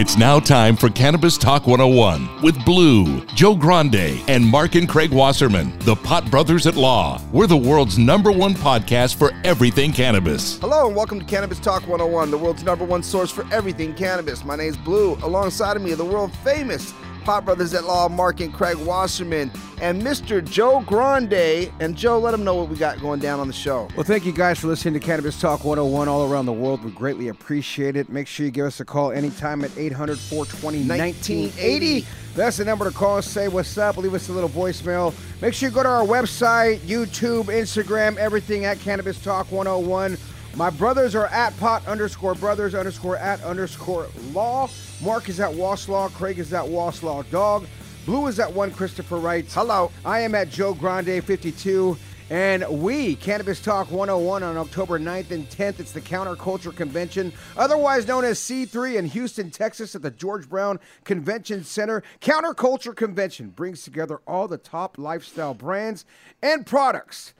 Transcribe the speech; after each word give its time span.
It's 0.00 0.16
now 0.16 0.38
time 0.38 0.76
for 0.76 0.88
Cannabis 0.90 1.36
Talk 1.36 1.66
101 1.66 2.40
with 2.40 2.64
Blue, 2.64 3.24
Joe 3.34 3.56
Grande, 3.56 4.22
and 4.28 4.46
Mark 4.46 4.76
and 4.76 4.88
Craig 4.88 5.10
Wasserman, 5.10 5.76
the 5.80 5.96
Pot 5.96 6.30
Brothers 6.30 6.68
at 6.68 6.76
Law. 6.76 7.20
We're 7.32 7.48
the 7.48 7.56
world's 7.56 7.98
number 7.98 8.30
one 8.30 8.54
podcast 8.54 9.16
for 9.16 9.32
everything 9.42 9.92
cannabis. 9.92 10.56
Hello 10.60 10.86
and 10.86 10.94
welcome 10.94 11.18
to 11.18 11.26
Cannabis 11.26 11.58
Talk 11.58 11.82
101, 11.82 12.30
the 12.30 12.38
world's 12.38 12.62
number 12.62 12.84
one 12.84 13.02
source 13.02 13.32
for 13.32 13.44
everything 13.52 13.92
cannabis. 13.92 14.44
My 14.44 14.54
name's 14.54 14.76
Blue. 14.76 15.14
Alongside 15.22 15.76
of 15.76 15.82
me, 15.82 15.94
the 15.94 16.04
world 16.04 16.32
famous 16.44 16.94
Pot 17.28 17.44
Brothers 17.44 17.74
at 17.74 17.84
Law, 17.84 18.08
Mark 18.08 18.40
and 18.40 18.54
Craig 18.54 18.78
Wasserman, 18.78 19.52
and 19.82 20.00
Mr. 20.00 20.42
Joe 20.42 20.82
Grande. 20.86 21.70
And 21.78 21.94
Joe, 21.94 22.18
let 22.18 22.30
them 22.30 22.42
know 22.42 22.54
what 22.54 22.70
we 22.70 22.76
got 22.78 22.98
going 23.02 23.20
down 23.20 23.38
on 23.38 23.46
the 23.46 23.52
show. 23.52 23.86
Well, 23.94 24.04
thank 24.04 24.24
you 24.24 24.32
guys 24.32 24.58
for 24.58 24.68
listening 24.68 24.94
to 24.94 25.00
Cannabis 25.00 25.38
Talk 25.38 25.62
101 25.62 26.08
all 26.08 26.32
around 26.32 26.46
the 26.46 26.54
world. 26.54 26.82
We 26.82 26.90
greatly 26.90 27.28
appreciate 27.28 27.96
it. 27.96 28.08
Make 28.08 28.28
sure 28.28 28.46
you 28.46 28.50
give 28.50 28.64
us 28.64 28.80
a 28.80 28.84
call 28.86 29.12
anytime 29.12 29.62
at 29.62 29.76
800 29.76 30.18
420 30.18 30.88
1980. 30.88 32.06
That's 32.34 32.56
the 32.56 32.64
number 32.64 32.86
to 32.90 32.96
call. 32.96 33.20
Say 33.20 33.48
what's 33.48 33.76
up. 33.76 33.98
Leave 33.98 34.14
us 34.14 34.30
a 34.30 34.32
little 34.32 34.48
voicemail. 34.48 35.12
Make 35.42 35.52
sure 35.52 35.68
you 35.68 35.74
go 35.74 35.82
to 35.82 35.88
our 35.90 36.06
website, 36.06 36.78
YouTube, 36.78 37.48
Instagram, 37.48 38.16
everything 38.16 38.64
at 38.64 38.80
Cannabis 38.80 39.22
Talk 39.22 39.52
101. 39.52 40.16
My 40.56 40.70
brothers 40.70 41.14
are 41.14 41.26
at 41.26 41.54
pot 41.58 41.86
underscore 41.86 42.34
brothers 42.36 42.74
underscore 42.74 43.18
at 43.18 43.42
underscore 43.42 44.08
law. 44.32 44.70
Mark 45.00 45.28
is 45.28 45.38
at 45.38 45.52
Waslaw. 45.52 46.12
Craig 46.12 46.40
is 46.40 46.52
at 46.52 46.64
Waslaw 46.64 47.28
Dog. 47.30 47.66
Blue 48.04 48.26
is 48.26 48.40
at 48.40 48.52
one 48.52 48.72
Christopher 48.72 49.18
Wright. 49.18 49.44
Hello. 49.52 49.92
I 50.04 50.20
am 50.20 50.34
at 50.34 50.50
Joe 50.50 50.74
Grande 50.74 51.22
52. 51.22 51.96
And 52.30 52.66
we, 52.68 53.14
Cannabis 53.16 53.60
Talk 53.60 53.90
101 53.90 54.42
on 54.42 54.56
October 54.58 54.98
9th 54.98 55.30
and 55.30 55.48
10th, 55.48 55.80
it's 55.80 55.92
the 55.92 56.00
Counterculture 56.00 56.76
Convention, 56.76 57.32
otherwise 57.56 58.06
known 58.06 58.22
as 58.22 58.38
C3 58.38 58.96
in 58.96 59.06
Houston, 59.06 59.50
Texas 59.50 59.94
at 59.94 60.02
the 60.02 60.10
George 60.10 60.46
Brown 60.46 60.78
Convention 61.04 61.64
Center. 61.64 62.02
Counterculture 62.20 62.94
Convention 62.94 63.48
brings 63.48 63.82
together 63.82 64.20
all 64.26 64.46
the 64.46 64.58
top 64.58 64.98
lifestyle 64.98 65.54
brands 65.54 66.04
and 66.42 66.66
products 66.66 67.32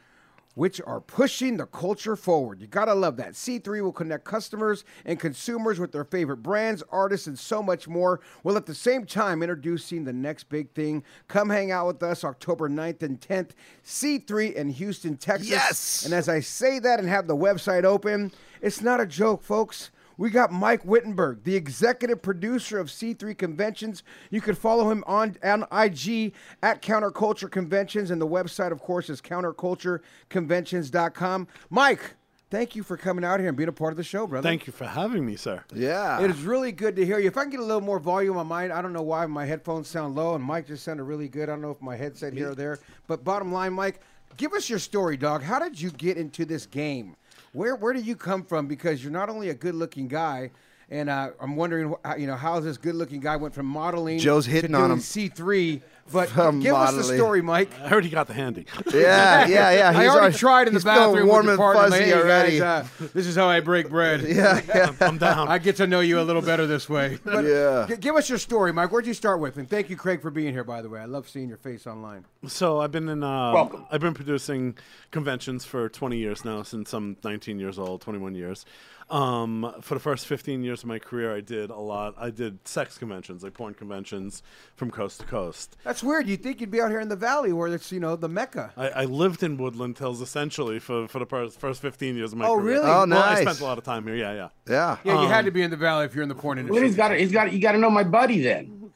which 0.58 0.80
are 0.84 1.00
pushing 1.00 1.56
the 1.56 1.66
culture 1.66 2.16
forward. 2.16 2.60
You 2.60 2.66
gotta 2.66 2.92
love 2.92 3.16
that. 3.18 3.34
C3 3.34 3.80
will 3.80 3.92
connect 3.92 4.24
customers 4.24 4.82
and 5.04 5.20
consumers 5.20 5.78
with 5.78 5.92
their 5.92 6.04
favorite 6.04 6.38
brands, 6.38 6.82
artists, 6.90 7.28
and 7.28 7.38
so 7.38 7.62
much 7.62 7.86
more, 7.86 8.18
while 8.42 8.56
at 8.56 8.66
the 8.66 8.74
same 8.74 9.06
time 9.06 9.40
introducing 9.40 10.02
the 10.02 10.12
next 10.12 10.48
big 10.48 10.74
thing. 10.74 11.04
Come 11.28 11.48
hang 11.48 11.70
out 11.70 11.86
with 11.86 12.02
us 12.02 12.24
October 12.24 12.68
9th 12.68 13.04
and 13.04 13.20
10th, 13.20 13.50
C3 13.84 14.52
in 14.56 14.70
Houston, 14.70 15.16
Texas. 15.16 15.48
Yes! 15.48 16.04
And 16.04 16.12
as 16.12 16.28
I 16.28 16.40
say 16.40 16.80
that 16.80 16.98
and 16.98 17.08
have 17.08 17.28
the 17.28 17.36
website 17.36 17.84
open, 17.84 18.32
it's 18.60 18.80
not 18.80 19.00
a 19.00 19.06
joke, 19.06 19.44
folks. 19.44 19.92
We 20.18 20.28
got 20.30 20.52
Mike 20.52 20.84
Wittenberg, 20.84 21.44
the 21.44 21.54
executive 21.54 22.20
producer 22.20 22.80
of 22.80 22.88
C3 22.88 23.38
Conventions. 23.38 24.02
You 24.30 24.40
can 24.40 24.56
follow 24.56 24.90
him 24.90 25.04
on, 25.06 25.36
on 25.44 25.62
IG 25.72 26.32
at 26.60 26.82
Counterculture 26.82 27.48
Conventions, 27.48 28.10
and 28.10 28.20
the 28.20 28.26
website, 28.26 28.72
of 28.72 28.80
course, 28.80 29.08
is 29.08 29.20
countercultureconventions.com. 29.20 31.46
Mike, 31.70 32.14
thank 32.50 32.74
you 32.74 32.82
for 32.82 32.96
coming 32.96 33.24
out 33.24 33.38
here 33.38 33.48
and 33.48 33.56
being 33.56 33.68
a 33.68 33.72
part 33.72 33.92
of 33.92 33.96
the 33.96 34.02
show, 34.02 34.26
brother. 34.26 34.48
Thank 34.48 34.66
you 34.66 34.72
for 34.72 34.86
having 34.86 35.24
me, 35.24 35.36
sir. 35.36 35.62
Yeah. 35.72 36.20
It 36.20 36.32
is 36.32 36.42
really 36.42 36.72
good 36.72 36.96
to 36.96 37.06
hear 37.06 37.20
you. 37.20 37.28
If 37.28 37.36
I 37.36 37.42
can 37.42 37.50
get 37.50 37.60
a 37.60 37.64
little 37.64 37.80
more 37.80 38.00
volume 38.00 38.38
on 38.38 38.48
mine, 38.48 38.72
I 38.72 38.82
don't 38.82 38.92
know 38.92 39.02
why 39.02 39.24
my 39.26 39.46
headphones 39.46 39.86
sound 39.86 40.16
low, 40.16 40.34
and 40.34 40.42
Mike 40.42 40.66
just 40.66 40.82
sounded 40.82 41.04
really 41.04 41.28
good. 41.28 41.44
I 41.44 41.52
don't 41.52 41.62
know 41.62 41.70
if 41.70 41.80
my 41.80 41.94
headset 41.94 42.32
here 42.32 42.50
or 42.50 42.56
there. 42.56 42.80
But 43.06 43.22
bottom 43.22 43.52
line, 43.52 43.72
Mike, 43.72 44.00
give 44.36 44.52
us 44.52 44.68
your 44.68 44.80
story, 44.80 45.16
dog. 45.16 45.44
How 45.44 45.60
did 45.60 45.80
you 45.80 45.92
get 45.92 46.16
into 46.16 46.44
this 46.44 46.66
game? 46.66 47.14
Where 47.52 47.76
where 47.76 47.92
do 47.92 48.00
you 48.00 48.16
come 48.16 48.44
from? 48.44 48.66
Because 48.66 49.02
you're 49.02 49.12
not 49.12 49.30
only 49.30 49.48
a 49.48 49.54
good 49.54 49.74
looking 49.74 50.08
guy, 50.08 50.50
and 50.90 51.10
uh, 51.10 51.30
I'm 51.40 51.56
wondering, 51.56 51.94
how- 52.04 52.16
you 52.16 52.26
know, 52.26 52.36
how 52.36 52.60
this 52.60 52.76
good 52.78 52.94
looking 52.94 53.20
guy 53.20 53.36
went 53.36 53.54
from 53.54 53.66
modeling. 53.66 54.18
Joe's 54.18 54.44
to 54.46 54.50
hitting 54.50 54.74
on 54.74 54.88
doing 54.88 54.92
him. 54.92 54.98
C3. 55.00 55.82
But 56.10 56.28
From 56.30 56.60
give 56.60 56.74
us 56.74 56.94
the 56.94 57.04
story, 57.04 57.42
Mike. 57.42 57.68
I 57.82 57.88
heard 57.88 58.02
he 58.02 58.08
got 58.08 58.28
the 58.28 58.32
handy. 58.32 58.64
yeah, 58.94 59.46
yeah, 59.46 59.70
yeah. 59.70 59.88
I 59.94 60.04
He's 60.04 60.10
already 60.10 60.34
tried 60.38 60.66
in 60.66 60.72
the 60.72 60.78
he's 60.78 60.84
bathroom 60.84 61.28
warm 61.28 61.44
with 61.44 61.50
and 61.50 61.58
your 61.58 61.72
partner. 61.74 61.90
fuzzy 61.90 62.04
Hey, 62.04 62.12
already. 62.14 62.58
guys, 62.60 62.84
uh, 62.98 63.08
this 63.12 63.26
is 63.26 63.36
how 63.36 63.46
I 63.46 63.60
break 63.60 63.90
bread. 63.90 64.22
yeah, 64.26 64.62
yeah. 64.66 64.92
I'm 65.02 65.18
down. 65.18 65.48
I 65.48 65.58
get 65.58 65.76
to 65.76 65.86
know 65.86 66.00
you 66.00 66.18
a 66.18 66.22
little 66.22 66.40
better 66.40 66.66
this 66.66 66.88
way. 66.88 67.18
But 67.22 67.44
Yeah. 67.44 67.84
g- 67.90 67.96
give 67.98 68.16
us 68.16 68.30
your 68.30 68.38
story, 68.38 68.72
Mike. 68.72 68.90
Where'd 68.90 69.06
you 69.06 69.12
start 69.12 69.38
with? 69.38 69.58
And 69.58 69.68
thank 69.68 69.90
you, 69.90 69.96
Craig, 69.96 70.22
for 70.22 70.30
being 70.30 70.54
here. 70.54 70.64
By 70.64 70.80
the 70.80 70.88
way, 70.88 70.98
I 70.98 71.04
love 71.04 71.28
seeing 71.28 71.50
your 71.50 71.58
face 71.58 71.86
online. 71.86 72.24
So 72.46 72.80
I've 72.80 72.90
been 72.90 73.10
in. 73.10 73.22
Uh, 73.22 73.52
Welcome. 73.52 73.84
I've 73.90 74.00
been 74.00 74.14
producing 74.14 74.78
conventions 75.10 75.66
for 75.66 75.90
20 75.90 76.16
years 76.16 76.42
now, 76.42 76.62
since 76.62 76.94
I'm 76.94 77.18
19 77.22 77.58
years 77.58 77.78
old, 77.78 78.00
21 78.00 78.34
years. 78.34 78.64
Um, 79.10 79.74
for 79.80 79.94
the 79.94 80.00
first 80.00 80.26
15 80.26 80.62
years 80.62 80.82
of 80.82 80.86
my 80.88 80.98
career, 80.98 81.34
I 81.34 81.40
did 81.40 81.70
a 81.70 81.78
lot. 81.78 82.14
I 82.18 82.28
did 82.28 82.66
sex 82.68 82.98
conventions, 82.98 83.42
like 83.42 83.54
porn 83.54 83.72
conventions, 83.72 84.42
from 84.76 84.90
coast 84.90 85.20
to 85.20 85.26
coast. 85.26 85.78
That's 85.82 86.02
weird. 86.02 86.28
You'd 86.28 86.42
think 86.42 86.60
you'd 86.60 86.70
be 86.70 86.80
out 86.82 86.90
here 86.90 87.00
in 87.00 87.08
the 87.08 87.16
valley 87.16 87.52
where 87.54 87.68
it's 87.74 87.90
you 87.90 88.00
know 88.00 88.16
the 88.16 88.28
mecca. 88.28 88.70
I, 88.76 88.88
I 88.90 89.04
lived 89.06 89.42
in 89.42 89.56
Woodland 89.56 89.96
Hills 89.96 90.20
essentially 90.20 90.78
for, 90.78 91.08
for 91.08 91.20
the 91.20 91.26
first, 91.26 91.58
first 91.58 91.80
15 91.80 92.16
years 92.16 92.32
of 92.32 92.38
my 92.38 92.44
career. 92.46 92.54
Oh, 92.56 92.60
career. 92.60 92.74
really? 92.74 92.86
Oh, 92.90 93.06
Well, 93.08 93.22
I 93.22 93.40
spent 93.40 93.60
a 93.60 93.64
lot 93.64 93.78
of 93.78 93.84
time 93.84 94.04
here. 94.06 94.14
Yeah, 94.16 94.32
yeah. 94.34 94.48
Yeah. 94.68 94.96
Yeah, 95.04 95.22
you 95.22 95.28
had 95.28 95.38
Um, 95.40 95.44
to 95.46 95.50
be 95.52 95.62
in 95.62 95.70
the 95.70 95.76
valley 95.78 96.04
if 96.04 96.14
you're 96.14 96.22
in 96.22 96.28
the 96.28 96.34
porn 96.34 96.58
Well, 96.58 96.66
industry. 96.66 96.86
he's 96.88 96.96
got. 96.96 97.12
He's 97.16 97.32
got. 97.32 97.50
You 97.52 97.60
got 97.60 97.72
to 97.72 97.78
know 97.78 97.90
my 97.90 98.04
buddy 98.04 98.42
then. 98.42 98.90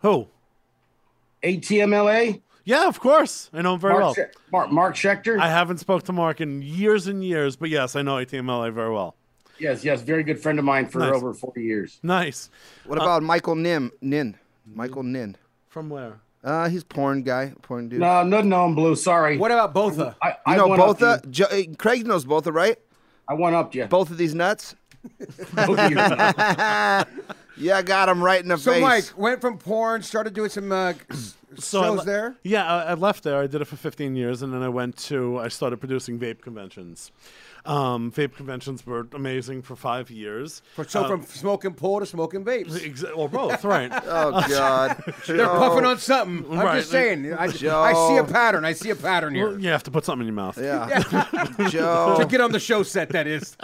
Who? 0.00 0.28
ATMLA. 1.42 2.42
Yeah, 2.64 2.88
of 2.88 2.98
course. 3.00 3.48
I 3.52 3.62
know 3.62 3.74
him 3.74 3.80
very 3.80 3.94
Mark, 3.94 4.02
well. 4.02 4.14
Sche- 4.14 4.32
Mark, 4.52 4.70
Mark 4.72 4.94
Schechter. 4.96 5.38
I 5.38 5.48
haven't 5.48 5.78
spoke 5.78 6.02
to 6.04 6.12
Mark 6.12 6.40
in 6.40 6.62
years 6.62 7.06
and 7.06 7.22
years, 7.24 7.56
but 7.56 7.70
yes, 7.70 7.94
I 7.94 8.02
know 8.02 8.16
ATMLA 8.16 8.72
very 8.72 8.92
well. 8.92 9.14
Yes, 9.58 9.84
yes, 9.84 10.02
very 10.02 10.22
good 10.22 10.40
friend 10.40 10.58
of 10.58 10.64
mine 10.64 10.86
for 10.86 10.98
Nice. 11.00 11.14
over 11.14 11.32
forty 11.34 11.62
years. 11.62 11.98
Nice. 12.02 12.50
What 12.84 13.00
about 13.00 13.22
Michael 13.22 13.54
Nim? 13.56 13.92
Nin. 14.00 14.36
Michael 14.66 15.02
Nin. 15.02 15.36
From 15.68 15.90
where? 15.90 16.20
Uh, 16.44 16.68
he's 16.68 16.84
porn 16.84 17.22
guy, 17.22 17.52
porn 17.62 17.88
dude. 17.88 18.00
No, 18.00 18.22
no, 18.22 18.40
no, 18.40 18.64
I'm 18.66 18.74
blue. 18.74 18.94
Sorry. 18.94 19.36
What 19.36 19.50
about 19.50 19.74
Botha? 19.74 20.16
I, 20.22 20.34
you 20.52 20.56
know 20.56 20.68
went 20.68 20.80
up 20.80 20.86
both 20.88 20.98
to 21.00 21.06
of 21.24 21.30
jo- 21.30 21.46
uh, 21.46 21.62
Craig 21.76 22.06
knows 22.06 22.24
Botha, 22.24 22.52
right? 22.52 22.78
I 23.28 23.34
went 23.34 23.56
up 23.56 23.72
to 23.72 23.78
you. 23.78 23.86
Both 23.86 24.10
of 24.10 24.16
these 24.18 24.34
nuts. 24.34 24.76
Both 25.54 25.78
of 25.78 25.90
you. 25.90 25.96
Yeah, 27.58 27.78
I 27.78 27.82
got 27.82 28.10
him 28.10 28.22
right 28.22 28.42
in 28.42 28.48
the 28.48 28.58
So 28.58 28.70
face. 28.72 28.80
So 28.82 28.86
Mike 28.86 29.04
went 29.18 29.40
from 29.40 29.56
porn, 29.56 30.02
started 30.02 30.34
doing 30.34 30.50
some 30.50 30.70
uh, 30.70 30.92
s- 31.58 31.64
So 31.64 31.80
I 31.80 31.86
shows 31.86 31.98
le- 31.98 32.04
there. 32.04 32.36
Yeah, 32.42 32.64
I, 32.66 32.82
I 32.82 32.94
left 32.94 33.24
there. 33.24 33.38
I 33.40 33.46
did 33.46 33.60
it 33.60 33.66
for 33.66 33.76
15 33.76 34.14
years, 34.16 34.42
and 34.42 34.52
then 34.52 34.62
I 34.62 34.68
went 34.68 34.96
to. 35.08 35.38
I 35.38 35.48
started 35.48 35.78
producing 35.78 36.18
vape 36.18 36.40
conventions. 36.42 37.12
Um, 37.64 38.12
vape 38.12 38.36
conventions 38.36 38.86
were 38.86 39.08
amazing 39.12 39.62
for 39.62 39.74
five 39.74 40.08
years. 40.08 40.62
For- 40.76 40.84
So 40.84 41.08
from 41.08 41.24
smoking 41.24 41.74
pole 41.74 41.98
to 41.98 42.06
smoking 42.06 42.44
vapes. 42.44 42.78
Exa- 42.78 43.10
or 43.16 43.28
both, 43.28 43.64
right? 43.64 43.90
Oh 44.06 44.30
God. 44.48 45.02
They're 45.26 45.36
Joe. 45.38 45.58
puffing 45.58 45.84
on 45.84 45.98
something. 45.98 46.46
I'm 46.52 46.64
Right. 46.64 46.78
just 46.78 46.90
saying. 46.92 47.32
I, 47.32 47.44
I 47.46 47.48
see 47.52 48.16
a 48.18 48.24
pattern. 48.24 48.64
I 48.64 48.72
see 48.72 48.90
a 48.90 48.94
pattern 48.96 49.34
here. 49.34 49.48
Well, 49.50 49.60
you 49.60 49.68
have 49.70 49.82
to 49.84 49.90
put 49.90 50.04
something 50.04 50.28
in 50.28 50.32
your 50.34 50.42
mouth. 50.44 50.58
Yeah. 50.58 51.02
Joe. 51.68 52.16
to 52.20 52.26
get 52.26 52.40
on 52.40 52.52
the 52.52 52.60
show 52.60 52.82
set, 52.84 53.08
that 53.10 53.26
is. 53.26 53.56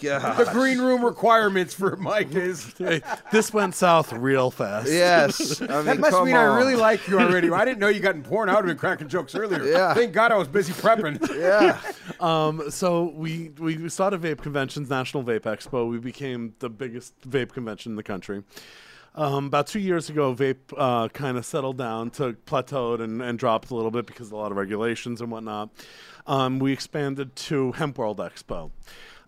God. 0.00 0.36
The 0.38 0.50
green 0.52 0.78
room 0.78 1.04
requirements 1.04 1.74
for 1.74 1.96
Mike 1.96 2.34
is. 2.34 2.72
Hey, 2.78 3.02
this 3.30 3.52
went 3.52 3.74
south 3.74 4.12
real 4.12 4.50
fast. 4.50 4.88
Yes. 4.90 5.60
I 5.60 5.66
mean, 5.66 5.84
That 5.84 5.98
must 6.00 6.12
come 6.12 6.26
mean 6.26 6.36
I 6.36 6.56
really 6.56 6.76
like 6.76 7.06
you 7.08 7.18
already. 7.20 7.39
I 7.48 7.64
didn't 7.64 7.78
know 7.78 7.88
you 7.88 8.00
got 8.00 8.14
in 8.14 8.22
porn. 8.22 8.48
I 8.48 8.54
would 8.54 8.64
have 8.64 8.66
been 8.66 8.76
cracking 8.76 9.08
jokes 9.08 9.34
earlier. 9.34 9.64
Yeah. 9.64 9.94
Thank 9.94 10.12
God 10.12 10.32
I 10.32 10.36
was 10.36 10.48
busy 10.48 10.72
prepping. 10.72 11.18
Yeah. 11.38 11.80
Um, 12.20 12.70
so 12.70 13.14
we 13.14 13.48
we 13.58 13.88
started 13.88 14.20
vape 14.20 14.42
conventions, 14.42 14.90
National 14.90 15.24
Vape 15.24 15.40
Expo. 15.44 15.88
We 15.88 15.98
became 15.98 16.54
the 16.58 16.68
biggest 16.68 17.18
vape 17.22 17.52
convention 17.52 17.92
in 17.92 17.96
the 17.96 18.02
country. 18.02 18.42
Um, 19.14 19.46
about 19.46 19.66
two 19.66 19.80
years 19.80 20.10
ago, 20.10 20.34
vape 20.34 20.56
uh, 20.76 21.08
kind 21.08 21.38
of 21.38 21.46
settled 21.46 21.78
down, 21.78 22.10
to 22.10 22.34
plateaued, 22.46 23.00
and, 23.00 23.22
and 23.22 23.38
dropped 23.38 23.70
a 23.70 23.74
little 23.74 23.90
bit 23.90 24.06
because 24.06 24.26
of 24.26 24.34
a 24.34 24.36
lot 24.36 24.50
of 24.50 24.58
regulations 24.58 25.22
and 25.22 25.30
whatnot. 25.30 25.70
Um, 26.26 26.58
we 26.58 26.72
expanded 26.72 27.34
to 27.36 27.72
Hemp 27.72 27.96
World 27.98 28.18
Expo. 28.18 28.70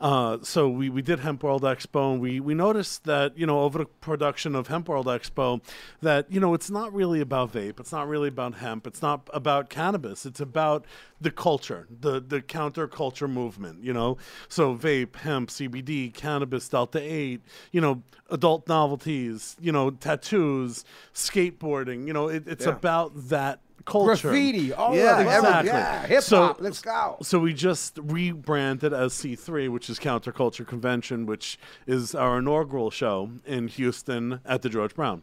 Uh, 0.03 0.39
so 0.43 0.69
we, 0.69 0.91
we 0.91 1.01
did 1.01 1.21
Hemp 1.21 1.45
World 1.45 1.63
Expo, 1.63 2.13
and 2.13 2.21
we, 2.21 2.41
we 2.41 2.55
noticed 2.55 3.05
that 3.05 3.39
you 3.39 3.47
know 3.47 3.61
over 3.61 3.79
the 3.79 3.85
production 3.85 4.57
of 4.57 4.67
Hemp 4.67 4.89
World 4.89 5.07
Expo, 5.07 5.63
that 6.01 6.27
you 6.29 6.41
know 6.41 6.55
it's 6.55 6.71
not 6.71 6.93
really 6.93 7.21
about 7.21 7.53
vape, 7.53 7.79
it's 7.79 7.93
not 7.93 8.09
really 8.09 8.27
about 8.27 8.55
hemp, 8.55 8.85
it's 8.85 9.01
not 9.01 9.31
about 9.33 9.71
cannabis, 9.71 10.27
it's 10.27 10.41
about 10.41 10.85
the 11.21 11.31
culture, 11.31 11.87
the 11.89 12.21
the 12.21 12.43
counterculture 12.43 13.31
movement. 13.31 13.85
You 13.85 13.93
know, 13.93 14.19
so 14.49 14.75
vape, 14.77 15.15
hemp, 15.17 15.51
CBD, 15.51 16.13
cannabis, 16.13 16.69
Delta 16.69 16.99
Eight, 17.01 17.43
you 17.71 17.81
know, 17.81 18.03
adult 18.29 18.67
novelties, 18.67 19.57
you 19.61 19.71
know, 19.71 19.91
tattoos, 19.93 20.85
skateboarding. 21.15 22.09
You 22.09 22.13
know, 22.13 22.27
it, 22.29 22.49
it's 22.49 22.67
Yeah. 22.67 22.73
about 22.73 23.13
that 23.29 23.61
culture. 23.85 24.29
Graffiti. 24.31 24.73
All 24.73 24.95
Yeah, 24.95 25.21
exactly. 25.21 25.69
Yeah, 25.69 26.07
hip 26.07 26.23
So- 26.23 26.47
hop. 26.49 26.61
Let's 26.61 26.81
go. 26.81 27.17
So 27.23 27.39
we 27.39 27.53
just 27.55 27.99
rebranded 28.03 28.93
as 28.93 29.13
C3, 29.15 29.69
which 29.69 29.89
is 29.91 29.99
Counterculture 29.99 30.67
Convention, 30.67 31.27
which 31.27 31.59
is 31.87 32.15
our 32.15 32.39
inaugural 32.39 32.91
show 32.91 33.31
in 33.47 33.69
Houston 33.69 34.41
at 34.45 34.63
the 34.63 34.69
George 34.69 34.95
Brown. 34.95 35.23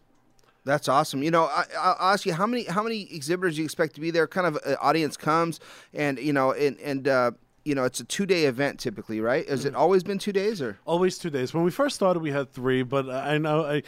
That's 0.66 0.88
awesome. 0.88 1.24
You 1.24 1.32
know, 1.32 1.46
I, 1.46 1.64
I'll 1.80 2.12
ask 2.14 2.26
you 2.26 2.34
how 2.34 2.46
many 2.46 2.64
how 2.66 2.84
many 2.84 3.08
exhibitors 3.14 3.58
you 3.58 3.64
expect 3.64 3.96
to 3.96 4.02
be 4.02 4.12
there? 4.12 4.28
Kind 4.28 4.46
of 4.46 4.58
uh, 4.66 4.76
audience 4.82 5.16
comes, 5.18 5.60
and 5.94 6.20
you 6.20 6.34
know, 6.34 6.52
and 6.52 6.78
and 6.80 7.08
uh, 7.08 7.32
you 7.64 7.74
know, 7.76 7.86
it's 7.86 8.00
a 8.02 8.04
two 8.04 8.26
day 8.26 8.44
event 8.46 8.80
typically, 8.80 9.22
right? 9.22 9.48
Has 9.50 9.64
it 9.66 9.74
always 9.74 10.04
been 10.04 10.20
two 10.20 10.34
days 10.34 10.62
or? 10.62 10.78
Always 10.86 11.18
two 11.18 11.30
days. 11.30 11.54
When 11.54 11.64
we 11.64 11.72
first 11.72 11.96
started, 11.96 12.20
we 12.20 12.32
had 12.32 12.52
three, 12.52 12.84
but 12.84 13.10
I 13.10 13.38
know 13.38 13.66
I, 13.66 13.84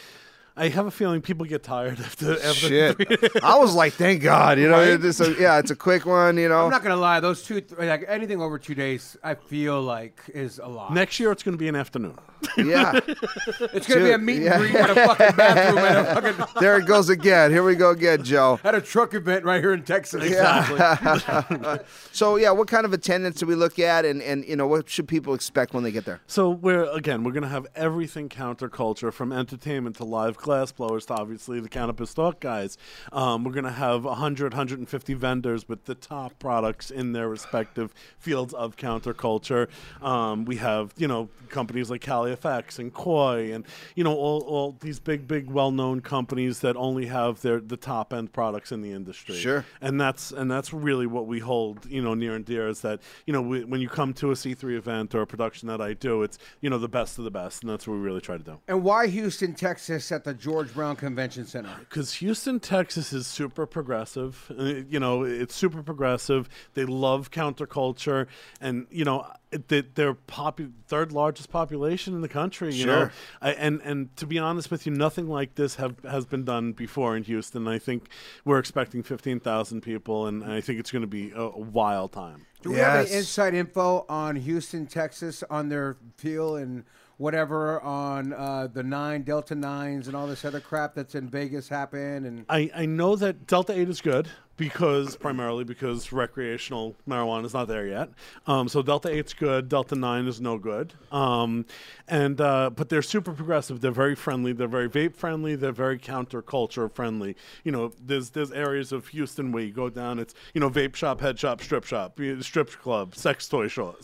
I 0.54 0.68
have 0.68 0.86
a 0.86 0.90
feeling 0.90 1.22
people 1.22 1.46
get 1.46 1.62
tired 1.62 1.98
after 2.04 2.32
after 2.34 2.52
Shit. 2.68 2.96
three. 2.96 3.40
I 3.42 3.56
was 3.58 3.74
like, 3.74 3.94
thank 3.94 4.22
God. 4.22 4.58
You 4.58 4.68
know, 4.68 4.78
Right? 4.78 5.02
it's 5.02 5.20
a, 5.20 5.26
uh, 5.32 5.34
yeah, 5.38 5.58
it's 5.58 5.70
a 5.70 5.76
quick 5.76 6.04
one. 6.04 6.36
You 6.36 6.48
know, 6.48 6.64
I'm 6.64 6.70
not 6.70 6.82
gonna 6.82 6.96
lie. 6.96 7.20
Those 7.20 7.42
two, 7.42 7.60
th- 7.62 7.78
like 7.80 8.04
anything 8.06 8.40
over 8.42 8.58
two 8.58 8.74
days, 8.74 9.16
I 9.24 9.34
feel 9.34 9.80
like 9.80 10.20
is 10.34 10.58
a 10.62 10.68
lot. 10.68 10.92
Next 10.92 11.18
year, 11.18 11.32
it's 11.32 11.42
going 11.42 11.54
to 11.54 11.58
be 11.58 11.68
an 11.68 11.76
afternoon. 11.76 12.18
yeah. 12.58 12.98
it's 13.06 13.86
gonna 13.86 14.00
be 14.04 14.10
a 14.10 14.18
Dude, 14.18 14.26
meet 14.26 14.36
and 14.36 14.44
yeah. 14.44 14.58
greet 14.58 14.74
at 14.74 14.90
a 14.90 14.94
fucking 14.94 15.36
bathroom 15.36 15.78
at 15.78 15.96
a 15.96 16.20
fucking 16.34 16.60
There 16.60 16.76
it 16.78 16.86
goes 16.86 17.08
again. 17.08 17.50
Here 17.50 17.62
we 17.62 17.74
go 17.76 17.90
again, 17.90 18.22
Joe. 18.24 18.58
at 18.64 18.74
a 18.74 18.80
truck 18.80 19.14
event 19.14 19.44
right 19.44 19.60
here 19.60 19.72
in 19.72 19.84
Texas. 19.84 20.28
Yeah. 20.28 21.78
So 22.12 22.36
yeah, 22.36 22.50
what 22.50 22.68
kind 22.68 22.84
of 22.84 22.92
attendance 22.92 23.38
do 23.38 23.46
we 23.46 23.54
look 23.54 23.78
at, 23.78 24.04
and 24.04 24.20
and 24.22 24.44
you 24.44 24.56
know, 24.56 24.66
what 24.66 24.88
should 24.90 25.08
people 25.08 25.34
expect 25.34 25.72
when 25.72 25.82
they 25.84 25.92
get 25.92 26.04
there? 26.04 26.20
So 26.26 26.50
we're 26.50 26.84
again, 26.92 27.22
we're 27.24 27.32
going 27.32 27.42
to 27.44 27.48
have 27.48 27.66
everything 27.74 28.28
counterculture 28.28 29.12
from 29.12 29.32
entertainment 29.32 29.96
to 29.96 30.04
live 30.04 30.36
glass 30.42 30.72
blowers 30.72 31.06
to 31.06 31.14
obviously 31.14 31.60
the 31.60 31.68
cannabis 31.68 32.12
talk 32.12 32.40
guys. 32.40 32.76
Um, 33.12 33.44
we're 33.44 33.52
going 33.52 33.64
to 33.64 33.70
have 33.70 34.04
100, 34.04 34.52
150 34.52 35.14
vendors 35.14 35.68
with 35.68 35.84
the 35.84 35.94
top 35.94 36.38
products 36.38 36.90
in 36.90 37.12
their 37.12 37.28
respective 37.28 37.94
fields 38.18 38.52
of 38.52 38.76
counterculture. 38.76 39.68
Um, 40.02 40.44
we 40.44 40.56
have 40.56 40.92
you 40.96 41.08
know 41.08 41.28
companies 41.48 41.90
like 41.90 42.02
CaliFX 42.02 42.78
and 42.78 42.92
Koi 42.92 43.52
and 43.52 43.64
you 43.94 44.04
know 44.04 44.14
all, 44.14 44.42
all 44.42 44.76
these 44.80 44.98
big, 44.98 45.26
big, 45.26 45.50
well-known 45.50 46.00
companies 46.00 46.60
that 46.60 46.76
only 46.76 47.06
have 47.06 47.40
their 47.42 47.60
the 47.60 47.76
top 47.76 48.12
end 48.12 48.32
products 48.32 48.72
in 48.72 48.82
the 48.82 48.92
industry. 48.92 49.36
Sure. 49.36 49.64
and 49.80 50.00
that's 50.00 50.32
and 50.32 50.50
that's 50.50 50.72
really 50.72 51.06
what 51.06 51.26
we 51.26 51.38
hold 51.38 51.86
you 51.86 52.02
know 52.02 52.14
near 52.14 52.34
and 52.34 52.44
dear 52.44 52.68
is 52.68 52.80
that 52.80 53.00
you 53.26 53.32
know 53.32 53.40
we, 53.40 53.64
when 53.64 53.80
you 53.80 53.88
come 53.88 54.12
to 54.14 54.30
a 54.30 54.34
C3 54.34 54.76
event 54.76 55.14
or 55.14 55.22
a 55.22 55.26
production 55.26 55.68
that 55.68 55.80
I 55.80 55.94
do, 55.94 56.22
it's 56.22 56.38
you 56.60 56.70
know 56.70 56.78
the 56.78 56.88
best 56.88 57.18
of 57.18 57.24
the 57.24 57.30
best, 57.30 57.62
and 57.62 57.70
that's 57.70 57.86
what 57.86 57.94
we 57.94 58.00
really 58.00 58.20
try 58.20 58.36
to 58.36 58.42
do. 58.42 58.58
And 58.68 58.82
why 58.82 59.06
Houston, 59.06 59.54
Texas, 59.54 60.10
at 60.10 60.24
the 60.24 60.31
George 60.34 60.72
Brown 60.74 60.96
Convention 60.96 61.46
Center? 61.46 61.70
Because 61.80 62.14
Houston, 62.14 62.60
Texas 62.60 63.12
is 63.12 63.26
super 63.26 63.66
progressive. 63.66 64.50
Uh, 64.56 64.64
You 64.88 64.98
know, 65.00 65.22
it's 65.24 65.54
super 65.54 65.82
progressive. 65.82 66.48
They 66.74 66.84
love 66.84 67.30
counterculture, 67.30 68.26
and 68.60 68.86
you 68.90 69.04
know, 69.04 69.26
it- 69.50 69.68
they, 69.68 69.82
they're 69.82 70.14
popu- 70.14 70.72
third 70.86 71.12
largest 71.12 71.50
population 71.50 72.14
in 72.14 72.20
the 72.22 72.28
country. 72.28 72.74
You 72.74 72.86
know, 72.86 72.98
Sure. 73.00 73.12
I, 73.40 73.50
and 73.52 73.80
and 73.82 74.16
to 74.16 74.26
be 74.26 74.38
honest 74.38 74.70
with 74.70 74.86
you, 74.86 74.92
nothing 74.92 75.28
like 75.28 75.54
this 75.56 75.76
have 75.76 75.96
has 76.04 76.24
been 76.26 76.44
done 76.44 76.72
before 76.72 77.16
in 77.16 77.24
Houston. 77.24 77.68
I 77.68 77.78
think 77.78 78.08
we're 78.44 78.58
expecting 78.58 79.02
fifteen 79.02 79.40
thousand 79.40 79.82
people, 79.82 80.26
and 80.26 80.42
I 80.44 80.60
think 80.60 80.80
it's 80.80 80.90
going 80.90 81.02
to 81.02 81.06
be 81.08 81.30
a, 81.32 81.40
a 81.40 81.58
wild 81.58 82.12
time. 82.12 82.46
Do 82.62 82.70
we 82.70 82.76
have 82.78 83.06
any 83.06 83.16
inside 83.16 83.54
info 83.54 84.06
on 84.08 84.36
Houston, 84.36 84.86
Texas, 84.86 85.42
on 85.50 85.68
their 85.68 85.96
feel 86.16 86.54
and 86.56 86.84
whatever 87.22 87.80
on 87.82 88.32
uh, 88.32 88.66
the 88.66 88.82
nine 88.82 89.22
Delta 89.22 89.54
nines 89.54 90.08
and 90.08 90.16
all 90.16 90.26
this 90.26 90.44
other 90.44 90.58
crap 90.58 90.92
that's 90.94 91.14
in 91.14 91.28
Vegas 91.28 91.68
happen? 91.68 92.26
And 92.26 92.44
I, 92.48 92.68
I 92.74 92.86
know 92.86 93.14
that 93.14 93.46
Delta 93.46 93.72
8 93.72 93.88
is 93.88 94.00
good 94.00 94.28
because 94.56 95.16
primarily 95.16 95.64
because 95.64 96.12
recreational 96.12 96.94
marijuana 97.08 97.44
is 97.44 97.54
not 97.54 97.68
there 97.68 97.86
yet. 97.86 98.10
Um, 98.46 98.68
so 98.68 98.82
Delta 98.82 99.08
8's 99.08 99.34
good. 99.34 99.68
Delta 99.68 99.94
9 99.94 100.26
is 100.26 100.40
no 100.40 100.58
good. 100.58 100.92
Um, 101.10 101.66
and 102.08 102.40
uh, 102.40 102.70
but 102.70 102.88
they're 102.88 103.02
super 103.02 103.32
progressive. 103.32 103.80
They're 103.80 103.90
very 103.90 104.14
friendly. 104.14 104.52
They're 104.52 104.68
very 104.68 104.88
vape 104.88 105.16
friendly. 105.16 105.56
They're 105.56 105.72
very 105.72 105.98
counterculture 105.98 106.92
friendly. 106.92 107.36
You 107.64 107.72
know, 107.72 107.92
there's 108.00 108.30
there's 108.30 108.52
areas 108.52 108.92
of 108.92 109.08
Houston 109.08 109.52
where 109.52 109.62
you 109.62 109.72
go 109.72 109.88
down. 109.88 110.18
It's 110.18 110.34
you 110.54 110.60
know 110.60 110.70
vape 110.70 110.94
shop, 110.94 111.20
head 111.20 111.38
shop, 111.38 111.62
strip 111.62 111.84
shop, 111.84 112.18
strip 112.40 112.70
club, 112.70 113.14
sex 113.14 113.48
toy 113.48 113.68
store. 113.68 113.96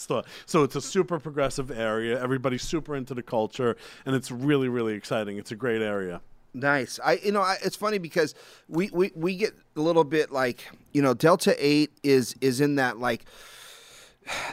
So 0.47 0.63
it's 0.63 0.77
a 0.77 0.81
super 0.81 1.19
progressive 1.19 1.71
area. 1.71 2.21
Everybody's 2.23 2.63
super 2.63 2.97
into 2.97 3.15
the 3.15 3.23
culture, 3.23 3.77
and 4.07 4.15
it's 4.17 4.31
really 4.31 4.69
really 4.69 4.95
exciting. 4.95 5.37
It's 5.39 5.53
a 5.53 5.57
great 5.57 5.83
area. 5.83 6.21
Nice. 6.55 6.99
I 7.05 7.21
you 7.23 7.33
know 7.33 7.43
I, 7.43 7.57
it's 7.63 7.77
funny 7.77 7.99
because 7.99 8.35
we, 8.69 8.91
we 8.93 9.13
we 9.15 9.37
get 9.37 9.55
a 9.77 9.81
little 9.81 10.05
bit 10.05 10.33
like 10.33 10.67
you 10.93 11.03
know 11.03 11.15
Delta 11.15 11.55
Eight 11.65 11.93
is 12.03 12.35
is 12.41 12.61
in 12.61 12.77
that 12.77 12.99
like 12.99 13.25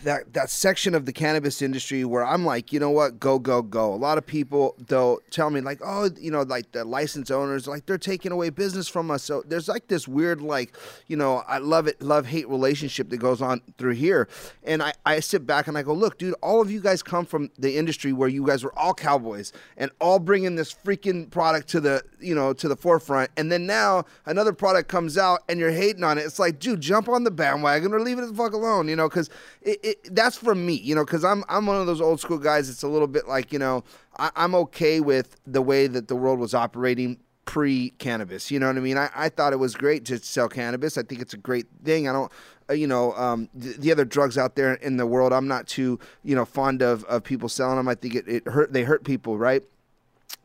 that 0.03 0.33
that 0.33 0.49
section 0.49 0.95
of 0.95 1.05
the 1.05 1.13
cannabis 1.13 1.61
industry 1.61 2.05
where 2.05 2.25
I'm 2.25 2.45
like 2.45 2.71
you 2.71 2.79
know 2.79 2.91
what 2.91 3.19
go 3.19 3.39
go 3.39 3.61
go. 3.61 3.93
A 3.93 3.95
lot 3.95 4.17
of 4.17 4.25
people 4.25 4.75
though 4.87 5.19
tell 5.29 5.49
me 5.49 5.61
like 5.61 5.79
oh 5.83 6.09
you 6.19 6.31
know 6.31 6.41
like 6.41 6.71
the 6.71 6.85
license 6.85 7.31
owners 7.31 7.67
like 7.67 7.85
they're 7.85 7.97
taking 7.97 8.31
away 8.31 8.49
business 8.49 8.87
from 8.87 9.11
us. 9.11 9.23
So 9.23 9.43
there's 9.45 9.67
like 9.67 9.87
this 9.87 10.07
weird 10.07 10.41
like 10.41 10.75
you 11.07 11.17
know 11.17 11.43
I 11.47 11.57
love 11.57 11.87
it 11.87 12.01
love 12.01 12.25
hate 12.27 12.47
relationship 12.49 13.09
that 13.09 13.17
goes 13.17 13.41
on 13.41 13.61
through 13.77 13.93
here. 13.93 14.27
And 14.63 14.81
I 14.81 14.93
I 15.05 15.19
sit 15.19 15.45
back 15.45 15.67
and 15.67 15.77
I 15.77 15.83
go 15.83 15.93
look 15.93 16.17
dude 16.17 16.35
all 16.41 16.61
of 16.61 16.71
you 16.71 16.79
guys 16.81 17.03
come 17.03 17.25
from 17.25 17.49
the 17.57 17.77
industry 17.77 18.13
where 18.13 18.29
you 18.29 18.45
guys 18.45 18.63
were 18.63 18.77
all 18.77 18.93
cowboys 18.93 19.51
and 19.77 19.91
all 19.99 20.19
bringing 20.19 20.55
this 20.55 20.73
freaking 20.73 21.29
product 21.29 21.67
to 21.69 21.79
the 21.79 22.03
you 22.19 22.35
know 22.35 22.53
to 22.53 22.67
the 22.67 22.75
forefront 22.75 23.29
and 23.37 23.51
then 23.51 23.65
now 23.65 24.03
another 24.25 24.53
product 24.53 24.89
comes 24.89 25.17
out 25.17 25.43
and 25.49 25.59
you're 25.59 25.71
hating 25.71 26.03
on 26.03 26.17
it 26.17 26.21
it's 26.21 26.39
like 26.39 26.59
dude 26.59 26.81
jump 26.81 27.07
on 27.09 27.23
the 27.23 27.31
bandwagon 27.31 27.93
or 27.93 27.99
leave 27.99 28.17
it 28.17 28.25
the 28.25 28.33
fuck 28.33 28.53
alone 28.53 28.87
you 28.87 28.95
know 28.95 29.07
because 29.07 29.29
it, 29.65 29.79
it, 29.83 30.15
that's 30.15 30.37
from 30.37 30.65
me 30.65 30.73
you 30.75 30.95
know 30.95 31.03
because 31.03 31.25
I'm, 31.25 31.43
I'm 31.49 31.65
one 31.65 31.77
of 31.77 31.87
those 31.87 32.01
old 32.01 32.19
school 32.19 32.37
guys. 32.37 32.69
It's 32.69 32.83
a 32.83 32.87
little 32.87 33.07
bit 33.07 33.27
like 33.27 33.51
you 33.51 33.59
know 33.59 33.83
I, 34.17 34.31
i'm 34.35 34.55
okay 34.55 34.99
with 34.99 35.35
the 35.45 35.61
way 35.61 35.87
that 35.87 36.07
the 36.07 36.15
world 36.15 36.39
was 36.39 36.53
operating 36.53 37.17
pre 37.45 37.89
cannabis 37.97 38.49
you 38.51 38.59
know 38.59 38.67
what 38.67 38.77
i 38.77 38.79
mean? 38.79 38.97
I, 38.97 39.09
I 39.15 39.29
thought 39.29 39.53
it 39.53 39.59
was 39.59 39.75
great 39.75 40.05
to 40.05 40.17
sell 40.19 40.47
cannabis. 40.47 40.97
I 40.97 41.03
think 41.03 41.21
it's 41.21 41.33
a 41.33 41.37
great 41.37 41.67
thing. 41.83 42.07
I 42.07 42.13
don't 42.13 42.31
uh, 42.69 42.73
you 42.73 42.87
know 42.87 43.13
um, 43.13 43.49
the, 43.53 43.73
the 43.73 43.91
other 43.91 44.05
drugs 44.05 44.37
out 44.37 44.55
there 44.55 44.73
in 44.75 44.97
the 44.97 45.05
world 45.05 45.31
i'm 45.31 45.47
not 45.47 45.67
too 45.67 45.99
you 46.23 46.35
know 46.35 46.45
fond 46.45 46.81
of, 46.81 47.03
of 47.05 47.23
people 47.23 47.47
selling 47.47 47.77
them 47.77 47.87
i 47.87 47.93
think 47.93 48.15
it, 48.15 48.27
it 48.27 48.47
hurt 48.47 48.73
they 48.73 48.83
hurt 48.83 49.03
people 49.03 49.37
right 49.37 49.63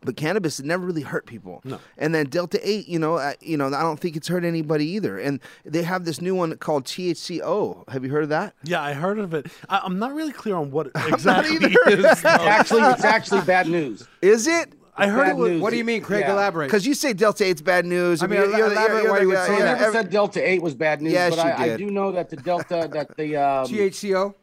but 0.03 0.17
cannabis 0.17 0.57
had 0.57 0.65
never 0.67 0.87
really 0.87 1.03
hurt 1.03 1.27
people. 1.27 1.61
No. 1.65 1.79
And 1.99 2.15
then 2.15 2.27
Delta 2.27 2.59
Eight, 2.67 2.89
you 2.89 2.99
know, 2.99 3.17
uh, 3.17 3.35
you 3.41 3.57
know, 3.57 3.67
I 3.67 3.83
don't 3.83 4.01
think 4.01 4.17
it's 4.17 4.29
hurt 4.29 4.45
anybody 4.45 4.87
either. 4.87 5.19
And 5.19 5.41
they 5.65 5.83
have 5.83 6.05
this 6.07 6.21
new 6.23 6.35
one 6.35 6.57
called 6.57 6.85
THCO. 6.87 7.89
Have 7.91 8.05
you 8.05 8.11
heard 8.11 8.23
of 8.23 8.29
that? 8.31 8.55
Yeah, 8.65 8.83
I 8.83 8.93
heard 8.95 9.19
of 9.19 9.35
it. 9.35 9.47
I, 9.69 9.81
I'm 9.85 9.99
not 9.99 10.15
really 10.15 10.33
clear 10.33 10.57
on 10.57 10.71
what 10.71 10.89
exactly 11.07 11.57
either. 11.57 11.69
is. 11.89 12.05
Actually, 12.25 12.83
it's 12.83 13.05
actually 13.05 13.43
bad 13.43 13.69
news. 13.69 14.07
Is 14.23 14.47
it? 14.47 14.75
I 14.97 15.07
heard 15.07 15.25
Bad 15.25 15.31
it 15.31 15.37
was. 15.37 15.51
news. 15.53 15.63
what 15.63 15.71
do 15.71 15.77
you 15.77 15.85
mean, 15.85 16.03
Craig? 16.03 16.21
Yeah. 16.27 16.33
Elaborate. 16.33 16.67
Because 16.67 16.87
you 16.87 16.93
say 16.95 17.13
Delta 17.15 17.45
Eight's 17.45 17.63
bad 17.63 17.87
news. 17.87 18.23
I 18.23 18.27
mean, 18.27 18.41
you're- 18.41 18.55
you're 18.59 18.69
the- 18.69 18.75
elaborate 18.75 19.03
you're 19.05 19.13
why 19.13 19.21
you 19.21 19.29
would 19.29 19.35
guy- 19.35 19.47
say 19.47 19.55
I 19.55 19.59
never 19.79 19.93
said 19.93 20.11
Delta 20.11 20.47
8 20.47 20.61
was 20.63 20.75
bad 20.75 21.01
news, 21.01 21.13
Yes, 21.15 21.37
but 21.37 21.47
you 21.47 21.65
I, 21.65 21.75
I 21.75 21.77
do 21.79 21.91
know 21.91 22.13
that 22.13 22.29
the 22.29 22.37
Delta, 22.37 22.89
that 22.93 23.17
the 23.17 23.37
um, 23.37 23.67
THCO. 23.67 24.35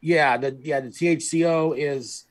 Yeah, 0.00 0.38
the 0.38 0.58
yeah 0.62 0.80
the 0.80 0.88
THCO 0.88 1.74
is 1.76 2.24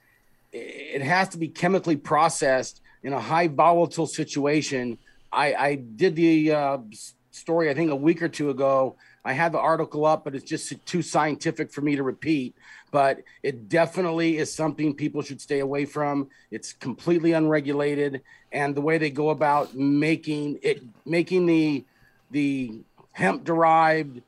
it 0.51 1.01
has 1.01 1.29
to 1.29 1.37
be 1.37 1.47
chemically 1.47 1.95
processed 1.95 2.81
in 3.03 3.13
a 3.13 3.19
high 3.19 3.47
volatile 3.47 4.07
situation. 4.07 4.97
I, 5.31 5.53
I 5.53 5.75
did 5.75 6.15
the 6.15 6.51
uh, 6.51 6.77
story 7.31 7.69
I 7.69 7.73
think 7.73 7.91
a 7.91 7.95
week 7.95 8.21
or 8.21 8.29
two 8.29 8.49
ago. 8.49 8.95
I 9.23 9.33
had 9.33 9.51
the 9.51 9.59
article 9.59 10.05
up, 10.05 10.23
but 10.23 10.33
it's 10.33 10.49
just 10.49 10.73
too 10.85 11.01
scientific 11.01 11.71
for 11.71 11.81
me 11.81 11.95
to 11.95 12.03
repeat. 12.03 12.55
But 12.91 13.21
it 13.43 13.69
definitely 13.69 14.37
is 14.37 14.53
something 14.53 14.95
people 14.95 15.21
should 15.21 15.41
stay 15.41 15.59
away 15.59 15.85
from. 15.85 16.29
It's 16.49 16.73
completely 16.73 17.33
unregulated, 17.33 18.21
and 18.51 18.73
the 18.73 18.81
way 18.81 18.97
they 18.97 19.11
go 19.11 19.29
about 19.29 19.75
making 19.75 20.59
it, 20.63 20.81
making 21.05 21.45
the 21.45 21.85
the 22.31 22.81
hemp 23.11 23.43
derived 23.43 24.21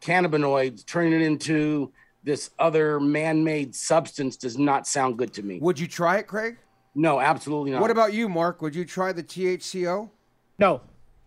cannabinoids, 0.00 0.86
turning 0.86 1.12
it 1.12 1.22
into 1.22 1.92
this 2.26 2.50
other 2.58 2.98
man-made 2.98 3.72
substance 3.74 4.36
does 4.36 4.58
not 4.58 4.86
sound 4.86 5.16
good 5.16 5.32
to 5.32 5.44
me. 5.44 5.60
Would 5.60 5.78
you 5.78 5.86
try 5.86 6.18
it, 6.18 6.26
Craig? 6.26 6.56
No, 6.96 7.20
absolutely 7.20 7.70
not. 7.70 7.80
What 7.80 7.92
about 7.92 8.12
you, 8.12 8.28
Mark? 8.28 8.60
Would 8.62 8.74
you 8.74 8.84
try 8.84 9.12
the 9.12 9.22
THCO? 9.22 10.10
No, 10.58 10.80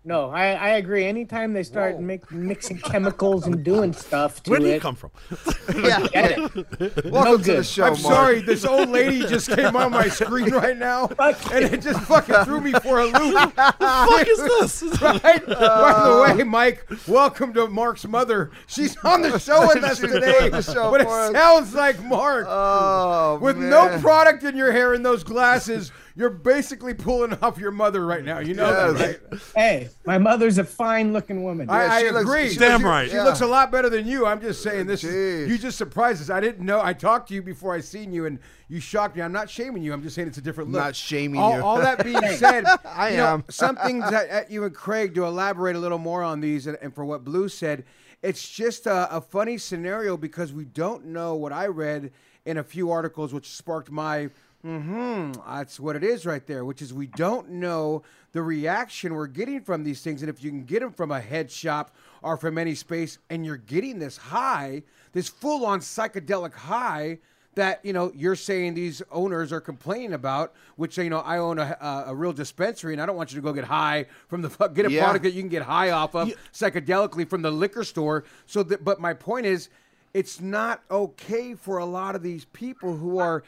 no, 0.10 0.32
I, 0.32 0.54
I 0.54 0.70
agree. 0.70 1.06
Anytime 1.06 1.54
they 1.54 1.62
start 1.62 2.00
make, 2.00 2.32
mixing 2.32 2.80
chemicals 2.80 3.46
and 3.46 3.64
doing 3.64 3.94
stuff 3.94 4.42
to 4.42 4.50
Where 4.50 4.60
do 4.60 4.66
it, 4.66 4.74
you 4.74 4.80
come 4.80 4.96
from? 4.96 5.12
yeah, 5.84 6.00
get 6.08 6.32
it. 6.32 7.06
Welcome 7.06 7.12
No 7.14 7.38
to 7.38 7.44
the 7.44 7.54
good. 7.58 7.66
show, 7.68 7.84
I'm 7.84 7.90
Mark. 7.92 8.00
sorry, 8.00 8.42
this 8.42 8.66
old 8.66 8.90
lady 8.90 9.20
just 9.28 9.52
came 9.52 9.76
on 9.76 9.92
my 9.92 10.10
screen 10.10 10.50
right 10.64 10.76
now, 10.76 11.10
and 11.20 11.66
it 11.66 11.84
just 11.84 12.02
fucking 12.02 12.44
threw 12.44 12.60
me 12.60 12.72
for 12.74 13.02
a 13.02 13.06
loop. 13.06 13.36
What 13.36 13.56
the 13.56 14.08
fuck 14.10 14.28
is 14.28 14.82
this? 14.82 15.00
Right? 15.00 15.46
By 15.46 15.54
the 15.54 15.60
uh, 15.60 16.36
way, 16.38 16.44
Mike, 16.44 16.88
welcome 17.08 17.54
to 17.54 17.68
Mark's 17.68 18.08
mother. 18.08 18.50
She's 18.66 18.98
on 19.04 19.22
the 19.22 19.38
show 19.38 19.68
with 19.68 19.84
us 19.84 20.00
today, 20.00 20.50
the 20.50 20.64
show 20.64 20.90
but 20.90 21.02
it 21.02 21.04
for 21.04 21.20
us. 21.20 21.32
sounds 21.34 21.76
like 21.76 22.04
Mark. 22.04 22.48
Oh, 22.50 23.38
With 23.40 23.58
man. 23.58 23.70
no 23.70 24.00
product 24.02 24.44
in 24.44 24.58
your 24.58 24.72
hair 24.72 24.96
and 24.96 25.06
those 25.06 25.24
glasses, 25.24 25.92
you're 26.20 26.30
basically 26.30 26.94
pulling 26.94 27.34
off 27.42 27.58
your 27.58 27.72
mother 27.72 28.06
right 28.06 28.26
now. 28.26 28.40
You 28.40 28.54
know 28.54 28.70
Yes. 28.70 28.98
that, 29.00 29.22
right? 29.32 29.42
hey, 29.56 29.90
my 30.06 30.18
mother's 30.18 30.58
a 30.58 30.66
fine 30.66 31.14
looking 31.14 31.44
woman. 31.44 31.70
I, 31.70 31.88
I 31.88 32.02
she 32.02 32.10
looks- 32.12 32.22
agree. 32.24 32.50
she 32.50 32.60
Damn 32.60 32.82
She- 32.82 32.86
right. 32.86 33.10
She 33.10 33.16
Yeah. 33.16 33.24
looks 33.24 33.40
a 33.40 33.48
lot 33.48 33.72
better 33.72 33.90
than 33.90 34.06
you. 34.06 34.26
I'm 34.26 34.42
just 34.42 34.62
saying 34.62 34.88
this. 34.88 35.02
Jeez. 35.02 35.06
Is, 35.14 35.50
you 35.50 35.58
just 35.58 35.78
surprised 35.78 36.22
us. 36.22 36.30
I 36.30 36.42
didn't 36.42 36.66
know. 36.66 36.82
I 36.84 36.92
talked 36.92 37.30
to 37.30 37.34
you 37.34 37.42
before 37.42 37.74
I 37.74 37.80
seen 37.80 38.12
you, 38.12 38.26
and 38.26 38.38
you 38.68 38.82
shocked 38.82 39.16
me. 39.16 39.22
I'm 39.22 39.32
not 39.32 39.50
shaming 39.50 39.82
you. 39.82 39.94
I'm 39.94 40.04
just 40.04 40.14
saying 40.14 40.28
it's 40.28 40.38
a 40.38 40.42
different 40.42 40.72
look. 40.72 40.82
Not 40.84 40.94
shaming 40.96 41.40
all, 41.40 41.56
you. 41.56 41.64
All 41.64 41.78
that 41.78 42.04
being 42.04 42.22
said, 42.36 42.66
I 42.86 43.12
you 43.12 43.18
know, 43.18 43.26
am. 43.28 43.44
some 43.50 43.78
things 43.78 44.04
that 44.12 44.28
at 44.28 44.52
you 44.52 44.66
and 44.66 44.76
Craig 44.76 45.16
to 45.16 45.24
elaborate 45.24 45.78
a 45.78 45.80
little 45.80 45.98
more 46.00 46.22
on 46.22 46.42
these, 46.42 46.68
and, 46.68 46.78
and 46.82 46.94
for 46.94 47.06
what 47.06 47.24
Blue 47.24 47.48
said, 47.48 47.86
it's 48.22 48.46
just 48.50 48.88
a, 48.88 49.16
a 49.16 49.22
funny 49.22 49.58
scenario 49.58 50.18
because 50.18 50.52
we 50.52 50.66
don't 50.66 51.06
know 51.06 51.36
what 51.36 51.54
I 51.54 51.68
read 51.68 52.12
in 52.46 52.58
a 52.58 52.64
few 52.64 52.92
articles, 52.92 53.34
which 53.34 53.48
sparked 53.50 53.90
my. 53.90 54.30
Hmm, 54.62 55.32
that's 55.48 55.80
what 55.80 55.96
it 55.96 56.04
is 56.04 56.26
right 56.26 56.46
there. 56.46 56.66
Which 56.66 56.82
is 56.82 56.94
we 56.94 57.08
don't 57.08 57.50
know 57.50 58.04
the 58.34 58.42
reaction 58.42 59.14
we're 59.14 59.28
getting 59.28 59.62
from 59.62 59.84
these 59.84 60.02
things, 60.02 60.22
and 60.22 60.30
if 60.30 60.44
you 60.44 60.50
can 60.50 60.64
get 60.66 60.82
them 60.82 60.92
from 60.92 61.12
a 61.12 61.20
head 61.22 61.50
shop 61.50 61.96
or 62.22 62.36
from 62.36 62.58
any 62.58 62.76
space, 62.76 63.18
and 63.30 63.46
you're 63.46 63.58
getting 63.58 64.00
this 64.00 64.18
high, 64.18 64.84
this 65.14 65.30
full-on 65.30 65.80
psychedelic 65.80 66.54
high 66.54 67.20
that 67.56 67.84
you 67.84 67.94
know 67.94 68.12
you're 68.14 68.36
saying 68.36 68.74
these 68.74 69.02
owners 69.12 69.52
are 69.54 69.62
complaining 69.62 70.14
about. 70.14 70.54
Which 70.76 70.98
you 70.98 71.10
know 71.10 71.20
I 71.20 71.38
own 71.38 71.58
a, 71.58 71.78
a, 71.80 72.04
a 72.08 72.16
real 72.16 72.34
dispensary, 72.34 72.94
and 72.94 73.02
I 73.02 73.06
don't 73.06 73.16
want 73.16 73.32
you 73.32 73.38
to 73.38 73.42
go 73.42 73.54
get 73.54 73.64
high 73.64 74.08
from 74.28 74.42
the 74.42 74.50
get 74.74 74.86
a 74.86 74.92
Yeah. 74.92 75.04
product 75.04 75.24
that 75.24 75.32
you 75.34 75.42
can 75.42 75.50
get 75.50 75.64
high 75.64 75.92
off 75.92 76.16
of 76.16 76.34
psychedelically 76.54 77.28
from 77.30 77.42
the 77.44 77.52
liquor 77.52 77.86
store. 77.86 78.26
So, 78.46 78.64
that, 78.64 78.84
but 78.84 79.00
my 79.00 79.14
point 79.14 79.46
is, 79.46 79.70
it's 80.14 80.42
not 80.42 80.82
okay 80.92 81.54
for 81.54 81.78
a 81.78 81.86
lot 81.86 82.16
of 82.16 82.24
these 82.24 82.44
people 82.46 82.98
who 82.98 83.20
are 83.20 83.44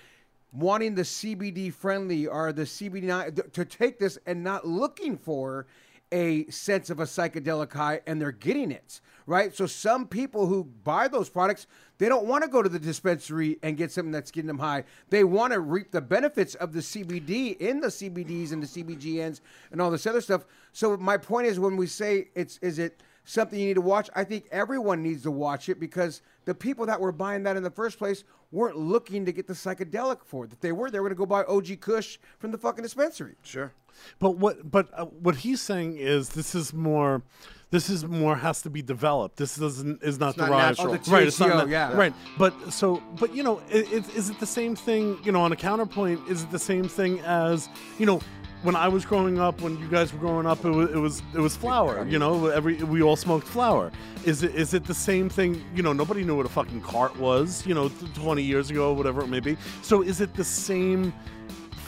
wanting 0.51 0.95
the 0.95 1.03
CBD 1.03 1.73
friendly 1.73 2.27
or 2.27 2.51
the 2.51 2.63
CBD 2.63 3.03
not, 3.03 3.53
to 3.53 3.65
take 3.65 3.99
this 3.99 4.17
and 4.25 4.43
not 4.43 4.67
looking 4.67 5.17
for 5.17 5.67
a 6.13 6.45
sense 6.49 6.89
of 6.89 6.99
a 6.99 7.03
psychedelic 7.03 7.71
high 7.71 8.01
and 8.05 8.21
they're 8.21 8.33
getting 8.33 8.69
it 8.69 8.99
right 9.25 9.55
so 9.55 9.65
some 9.65 10.05
people 10.05 10.45
who 10.45 10.65
buy 10.83 11.07
those 11.07 11.29
products 11.29 11.67
they 11.99 12.09
don't 12.09 12.25
want 12.25 12.43
to 12.43 12.49
go 12.49 12.61
to 12.61 12.67
the 12.67 12.77
dispensary 12.77 13.57
and 13.63 13.77
get 13.77 13.93
something 13.93 14.11
that's 14.11 14.29
getting 14.29 14.47
them 14.47 14.59
high 14.59 14.83
they 15.09 15.23
want 15.23 15.53
to 15.53 15.61
reap 15.61 15.89
the 15.91 16.01
benefits 16.01 16.53
of 16.55 16.73
the 16.73 16.81
CBD 16.81 17.55
in 17.61 17.79
the 17.79 17.87
CBDs 17.87 18.51
and 18.51 18.61
the 18.61 18.67
CBGNs 18.67 19.39
and 19.71 19.81
all 19.81 19.89
this 19.89 20.05
other 20.05 20.19
stuff 20.19 20.43
so 20.73 20.97
my 20.97 21.15
point 21.15 21.47
is 21.47 21.61
when 21.61 21.77
we 21.77 21.87
say 21.87 22.27
it's 22.35 22.57
is 22.57 22.77
it 22.77 23.01
something 23.23 23.59
you 23.59 23.67
need 23.67 23.75
to 23.75 23.81
watch. 23.81 24.09
I 24.15 24.23
think 24.23 24.47
everyone 24.51 25.03
needs 25.03 25.23
to 25.23 25.31
watch 25.31 25.69
it 25.69 25.79
because 25.79 26.21
the 26.45 26.55
people 26.55 26.85
that 26.87 26.99
were 26.99 27.11
buying 27.11 27.43
that 27.43 27.57
in 27.57 27.63
the 27.63 27.69
first 27.69 27.97
place 27.97 28.23
weren't 28.51 28.77
looking 28.77 29.25
to 29.25 29.31
get 29.31 29.47
the 29.47 29.53
psychedelic 29.53 30.23
for 30.25 30.45
it. 30.45 30.53
If 30.53 30.59
they 30.59 30.71
were, 30.71 30.91
they 30.91 30.99
were 30.99 31.09
going 31.09 31.15
to 31.15 31.19
go 31.19 31.25
buy 31.25 31.43
OG 31.43 31.79
Kush 31.79 32.17
from 32.39 32.51
the 32.51 32.57
fucking 32.57 32.83
dispensary. 32.83 33.35
Sure. 33.43 33.71
But 34.19 34.31
what? 34.37 34.69
But 34.69 34.89
uh, 34.93 35.05
what 35.05 35.37
he's 35.37 35.61
saying 35.61 35.97
is 35.97 36.29
this 36.29 36.55
is 36.55 36.73
more. 36.73 37.21
This 37.69 37.89
is 37.89 38.05
more 38.05 38.35
has 38.35 38.61
to 38.63 38.69
be 38.69 38.81
developed. 38.81 39.37
This 39.37 39.55
doesn't 39.55 40.03
is 40.03 40.19
not 40.19 40.35
not 40.37 40.47
derived. 40.47 40.79
natural. 40.79 40.95
Oh, 40.95 40.97
the 40.97 41.11
right. 41.11 41.27
It's 41.27 41.39
not 41.39 41.49
THCO, 41.51 41.57
na- 41.57 41.71
yeah. 41.71 41.93
Right. 41.93 42.13
But 42.37 42.73
so. 42.73 43.01
But 43.19 43.33
you 43.33 43.43
know, 43.43 43.61
i 43.69 43.73
is, 43.73 44.09
is 44.09 44.29
it 44.29 44.39
the 44.39 44.45
same 44.45 44.75
thing? 44.75 45.17
You 45.23 45.31
know, 45.31 45.41
on 45.41 45.51
a 45.51 45.55
counterpoint, 45.55 46.27
is 46.29 46.43
it 46.43 46.51
the 46.51 46.59
same 46.59 46.87
thing 46.87 47.19
as 47.21 47.69
you 47.97 48.05
know? 48.05 48.21
When 48.63 48.75
I 48.75 48.87
was 48.87 49.05
growing 49.05 49.39
up, 49.39 49.61
when 49.61 49.79
you 49.79 49.87
guys 49.87 50.13
were 50.13 50.19
growing 50.19 50.45
up, 50.45 50.63
it 50.63 50.69
was 50.69 50.91
it 50.91 50.97
was, 50.97 51.23
it 51.33 51.39
was 51.39 51.55
flour. 51.55 52.05
You 52.07 52.19
know, 52.19 52.47
every 52.47 52.75
we 52.83 53.01
all 53.01 53.15
smoked 53.15 53.47
flour. 53.47 53.91
Is 54.23 54.43
it 54.43 54.53
is 54.53 54.73
it 54.73 54.85
the 54.85 54.93
same 54.93 55.29
thing? 55.29 55.63
You 55.75 55.81
know, 55.81 55.93
nobody 55.93 56.23
knew 56.23 56.37
what 56.37 56.45
a 56.45 56.49
fucking 56.49 56.81
cart 56.81 57.17
was. 57.17 57.65
You 57.65 57.73
know, 57.73 57.89
twenty 58.13 58.43
years 58.43 58.69
ago, 58.69 58.93
whatever 58.93 59.21
it 59.21 59.27
may 59.27 59.39
be. 59.39 59.57
So 59.81 60.01
is 60.03 60.21
it 60.21 60.33
the 60.35 60.43
same? 60.43 61.13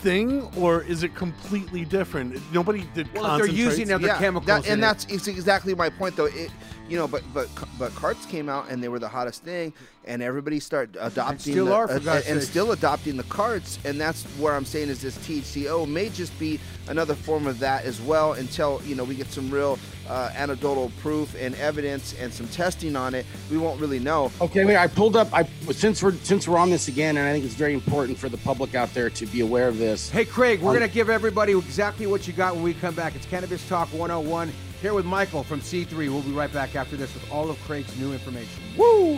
thing 0.04 0.42
or 0.58 0.84
is 0.84 1.04
it 1.04 1.16
completely 1.16 1.86
different 1.86 2.38
nobody 2.52 2.84
did 2.94 3.08
Well, 3.14 3.38
if 3.38 3.38
they're 3.38 3.48
using 3.48 3.88
concentrates. 3.88 4.12
other 4.12 4.20
chemicals 4.20 4.64
that- 4.66 4.68
and 4.70 4.84
that's 4.84 5.06
it's 5.06 5.30
exactly 5.30 5.74
my 5.76 5.88
point, 5.88 6.18
though. 6.18 6.26
It, 6.26 6.52
you 6.90 6.98
know, 6.98 7.08
but 7.08 7.24
but 7.34 7.48
but 7.80 7.94
carts 7.96 8.26
came 8.26 8.50
out 8.50 8.70
and 8.70 8.84
they 8.84 8.88
were 8.90 9.00
the 9.00 9.08
hottest 9.08 9.44
thing, 9.44 9.74
and 10.06 10.22
everybody 10.22 10.60
started 10.60 10.98
adopting 11.00 11.54
still 11.54 11.66
the, 11.66 11.74
are, 11.74 11.90
uh, 11.90 11.96
and 12.28 12.40
sakes. 12.40 12.48
still 12.50 12.72
adopting 12.72 13.18
the 13.18 13.24
carts, 13.24 13.80
and 13.86 14.00
that's 14.00 14.24
where 14.38 14.54
I'm 14.54 14.66
saying 14.66 14.90
is 14.90 15.02
this 15.02 15.18
THCO 15.20 15.88
may 15.88 16.10
just 16.10 16.38
be 16.40 16.60
another 16.90 17.16
form 17.16 17.48
of 17.48 17.60
that 17.60 17.86
as 17.86 18.02
well 18.02 18.34
until 18.34 18.82
you 18.86 18.96
know 18.96 19.04
we 19.04 19.16
get 19.16 19.28
some 19.28 19.50
real 19.50 19.80
uh, 20.10 20.32
anecdotal 20.36 20.92
proof 21.02 21.34
and 21.40 21.56
evidence 21.56 22.14
and 22.20 22.34
some 22.34 22.48
testing 22.50 22.96
on 22.96 23.16
it. 23.16 23.26
We 23.50 23.58
won't 23.58 23.80
really 23.80 24.00
know. 24.00 24.32
Okay, 24.42 24.66
wait. 24.66 24.76
I 24.78 24.88
pulled 24.88 25.16
up. 25.16 25.30
I 25.34 25.44
since 25.72 26.04
we're 26.04 26.14
since 26.24 26.48
we're 26.48 26.58
on 26.58 26.70
this 26.70 26.90
again, 26.90 27.18
and 27.18 27.26
I 27.28 27.32
think 27.32 27.46
it's 27.46 27.54
very 27.56 27.74
important 27.74 28.18
for 28.18 28.28
the 28.30 28.38
public 28.38 28.76
out 28.76 28.94
there 28.94 29.10
to 29.10 29.26
be 29.28 29.40
aware 29.40 29.68
of 29.70 29.78
this. 29.78 30.10
Hey, 30.10 30.26
Craig, 30.26 30.60
we're 30.62 30.72
Um, 30.72 30.78
going 30.78 30.88
to 30.90 30.94
give 30.94 31.10
everybody 31.10 31.54
exactly 31.58 32.08
what 32.08 32.28
you 32.28 32.34
got 32.34 32.56
when 32.56 32.64
we 32.64 32.74
come 32.74 32.94
back. 32.94 33.16
It's 33.16 33.26
Cannabis 33.26 33.68
Talk 33.70 33.88
101 33.94 34.52
here 34.84 34.94
with 34.94 35.06
Michael 35.06 35.44
from 35.44 35.62
C3. 35.62 35.96
We'll 35.96 36.22
be 36.24 36.34
right 36.34 36.52
back 36.52 36.76
after 36.76 36.98
this 36.98 37.14
with 37.14 37.32
all 37.32 37.50
of 37.50 37.58
Craig's 37.62 37.98
new 37.98 38.12
information. 38.12 38.62
Woo! 38.76 39.18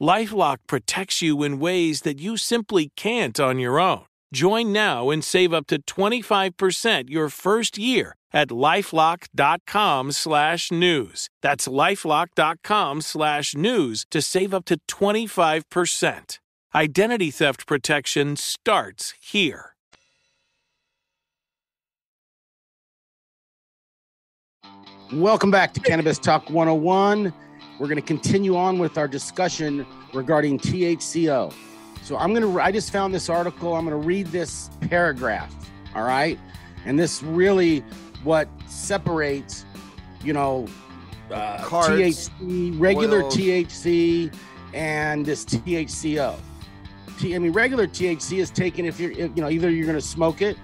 Lifelock 0.00 0.58
protects 0.68 1.20
you 1.20 1.42
in 1.42 1.58
ways 1.58 2.02
that 2.02 2.20
you 2.20 2.36
simply 2.36 2.92
can't 2.96 3.40
on 3.40 3.58
your 3.58 3.80
own. 3.80 4.04
Join 4.32 4.72
now 4.72 5.10
and 5.10 5.24
save 5.24 5.52
up 5.52 5.66
to 5.68 5.82
25% 5.82 7.10
your 7.10 7.28
first 7.28 7.76
year 7.76 8.14
at 8.32 8.48
lifelock.com 8.48 10.12
slash 10.12 10.70
news. 10.70 11.28
That's 11.42 11.66
lifelock.com 11.66 13.00
slash 13.00 13.54
news 13.56 14.06
to 14.10 14.22
save 14.22 14.54
up 14.54 14.64
to 14.66 14.78
25%. 14.86 16.38
Identity 16.74 17.30
theft 17.30 17.66
protection 17.66 18.36
starts 18.36 19.14
here. 19.20 19.74
Welcome 25.10 25.50
back 25.50 25.72
to 25.72 25.80
Cannabis 25.80 26.18
Talk 26.18 26.50
101. 26.50 27.32
We're 27.78 27.86
going 27.86 27.96
to 27.96 28.02
continue 28.02 28.56
on 28.56 28.78
with 28.78 28.98
our 28.98 29.06
discussion 29.06 29.86
regarding 30.12 30.58
THCO. 30.58 31.52
So 32.02 32.16
I'm 32.16 32.34
going 32.34 32.42
to, 32.42 32.60
I 32.60 32.72
just 32.72 32.90
found 32.90 33.14
this 33.14 33.28
article. 33.28 33.74
I'm 33.74 33.86
going 33.86 34.00
to 34.00 34.06
read 34.06 34.28
this 34.28 34.70
paragraph. 34.88 35.54
All 35.94 36.04
right. 36.04 36.38
And 36.84 36.98
this 36.98 37.22
really 37.22 37.80
what 38.24 38.48
separates, 38.66 39.64
you 40.24 40.32
know, 40.32 40.66
uh, 41.30 41.62
Cards, 41.62 42.30
THC, 42.40 42.80
regular 42.80 43.22
oils. 43.22 43.36
THC, 43.36 44.34
and 44.74 45.24
this 45.24 45.44
THCO. 45.44 46.36
T, 47.18 47.34
I 47.34 47.38
mean, 47.38 47.52
regular 47.52 47.86
THC 47.86 48.38
is 48.38 48.50
taken 48.50 48.86
if 48.86 48.98
you're, 48.98 49.10
if, 49.12 49.36
you 49.36 49.42
know, 49.42 49.50
either 49.50 49.70
you're 49.70 49.86
going 49.86 49.98
to 49.98 50.02
smoke 50.02 50.40
it 50.40 50.56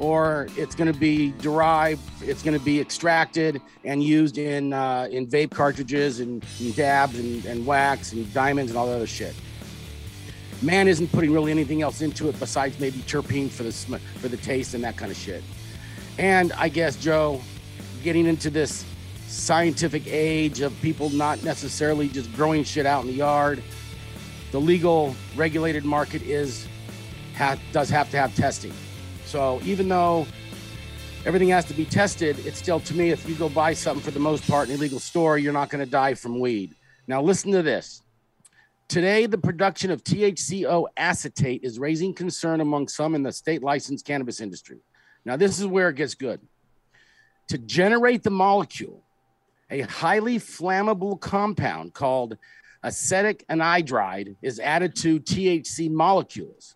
or 0.00 0.48
it's 0.56 0.74
going 0.74 0.90
to 0.92 0.98
be 0.98 1.30
derived, 1.38 2.00
it's 2.22 2.42
going 2.42 2.58
to 2.58 2.64
be 2.64 2.80
extracted 2.80 3.60
and 3.84 4.02
used 4.02 4.38
in 4.38 4.72
uh, 4.72 5.06
in 5.10 5.26
vape 5.26 5.50
cartridges 5.50 6.20
and, 6.20 6.44
and 6.58 6.74
dabs 6.74 7.18
and, 7.18 7.44
and 7.44 7.64
wax 7.64 8.12
and 8.12 8.32
diamonds 8.34 8.72
and 8.72 8.78
all 8.78 8.86
that 8.86 8.96
other 8.96 9.06
shit. 9.06 9.34
Man 10.62 10.88
isn't 10.88 11.12
putting 11.12 11.32
really 11.32 11.52
anything 11.52 11.82
else 11.82 12.00
into 12.00 12.28
it 12.28 12.38
besides 12.40 12.80
maybe 12.80 12.98
terpene 13.00 13.50
for 13.50 13.62
the 13.62 13.72
sm- 13.72 13.96
for 14.20 14.28
the 14.28 14.38
taste 14.38 14.74
and 14.74 14.82
that 14.84 14.96
kind 14.96 15.12
of 15.12 15.16
shit. 15.16 15.44
And 16.18 16.52
I 16.54 16.68
guess 16.68 16.96
Joe, 16.96 17.40
getting 18.02 18.26
into 18.26 18.50
this 18.50 18.84
scientific 19.26 20.06
age 20.06 20.60
of 20.60 20.78
people 20.80 21.10
not 21.10 21.42
necessarily 21.44 22.08
just 22.08 22.32
growing 22.34 22.64
shit 22.64 22.84
out 22.84 23.02
in 23.02 23.06
the 23.06 23.14
yard, 23.16 23.62
the 24.50 24.60
legal 24.60 25.14
regulated 25.36 25.84
market 25.84 26.22
is 26.22 26.66
ha- 27.36 27.58
does 27.72 27.90
have 27.90 28.10
to 28.10 28.16
have 28.16 28.34
testing. 28.34 28.72
So 29.30 29.60
even 29.62 29.88
though 29.88 30.26
everything 31.24 31.50
has 31.50 31.64
to 31.66 31.74
be 31.74 31.84
tested, 31.84 32.44
it's 32.44 32.58
still 32.58 32.80
to 32.80 32.96
me 32.96 33.10
if 33.10 33.28
you 33.28 33.36
go 33.36 33.48
buy 33.48 33.74
something 33.74 34.02
for 34.02 34.10
the 34.10 34.18
most 34.18 34.44
part 34.50 34.68
in 34.68 34.74
a 34.74 34.78
legal 34.78 34.98
store, 34.98 35.38
you're 35.38 35.52
not 35.52 35.70
going 35.70 35.84
to 35.84 35.88
die 35.88 36.14
from 36.14 36.40
weed. 36.40 36.74
Now 37.06 37.22
listen 37.22 37.52
to 37.52 37.62
this. 37.62 38.02
Today, 38.88 39.26
the 39.26 39.38
production 39.38 39.92
of 39.92 40.02
THCO 40.02 40.86
acetate 40.96 41.62
is 41.62 41.78
raising 41.78 42.12
concern 42.12 42.60
among 42.60 42.88
some 42.88 43.14
in 43.14 43.22
the 43.22 43.30
state 43.30 43.62
licensed 43.62 44.04
cannabis 44.04 44.40
industry. 44.40 44.78
Now, 45.24 45.36
this 45.36 45.60
is 45.60 45.66
where 45.66 45.90
it 45.90 45.94
gets 45.94 46.16
good. 46.16 46.40
To 47.50 47.58
generate 47.58 48.24
the 48.24 48.30
molecule, 48.30 49.04
a 49.70 49.82
highly 49.82 50.40
flammable 50.40 51.20
compound 51.20 51.94
called 51.94 52.36
acetic 52.82 53.46
anhydride 53.48 54.34
is 54.42 54.58
added 54.58 54.96
to 54.96 55.20
THC 55.20 55.88
molecules. 55.88 56.74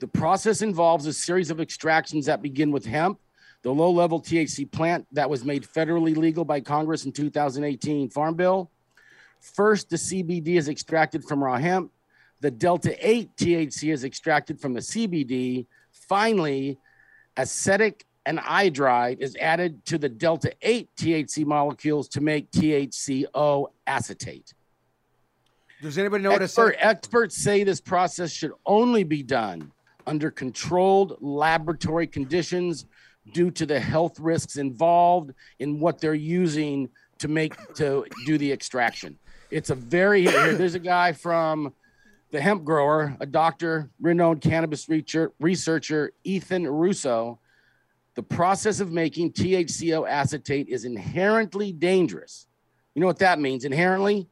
The 0.00 0.08
process 0.08 0.62
involves 0.62 1.06
a 1.06 1.12
series 1.12 1.50
of 1.50 1.60
extractions 1.60 2.24
that 2.24 2.40
begin 2.40 2.70
with 2.70 2.86
hemp, 2.86 3.20
the 3.60 3.70
low 3.70 3.90
level 3.90 4.18
THC 4.18 4.70
plant 4.70 5.06
that 5.12 5.28
was 5.28 5.44
made 5.44 5.62
federally 5.62 6.16
legal 6.16 6.42
by 6.42 6.60
Congress 6.60 7.04
in 7.04 7.12
2018 7.12 8.08
Farm 8.08 8.34
Bill. 8.34 8.70
First, 9.40 9.90
the 9.90 9.96
CBD 9.96 10.56
is 10.56 10.70
extracted 10.70 11.22
from 11.22 11.44
raw 11.44 11.58
hemp. 11.58 11.92
The 12.40 12.50
Delta 12.50 12.96
8 13.06 13.36
THC 13.36 13.92
is 13.92 14.04
extracted 14.04 14.58
from 14.58 14.72
the 14.72 14.80
CBD. 14.80 15.66
Finally, 15.92 16.78
acetic 17.36 18.06
and 18.24 18.38
anhydride 18.38 19.20
is 19.20 19.36
added 19.36 19.84
to 19.84 19.98
the 19.98 20.08
Delta 20.08 20.54
8 20.62 20.88
THC 20.96 21.44
molecules 21.44 22.08
to 22.08 22.22
make 22.22 22.50
THCO 22.52 23.66
acetate. 23.86 24.54
Does 25.82 25.98
anybody 25.98 26.24
know 26.24 26.30
what 26.30 26.40
a 26.40 26.44
Expert, 26.44 26.76
acetic- 26.76 26.86
experts 26.86 27.36
say 27.36 27.64
this 27.64 27.82
process 27.82 28.30
should 28.30 28.52
only 28.64 29.04
be 29.04 29.22
done 29.22 29.70
under 30.10 30.28
controlled 30.30 31.16
laboratory 31.20 32.06
conditions 32.06 32.84
due 33.32 33.48
to 33.52 33.64
the 33.64 33.78
health 33.78 34.18
risks 34.18 34.56
involved 34.56 35.32
in 35.60 35.78
what 35.78 36.00
they're 36.00 36.14
using 36.14 36.88
to 37.18 37.28
make 37.28 37.54
to 37.74 38.04
do 38.26 38.36
the 38.36 38.50
extraction. 38.50 39.16
It's 39.52 39.70
a 39.70 39.74
very 39.76 40.22
here, 40.22 40.54
there's 40.54 40.74
a 40.74 40.80
guy 40.80 41.12
from 41.12 41.72
the 42.32 42.40
hemp 42.40 42.64
grower, 42.64 43.16
a 43.20 43.26
doctor, 43.26 43.88
renowned 44.00 44.40
cannabis 44.40 44.88
researcher, 44.88 45.32
researcher 45.38 46.12
Ethan 46.24 46.66
Russo. 46.66 47.38
The 48.14 48.22
process 48.24 48.80
of 48.80 48.90
making 48.90 49.32
THCO 49.32 50.08
acetate 50.08 50.68
is 50.68 50.84
inherently 50.84 51.72
dangerous. 51.72 52.48
You 52.94 53.00
know 53.00 53.06
what 53.06 53.18
that 53.20 53.38
means? 53.38 53.64
Inherently, 53.64 54.28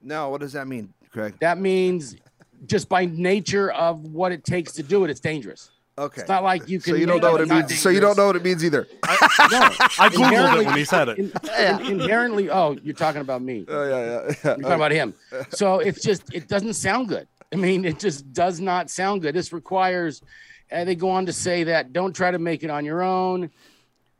No, 0.00 0.30
what 0.30 0.40
does 0.40 0.52
that 0.54 0.66
mean, 0.66 0.94
Craig? 1.10 1.34
that 1.40 1.58
means 1.58 2.16
just 2.66 2.88
by 2.88 3.04
nature 3.06 3.70
of 3.72 4.04
what 4.04 4.32
it 4.32 4.44
takes 4.44 4.72
to 4.74 4.82
do 4.82 5.04
it, 5.04 5.10
it's 5.10 5.20
dangerous. 5.20 5.70
Okay. 5.96 6.20
It's 6.20 6.28
not 6.28 6.44
like 6.44 6.68
you 6.68 6.78
can. 6.78 6.92
So 6.94 6.96
you 6.98 7.06
don't 7.06 7.20
know 7.20 7.32
what 7.32 7.40
it 7.40 7.48
not 7.48 7.68
means. 7.68 7.80
So 7.80 7.88
you 7.88 7.98
don't 7.98 8.16
know 8.16 8.26
what 8.26 8.36
it 8.36 8.44
means 8.44 8.64
either. 8.64 8.86
No, 9.50 9.60
I 9.60 10.08
googled 10.10 10.14
Inherently- 10.26 10.64
it 10.64 10.66
when 10.66 10.76
he 10.76 10.84
said 10.84 11.08
it. 11.08 11.18
in- 11.18 11.32
in- 11.58 11.86
inherently, 12.00 12.50
oh, 12.50 12.76
you're 12.82 12.92
talking 12.94 13.20
about 13.22 13.40
me. 13.40 13.64
Oh 13.68 13.82
yeah, 13.84 13.88
yeah. 13.88 14.04
yeah. 14.04 14.34
You're 14.44 14.56
talking 14.56 14.72
about 14.72 14.90
him. 14.92 15.14
So 15.50 15.78
it's 15.78 16.02
just 16.02 16.34
it 16.34 16.48
doesn't 16.48 16.74
sound 16.74 17.08
good. 17.08 17.26
I 17.52 17.56
mean, 17.56 17.84
it 17.86 17.98
just 17.98 18.30
does 18.32 18.60
not 18.60 18.90
sound 18.90 19.22
good. 19.22 19.34
This 19.34 19.52
requires, 19.52 20.22
and 20.70 20.86
they 20.88 20.94
go 20.96 21.08
on 21.08 21.24
to 21.26 21.32
say 21.32 21.64
that 21.64 21.92
don't 21.94 22.14
try 22.14 22.30
to 22.30 22.38
make 22.38 22.62
it 22.62 22.68
on 22.70 22.84
your 22.84 23.00
own. 23.02 23.50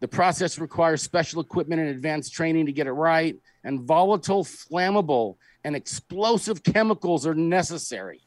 The 0.00 0.08
process 0.08 0.58
requires 0.58 1.02
special 1.02 1.40
equipment 1.42 1.80
and 1.82 1.90
advanced 1.90 2.32
training 2.32 2.66
to 2.66 2.72
get 2.72 2.86
it 2.86 2.92
right, 2.92 3.36
and 3.64 3.82
volatile, 3.82 4.44
flammable, 4.44 5.36
and 5.64 5.76
explosive 5.76 6.62
chemicals 6.62 7.26
are 7.26 7.34
necessary. 7.34 8.20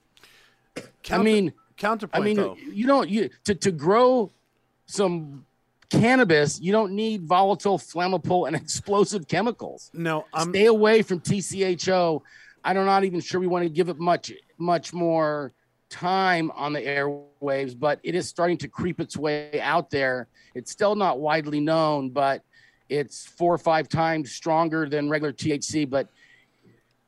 I 1.10 1.18
mean, 1.18 1.54
counterpoint 1.78 2.22
I 2.22 2.26
mean, 2.26 2.38
though. 2.38 2.56
you 2.56 2.88
don't 2.88 3.10
you 3.10 3.30
to, 3.46 3.56
to 3.56 3.72
grow 3.72 4.32
some 4.86 5.46
cannabis, 5.90 6.60
you 6.60 6.72
don't 6.72 6.94
need 6.94 7.24
volatile, 7.24 7.78
flammable, 7.78 8.48
and 8.48 8.56
explosive 8.64 9.28
chemicals. 9.28 9.92
No, 9.94 10.26
I'm 10.34 10.50
Stay 10.50 10.66
away 10.66 11.02
from 11.02 11.20
TCHO. 11.20 12.22
I'm 12.64 12.76
not 12.76 13.04
even 13.04 13.20
sure 13.20 13.40
we 13.40 13.48
want 13.48 13.64
to 13.64 13.70
give 13.70 13.90
it 13.90 14.00
much, 14.00 14.32
much 14.58 14.94
more 14.94 15.52
time 15.90 16.52
on 16.52 16.74
the 16.74 16.80
airwaves, 16.80 17.78
but 17.78 18.00
it 18.04 18.16
is 18.16 18.28
starting 18.28 18.58
to 18.58 18.68
creep 18.68 19.00
its 19.00 19.18
way 19.18 19.60
out 19.60 19.90
there. 19.90 20.28
It's 20.54 20.72
still 20.72 20.96
not 20.96 21.20
widely 21.20 21.60
known, 21.60 22.10
but 22.12 22.44
it's 22.88 23.26
four 23.26 23.54
or 23.54 23.58
five 23.58 23.90
times 23.90 24.32
stronger 24.32 24.88
than 24.88 25.10
regular 25.10 25.34
THC. 25.34 25.90
But 25.90 26.08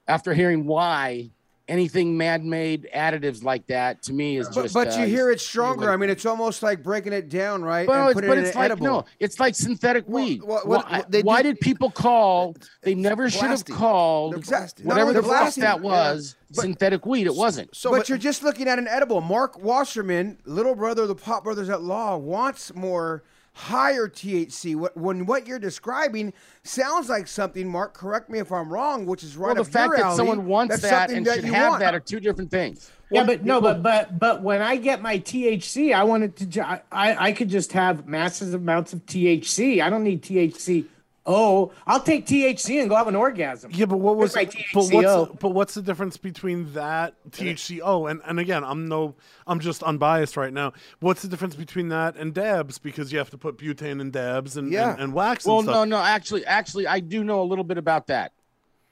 after 0.07 0.33
hearing 0.33 0.65
why 0.65 1.29
anything 1.67 2.17
man-made 2.17 2.89
additives 2.93 3.41
like 3.43 3.65
that 3.67 4.01
to 4.03 4.11
me 4.13 4.37
is 4.37 4.49
But, 4.49 4.63
just. 4.63 4.73
but 4.73 4.87
uh, 4.97 4.99
you 5.01 5.05
hear 5.07 5.31
it's 5.31 5.45
stronger. 5.45 5.89
I 5.89 5.95
mean, 5.97 6.09
it's 6.09 6.25
almost 6.25 6.61
like 6.61 6.83
breaking 6.83 7.13
it 7.13 7.29
down, 7.29 7.63
right? 7.63 7.87
Well, 7.87 8.09
and 8.09 8.17
it's, 8.19 8.27
but 8.27 8.37
it 8.37 8.43
it's 8.45 8.55
like 8.55 8.65
edible. 8.65 8.85
no, 8.85 9.05
it's 9.19 9.39
like 9.39 9.55
synthetic 9.55 10.07
weed. 10.07 10.43
what- 10.43 10.67
what- 10.67 10.89
why 10.89 10.97
what 10.97 11.11
they 11.11 11.21
why 11.21 11.41
do- 11.41 11.53
did 11.53 11.61
people 11.61 11.89
call? 11.89 12.55
They 12.81 12.95
never 12.95 13.29
should 13.29 13.43
have 13.43 13.63
called 13.65 14.35
whatever 14.83 15.13
the 15.13 15.23
fuck 15.23 15.53
that 15.55 15.77
Yeah. 15.77 15.81
was 15.81 16.35
But- 16.53 16.61
synthetic 16.63 17.05
weed. 17.05 17.27
It 17.27 17.35
wasn't. 17.35 17.73
So, 17.75 17.91
but, 17.91 17.99
but- 17.99 18.09
you're 18.09 18.17
just 18.17 18.43
looking 18.43 18.67
at 18.67 18.77
an 18.77 18.87
edible. 18.87 19.21
Mark 19.21 19.57
Wasserman, 19.63 20.39
little 20.45 20.75
brother 20.75 21.03
of 21.03 21.07
the 21.07 21.15
Pot 21.15 21.43
Brothers 21.45 21.69
at 21.69 21.81
Law, 21.81 22.17
wants 22.17 22.73
more 22.75 23.23
higher 23.53 24.07
THC. 24.07 24.75
What, 24.75 24.97
when 24.97 25.25
what 25.25 25.47
you're 25.47 25.59
describing 25.59 26.33
sounds 26.63 27.09
like 27.09 27.27
something, 27.27 27.67
Mark, 27.67 27.93
correct 27.93 28.29
me 28.29 28.39
if 28.39 28.51
I'm 28.51 28.71
wrong, 28.71 29.05
which 29.05 29.23
is 29.23 29.37
right 29.37 29.47
well, 29.47 29.55
the 29.55 29.61
up 29.61 29.67
fact 29.67 29.89
your 29.89 29.97
that 29.97 30.05
alley, 30.05 30.17
someone 30.17 30.45
wants 30.45 30.81
that's 30.81 30.81
that 30.81 31.11
and 31.11 31.25
that 31.25 31.35
should 31.35 31.45
you 31.45 31.53
have 31.53 31.69
want. 31.71 31.79
that 31.81 31.93
are 31.93 31.99
two 31.99 32.19
different 32.19 32.51
things. 32.51 32.91
Yeah, 33.11 33.23
but 33.23 33.45
no, 33.45 33.61
but 33.61 33.83
but 33.83 34.17
but 34.17 34.41
when 34.41 34.61
I 34.61 34.75
get 34.75 35.01
my 35.01 35.19
THC, 35.19 35.93
I 35.93 36.03
wanted 36.03 36.51
to. 36.51 36.67
I 36.67 36.81
I 37.27 37.31
could 37.31 37.49
just 37.49 37.73
have 37.73 38.07
massive 38.07 38.55
amounts 38.55 38.91
of 38.93 39.05
THC. 39.05 39.81
I 39.81 39.89
don't 39.89 40.03
need 40.03 40.23
THC. 40.23 40.85
Oh, 41.25 41.71
I'll 41.87 42.01
take 42.01 42.25
THC 42.25 42.81
and 42.81 42.89
go 42.89 42.97
have 42.97 43.07
an 43.07 43.15
orgasm. 43.15 43.71
Yeah, 43.73 43.85
but 43.85 43.97
what 43.97 44.17
was 44.17 44.33
but 44.33 44.53
what's 44.73 45.31
but 45.39 45.49
what's 45.51 45.73
the 45.73 45.81
difference 45.81 46.17
between 46.17 46.73
that 46.73 47.13
THCO 47.31 48.11
and 48.11 48.19
and 48.25 48.39
again 48.41 48.63
I'm 48.65 48.89
no 48.89 49.15
I'm 49.47 49.61
just 49.61 49.83
unbiased 49.83 50.35
right 50.35 50.51
now. 50.51 50.73
What's 50.99 51.21
the 51.21 51.29
difference 51.29 51.55
between 51.55 51.87
that 51.89 52.17
and 52.17 52.33
dabs 52.33 52.77
because 52.77 53.13
you 53.13 53.19
have 53.19 53.29
to 53.29 53.37
put 53.37 53.57
butane 53.57 54.01
in 54.01 54.11
dabs 54.11 54.57
and 54.57 54.69
Yeah. 54.69 54.91
and, 54.91 54.99
and 55.01 55.13
wax 55.13 55.45
Well, 55.45 55.59
and 55.59 55.67
no, 55.67 55.71
stuff. 55.73 55.87
no, 55.87 55.97
actually, 55.99 56.45
actually, 56.45 56.87
I 56.87 56.99
do 56.99 57.23
know 57.23 57.41
a 57.41 57.45
little 57.45 57.63
bit 57.63 57.77
about 57.77 58.07
that. 58.07 58.33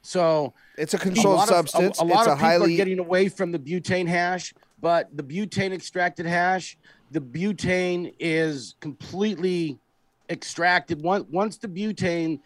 So 0.01 0.53
it's 0.77 0.93
a 0.93 0.97
a 0.97 0.99
controlled 1.01 1.41
of- 1.41 1.47
substance. 1.49 1.99
a, 1.99 2.03
a 2.03 2.05
lot 2.05 2.19
it's 2.19 2.27
a 2.27 2.31
of 2.31 2.37
people 2.37 2.49
highly 2.49 2.73
are 2.73 2.77
getting 2.77 2.99
away 2.99 3.27
from 3.27 3.51
the 3.51 3.59
butane 3.59 4.07
hash, 4.07 4.53
but 4.79 5.09
the 5.15 5.21
butane 5.23 5.73
extracted 5.73 6.25
hash, 6.25 6.77
the 7.11 7.19
butane 7.19 8.13
is 8.19 8.75
completely 8.79 9.77
extracted. 10.31 11.01
Once 11.01 11.25
once 11.29 11.57
the 11.57 11.67
butane, 11.67 12.39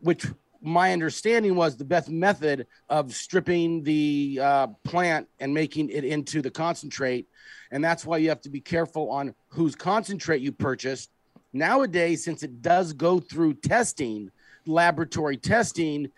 which 0.00 0.26
my 0.62 0.92
understanding 0.92 1.56
was 1.56 1.76
the 1.76 1.84
best 1.84 2.08
method 2.08 2.66
of 2.88 3.12
stripping 3.12 3.82
the 3.82 4.38
uh, 4.40 4.66
plant 4.84 5.28
and 5.40 5.52
making 5.52 5.90
it 5.90 6.04
into 6.04 6.40
the 6.40 6.50
concentrate, 6.50 7.26
and 7.72 7.82
that's 7.82 8.06
why 8.06 8.16
you 8.16 8.28
have 8.28 8.40
to 8.42 8.50
be 8.50 8.60
careful 8.60 9.10
on 9.10 9.34
whose 9.48 9.74
concentrate 9.74 10.40
you 10.40 10.52
purchase. 10.52 11.08
Nowadays, 11.52 12.24
since 12.24 12.42
it 12.42 12.62
does 12.62 12.92
go 12.92 13.20
through 13.20 13.54
testing, 13.54 14.30
laboratory 14.64 15.36
testing, 15.36 16.10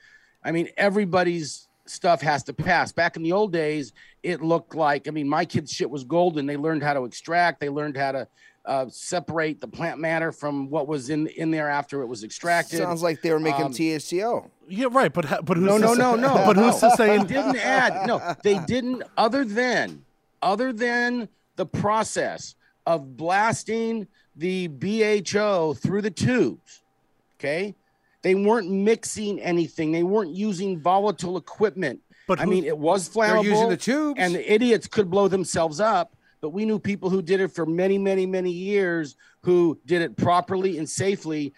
I 0.45 0.53
mean, 0.53 0.69
everybody's 0.77 1.69
stuff 1.87 2.21
has 2.21 2.43
to 2.45 2.53
pass. 2.53 2.93
Back 2.93 3.17
in 3.17 3.23
the 3.23 3.33
old 3.33 3.53
days, 3.53 3.93
it 4.23 4.43
looked 4.43 4.75
like, 4.75 5.09
I 5.09 5.11
mean, 5.11 5.29
my 5.29 5.45
kids' 5.45 5.73
shit 5.73 5.91
was 5.91 6.05
golden. 6.05 6.47
They 6.47 6.57
learned 6.57 6.83
how 6.83 6.95
to 6.95 7.05
extract, 7.05 7.61
they 7.61 7.69
learned 7.69 7.97
how 7.97 8.13
to 8.13 8.29
uh, 8.67 8.87
separate 8.89 9.61
the 9.61 9.69
plant 9.69 9.99
matter 10.01 10.33
from 10.33 10.71
what 10.71 10.89
was 10.89 11.11
in 11.11 11.27
in 11.29 11.51
there 11.51 11.69
after 11.69 12.01
it 12.03 12.07
was 12.07 12.25
extracted. 12.25 12.79
sounds 12.79 13.03
like 13.03 13.21
they 13.23 13.31
were 13.33 13.39
making 13.41 13.67
Um, 13.67 13.73
THCO. 13.73 14.49
Yeah, 14.69 14.87
right. 14.91 15.13
But 15.13 15.27
ha- 15.27 15.43
but 15.43 15.57
who's 15.59 15.67
no, 15.67 15.77
no, 15.77 15.95
no, 15.95 16.15
no. 16.17 16.35
But 16.47 16.57
who's 16.57 16.79
to 16.81 16.91
say? 16.93 17.19
They 17.19 17.25
didn't 17.25 17.57
add. 17.57 18.07
No, 18.07 18.35
they 18.43 18.59
didn't. 18.61 19.03
Other 19.19 19.45
than, 19.45 20.05
other 20.41 20.73
than 20.73 21.29
the 21.57 21.67
process 21.67 22.55
of 22.87 23.17
blasting 23.17 24.07
the 24.37 24.69
BHO 24.69 25.75
through 25.75 26.01
the 26.03 26.11
tubes, 26.11 26.83
okay, 27.39 27.75
they 28.23 28.35
weren't 28.35 28.71
mixing 28.71 29.39
anything. 29.41 29.93
They 29.93 30.03
weren't 30.03 30.31
using 30.35 30.81
volatile 30.81 31.37
equipment. 31.37 32.01
But 32.27 32.41
I 32.41 32.45
who- 32.45 32.51
mean, 32.51 32.65
it 32.65 32.79
was 32.79 33.11
They're 33.11 33.25
flammable. 33.35 33.45
using 33.45 33.69
the 33.69 33.77
tubes. 33.77 34.19
and 34.19 34.35
the 34.35 34.51
idiots 34.53 34.87
could 34.87 35.11
blow 35.11 35.29
themselves 35.29 35.79
up. 35.81 36.17
But 36.45 36.51
we 36.51 36.67
knew 36.67 36.79
people 36.79 37.09
who 37.09 37.23
did 37.23 37.41
it 37.41 37.49
for 37.53 37.65
many, 37.65 37.97
many, 37.97 38.27
many 38.27 38.51
years 38.51 39.17
who 39.45 39.81
did 39.87 40.03
it 40.03 40.15
properly 40.15 40.77
and 40.77 40.87
safely. 40.87 41.55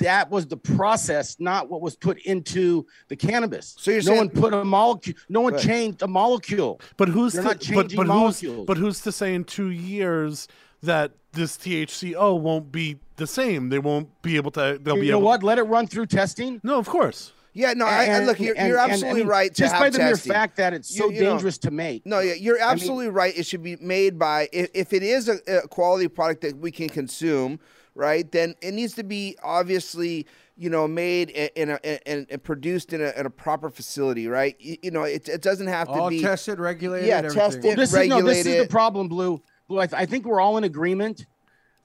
That 0.00 0.30
was 0.30 0.46
the 0.46 0.56
process, 0.58 1.36
not 1.40 1.70
what 1.70 1.80
was 1.80 1.96
put 1.96 2.18
into 2.26 2.84
the 3.08 3.16
cannabis. 3.16 3.74
So 3.78 3.90
you're 3.90 4.00
no 4.00 4.04
saying- 4.04 4.18
one 4.18 4.28
put 4.28 4.52
a 4.52 4.62
molecule. 4.66 5.16
No 5.30 5.40
one 5.40 5.54
Right. 5.54 5.62
changed 5.62 6.02
a 6.02 6.06
molecule. 6.06 6.78
But 6.98 7.08
who's 7.08 7.32
They're 7.32 7.40
to, 7.42 7.48
not 7.48 7.60
changing 7.60 7.96
but 7.96 8.02
who's 8.02 8.06
molecules. 8.06 8.66
but 8.66 8.76
who's 8.76 9.00
to 9.00 9.12
say 9.12 9.32
in 9.34 9.44
two 9.44 9.70
years 9.70 10.46
that 10.82 11.12
this 11.32 11.56
THCO 11.56 12.34
won't 12.38 12.70
be 12.70 12.98
the 13.16 13.26
same? 13.26 13.70
They 13.70 13.78
won't 13.78 14.20
be 14.20 14.36
able 14.36 14.50
to. 14.50 14.78
They'll 14.78 14.78
be 14.78 14.90
able 14.90 14.92
to. 14.92 14.94
you 14.96 15.00
be 15.00 15.08
know 15.12 15.16
able. 15.20 15.26
what? 15.28 15.42
Let 15.42 15.56
it 15.56 15.62
run 15.62 15.86
through 15.86 16.04
testing. 16.04 16.60
No, 16.62 16.78
of 16.78 16.86
course. 16.86 17.32
Yeah, 17.58 17.72
no, 17.72 17.86
I, 17.86 17.90
I 17.90 18.04
And- 18.04 18.26
look, 18.26 18.38
you're, 18.38 18.54
and- 18.56 18.68
you're 18.68 18.78
and, 18.78 18.88
I 18.90 18.92
absolutely 18.94 19.22
mean, 19.22 19.28
right 19.28 19.52
to 19.52 19.62
just 19.62 19.74
have 19.74 19.82
by 19.82 19.90
the 19.90 19.98
mere 19.98 20.16
fact 20.16 20.56
that 20.58 20.72
it's 20.74 20.96
so 20.96 21.08
You- 21.08 21.16
you 21.16 21.24
know- 21.24 21.30
dangerous 21.32 21.58
to 21.58 21.72
make. 21.72 22.06
No, 22.06 22.20
yeah, 22.20 22.34
you're 22.34 22.60
absolutely 22.60 23.08
right. 23.08 23.36
It 23.36 23.46
should 23.46 23.64
be 23.64 23.74
made 23.80 24.16
by 24.16 24.48
if, 24.52 24.70
if 24.74 24.92
it 24.92 25.02
is 25.02 25.28
a, 25.28 25.40
a 25.48 25.66
quality 25.66 26.06
product 26.06 26.42
that 26.42 26.56
we 26.56 26.70
can 26.70 26.88
consume, 26.88 27.58
right? 27.96 28.30
Then 28.30 28.54
it 28.62 28.74
needs 28.74 28.94
to 28.94 29.02
be 29.02 29.36
obviously 29.42 30.24
you 30.56 30.70
know 30.70 30.86
made 30.86 31.30
i- 31.36 31.50
in 31.56 31.70
a 31.70 32.08
and, 32.08 32.26
and 32.30 32.42
produced 32.44 32.92
in 32.92 33.02
a, 33.02 33.10
in 33.18 33.26
a 33.26 33.30
proper 33.30 33.70
facility, 33.70 34.28
right? 34.28 34.54
You, 34.60 34.76
you 34.82 34.90
know, 34.92 35.02
it, 35.02 35.28
it 35.28 35.42
doesn't 35.42 35.66
have 35.66 35.88
to 35.88 35.94
All 35.94 36.10
be 36.10 36.20
tested, 36.22 36.60
regulated, 36.60 37.08
Yeah, 37.08 37.16
everything. 37.18 37.38
tested. 37.40 37.64
Well, 37.64 37.74
this 37.76 37.92
is 37.92 38.08
no, 38.08 38.22
this 38.22 38.46
is 38.46 38.62
the 38.62 38.68
problem, 38.68 39.08
Blue. 39.08 39.42
Blue, 39.66 39.80
I, 39.80 39.86
th- 39.88 40.00
I 40.00 40.06
think 40.06 40.26
we're 40.26 40.40
all 40.40 40.58
in 40.58 40.62
agreement 40.64 41.26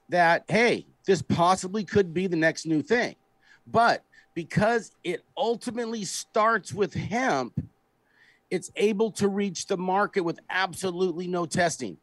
that 0.10 0.44
hey, 0.50 0.86
this 1.08 1.24
possibly 1.24 1.84
could 1.84 2.14
be 2.14 2.28
the 2.28 2.36
next 2.38 2.68
new 2.68 2.84
thing, 2.84 3.16
but 3.66 4.04
because 4.34 4.91
it 5.04 5.24
ultimately 5.38 6.04
starts 6.06 6.74
with 6.74 6.93
hemp, 6.93 7.54
it's 8.50 8.72
able 8.76 9.12
to 9.12 9.28
reach 9.28 9.67
the 9.67 9.78
market 9.78 10.22
with 10.22 10.39
absolutely 10.50 11.28
no 11.28 11.46
testing, 11.46 11.98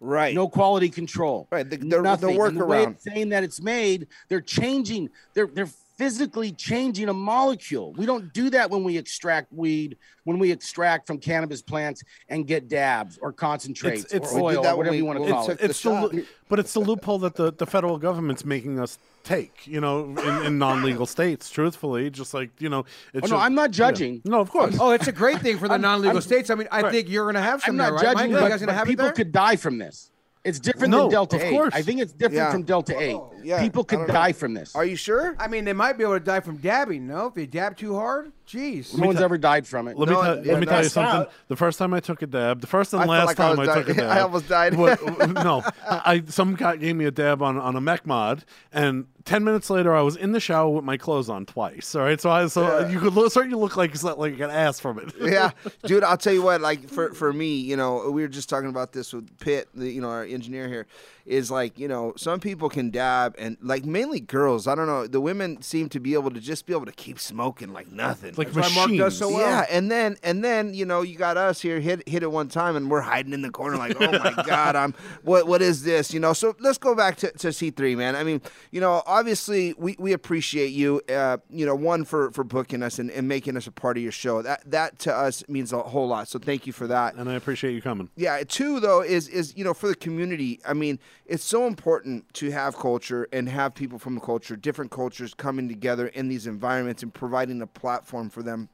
right. 0.00 0.34
no 0.34 0.48
quality 0.48 0.88
control, 0.88 1.48
Right, 1.50 1.68
the- 1.68 1.76
the- 1.76 1.86
the 1.86 2.02
nothing. 2.02 2.34
The 2.34 2.38
way 2.38 2.50
workaround. 2.84 2.92
it's 2.92 3.04
saying 3.04 3.28
that 3.30 3.42
it's 3.44 3.60
made, 3.60 4.06
they're 4.28 4.40
changing. 4.40 5.10
They're 5.34 5.46
they're 5.48 5.68
physically 5.96 6.52
changing 6.52 7.08
a 7.08 7.12
molecule. 7.14 7.94
We 7.94 8.04
don't 8.04 8.30
do 8.34 8.50
that 8.50 8.68
when 8.70 8.84
we 8.84 8.98
extract 8.98 9.50
weed, 9.50 9.96
when 10.24 10.38
we 10.38 10.52
extract 10.52 11.06
from 11.06 11.16
cannabis 11.18 11.62
plants 11.62 12.02
and 12.28 12.46
get 12.46 12.68
dabs 12.68 13.16
or 13.22 13.32
concentrates 13.32 14.04
It's- 14.04 14.14
it's- 14.14 14.32
or 14.34 14.40
oil 14.42 14.62
that 14.62 14.74
or 14.74 14.76
whatever 14.76 14.90
we- 14.92 14.98
you 14.98 15.06
want 15.06 15.24
to 15.24 15.30
call 15.30 15.46
took 15.46 15.58
it. 15.62 15.70
It's 15.70 15.82
the, 15.82 15.90
shot. 15.90 16.14
but 16.50 16.58
it's 16.58 16.74
the 16.74 16.80
loophole 16.80 17.18
that 17.20 17.36
the, 17.36 17.50
the 17.50 17.64
federal 17.66 17.96
government's 17.96 18.44
making 18.44 18.78
us 18.78 18.98
take. 19.26 19.66
You 19.66 19.80
know, 19.80 20.04
in, 20.16 20.46
in 20.46 20.58
non-legal 20.58 21.06
states. 21.06 21.50
Truthfully, 21.50 22.08
just 22.10 22.32
like 22.32 22.50
you 22.60 22.68
know. 22.68 22.80
It 23.12 23.22
Oh, 23.24 23.26
should- 23.26 23.34
no, 23.34 23.36
I'm 23.40 23.54
not 23.54 23.70
yeah. 23.70 23.78
judging. 23.84 24.22
No, 24.24 24.40
of 24.40 24.50
course. 24.50 24.76
Oh, 24.80 24.92
it's 24.92 25.08
a 25.08 25.12
great 25.12 25.40
thing 25.40 25.58
for 25.58 25.68
the 25.68 25.74
I'm- 25.74 25.80
non-legal 25.82 26.16
I'm- 26.16 26.22
states. 26.22 26.48
I 26.50 26.54
mean, 26.54 26.68
I 26.70 26.80
Right. 26.82 26.92
think 26.92 27.08
you're 27.10 27.24
going 27.24 27.34
to 27.34 27.40
have 27.42 27.60
some 27.62 27.72
I'm 27.72 27.76
there, 27.76 27.90
not 27.90 27.96
right, 27.96 28.04
Mike? 28.06 28.16
judging, 28.16 28.30
You 28.30 28.36
but, 28.36 28.48
guys 28.48 28.48
going 28.48 28.60
to 28.60 28.66
but 28.66 28.74
have 28.74 28.86
it 28.86 28.90
people 28.90 29.04
there? 29.06 29.12
could 29.12 29.32
die 29.32 29.56
from 29.56 29.78
this. 29.78 30.10
It's 30.44 30.60
different 30.60 30.92
No, 30.92 31.00
than 31.02 31.10
Delta 31.10 31.36
of 31.36 31.42
8. 31.42 31.50
course. 31.50 31.74
I 31.74 31.82
think 31.82 32.00
it's 32.00 32.12
different 32.12 32.34
Yeah. 32.36 32.52
from 32.52 32.62
Delta 32.62 32.96
8. 32.96 33.16
yeah, 33.42 33.60
people 33.60 33.82
could 33.82 33.96
don't 33.96 34.06
know. 34.08 34.14
die 34.14 34.32
from 34.32 34.54
this. 34.54 34.76
Are 34.76 34.84
you 34.84 34.94
sure? 34.94 35.34
I 35.40 35.48
mean, 35.48 35.64
they 35.64 35.72
might 35.72 35.98
be 35.98 36.04
able 36.04 36.14
to 36.14 36.20
die 36.20 36.38
from 36.38 36.58
dabbing. 36.58 37.08
No, 37.08 37.26
if 37.26 37.34
they 37.34 37.46
dab 37.46 37.76
too 37.76 37.96
hard, 37.96 38.30
jeez. 38.46 38.96
no 38.96 39.06
one's 39.08 39.20
ever 39.20 39.36
died 39.38 39.66
from 39.66 39.88
it. 39.88 39.98
Let 39.98 40.08
No, 40.08 40.14
me, 40.20 40.26
tell, 40.26 40.46
yeah, 40.46 40.52
let 40.52 40.60
me 40.60 40.66
tell 40.66 40.82
you 40.82 40.88
something. 40.88 41.20
out. 41.22 41.32
The 41.48 41.56
first 41.56 41.78
time 41.78 41.92
I 41.94 42.00
took 42.00 42.22
a 42.22 42.26
dab, 42.26 42.60
the 42.60 42.66
first 42.66 42.92
and 42.92 43.02
I 43.02 43.06
last 43.06 43.26
like 43.26 43.36
time 43.36 43.56
was 43.56 43.68
I, 43.68 43.74
took 43.78 43.88
a 43.90 43.94
dab, 44.00 44.10
I 44.16 44.20
almost 44.20 44.48
died. 44.48 44.74
wa- 44.74 44.96
no, 45.26 45.62
I 45.88 46.22
some 46.26 46.54
guy 46.54 46.76
gave 46.76 46.96
me 46.96 47.04
a 47.06 47.10
dab 47.10 47.42
on 47.42 47.58
on 47.58 47.76
a 47.76 47.80
mech 47.80 48.06
mod, 48.06 48.44
and 48.72 49.06
ten 49.24 49.42
minutes 49.44 49.68
later 49.70 49.94
I 49.94 50.02
was 50.02 50.16
in 50.16 50.32
the 50.32 50.40
shower 50.40 50.68
with 50.70 50.84
my 50.84 50.96
clothes 50.96 51.28
on 51.28 51.44
twice. 51.46 51.94
All 51.94 52.02
right, 52.02 52.20
so 52.20 52.30
I 52.30 52.46
so 52.46 52.86
you 52.88 53.00
could 53.00 53.14
look, 53.14 53.32
certainly 53.32 53.58
look 53.58 53.76
like 53.76 53.94
like 54.16 54.38
an 54.40 54.50
ass 54.50 54.78
from 54.80 54.98
it. 54.98 55.12
yeah, 55.20 55.50
dude. 55.84 56.04
I'll 56.04 56.16
tell 56.16 56.32
you 56.32 56.42
what. 56.42 56.60
Like 56.60 56.88
for 56.88 57.12
for 57.14 57.32
me, 57.32 57.56
you 57.56 57.76
know, 57.76 58.10
we 58.10 58.22
were 58.22 58.28
just 58.28 58.48
talking 58.48 58.68
about 58.70 58.92
this 58.92 59.12
with 59.12 59.38
Pitt, 59.40 59.68
the, 59.74 59.90
you 59.90 60.00
know, 60.00 60.08
our 60.10 60.24
engineer 60.24 60.68
here. 60.68 60.86
Is 61.26 61.50
like 61.50 61.78
you 61.78 61.88
know, 61.88 62.12
some 62.16 62.38
people 62.38 62.68
can 62.68 62.90
dab, 62.90 63.34
and 63.36 63.56
like 63.60 63.84
mainly 63.84 64.20
girls. 64.20 64.66
I 64.68 64.74
don't 64.76 64.86
know. 64.86 65.06
The 65.08 65.20
women 65.20 65.60
seem 65.60 65.88
to 65.88 65.98
be 66.00 66.14
able 66.14 66.30
to 66.30 66.40
just 66.40 66.66
be 66.66 66.72
able 66.72 66.86
to 66.86 66.92
keep 66.92 67.18
smoking 67.18 67.72
like 67.72 67.90
nothing. 67.90 68.34
like 68.36 68.52
That's 68.52 68.68
why 68.70 68.74
Mark 68.76 68.90
machines. 68.90 68.98
does 69.00 69.18
so 69.18 69.30
well. 69.30 69.40
Yeah, 69.40 69.66
and 69.68 69.90
then 69.90 70.16
and 70.22 70.44
then 70.44 70.72
you 70.72 70.84
know 70.84 71.02
you 71.02 71.16
got 71.18 71.36
us 71.36 71.60
here 71.60 71.80
hit 71.80 72.08
hit 72.08 72.22
it 72.22 72.30
one 72.30 72.48
time 72.48 72.76
and 72.76 72.88
we're 72.90 73.00
hiding 73.00 73.32
in 73.32 73.42
the 73.42 73.50
corner 73.50 73.76
like 73.76 73.96
oh 74.00 74.12
my 74.12 74.42
god 74.46 74.76
I'm 74.76 74.94
what 75.22 75.46
what 75.48 75.62
is 75.62 75.82
this 75.82 76.14
you 76.14 76.20
know 76.20 76.32
so 76.32 76.54
let's 76.60 76.78
go 76.78 76.94
back 76.94 77.16
to, 77.18 77.30
to 77.32 77.52
C 77.52 77.70
three 77.70 77.96
man 77.96 78.14
I 78.14 78.22
mean 78.22 78.40
you 78.70 78.80
know 78.80 79.02
obviously 79.06 79.74
we, 79.76 79.96
we 79.98 80.12
appreciate 80.12 80.68
you 80.72 81.00
uh, 81.08 81.38
you 81.50 81.66
know 81.66 81.74
one 81.74 82.04
for 82.04 82.30
for 82.30 82.44
booking 82.44 82.82
us 82.82 82.98
and, 82.98 83.10
and 83.10 83.26
making 83.26 83.56
us 83.56 83.66
a 83.66 83.72
part 83.72 83.96
of 83.96 84.02
your 84.02 84.12
show 84.12 84.42
that 84.42 84.62
that 84.70 84.98
to 85.00 85.12
us 85.14 85.42
means 85.48 85.72
a 85.72 85.82
whole 85.82 86.06
lot 86.06 86.28
so 86.28 86.38
thank 86.38 86.66
you 86.66 86.72
for 86.72 86.86
that 86.86 87.14
and 87.16 87.28
I 87.28 87.34
appreciate 87.34 87.72
you 87.72 87.82
coming. 87.82 88.10
yeah 88.16 88.42
two 88.46 88.78
though 88.80 89.02
is 89.02 89.28
is 89.28 89.56
you 89.56 89.64
know 89.64 89.74
for 89.74 89.88
the 89.88 89.96
community 89.96 90.60
i 90.64 90.72
mean 90.72 90.98
it's 91.24 91.44
so 91.44 91.66
important 91.66 92.32
to 92.34 92.50
have 92.50 92.76
culture 92.76 93.28
and 93.32 93.48
have 93.48 93.74
people 93.74 93.98
from 93.98 94.16
a 94.16 94.20
culture 94.20 94.56
different 94.56 94.90
cultures 94.90 95.34
coming 95.34 95.68
together 95.68 96.08
in 96.08 96.28
these 96.28 96.46
environments 96.46 97.02
and 97.02 97.12
providing 97.12 97.62
a 97.62 97.66
platform 97.66 98.28
for 98.28 98.42
them. 98.42 98.68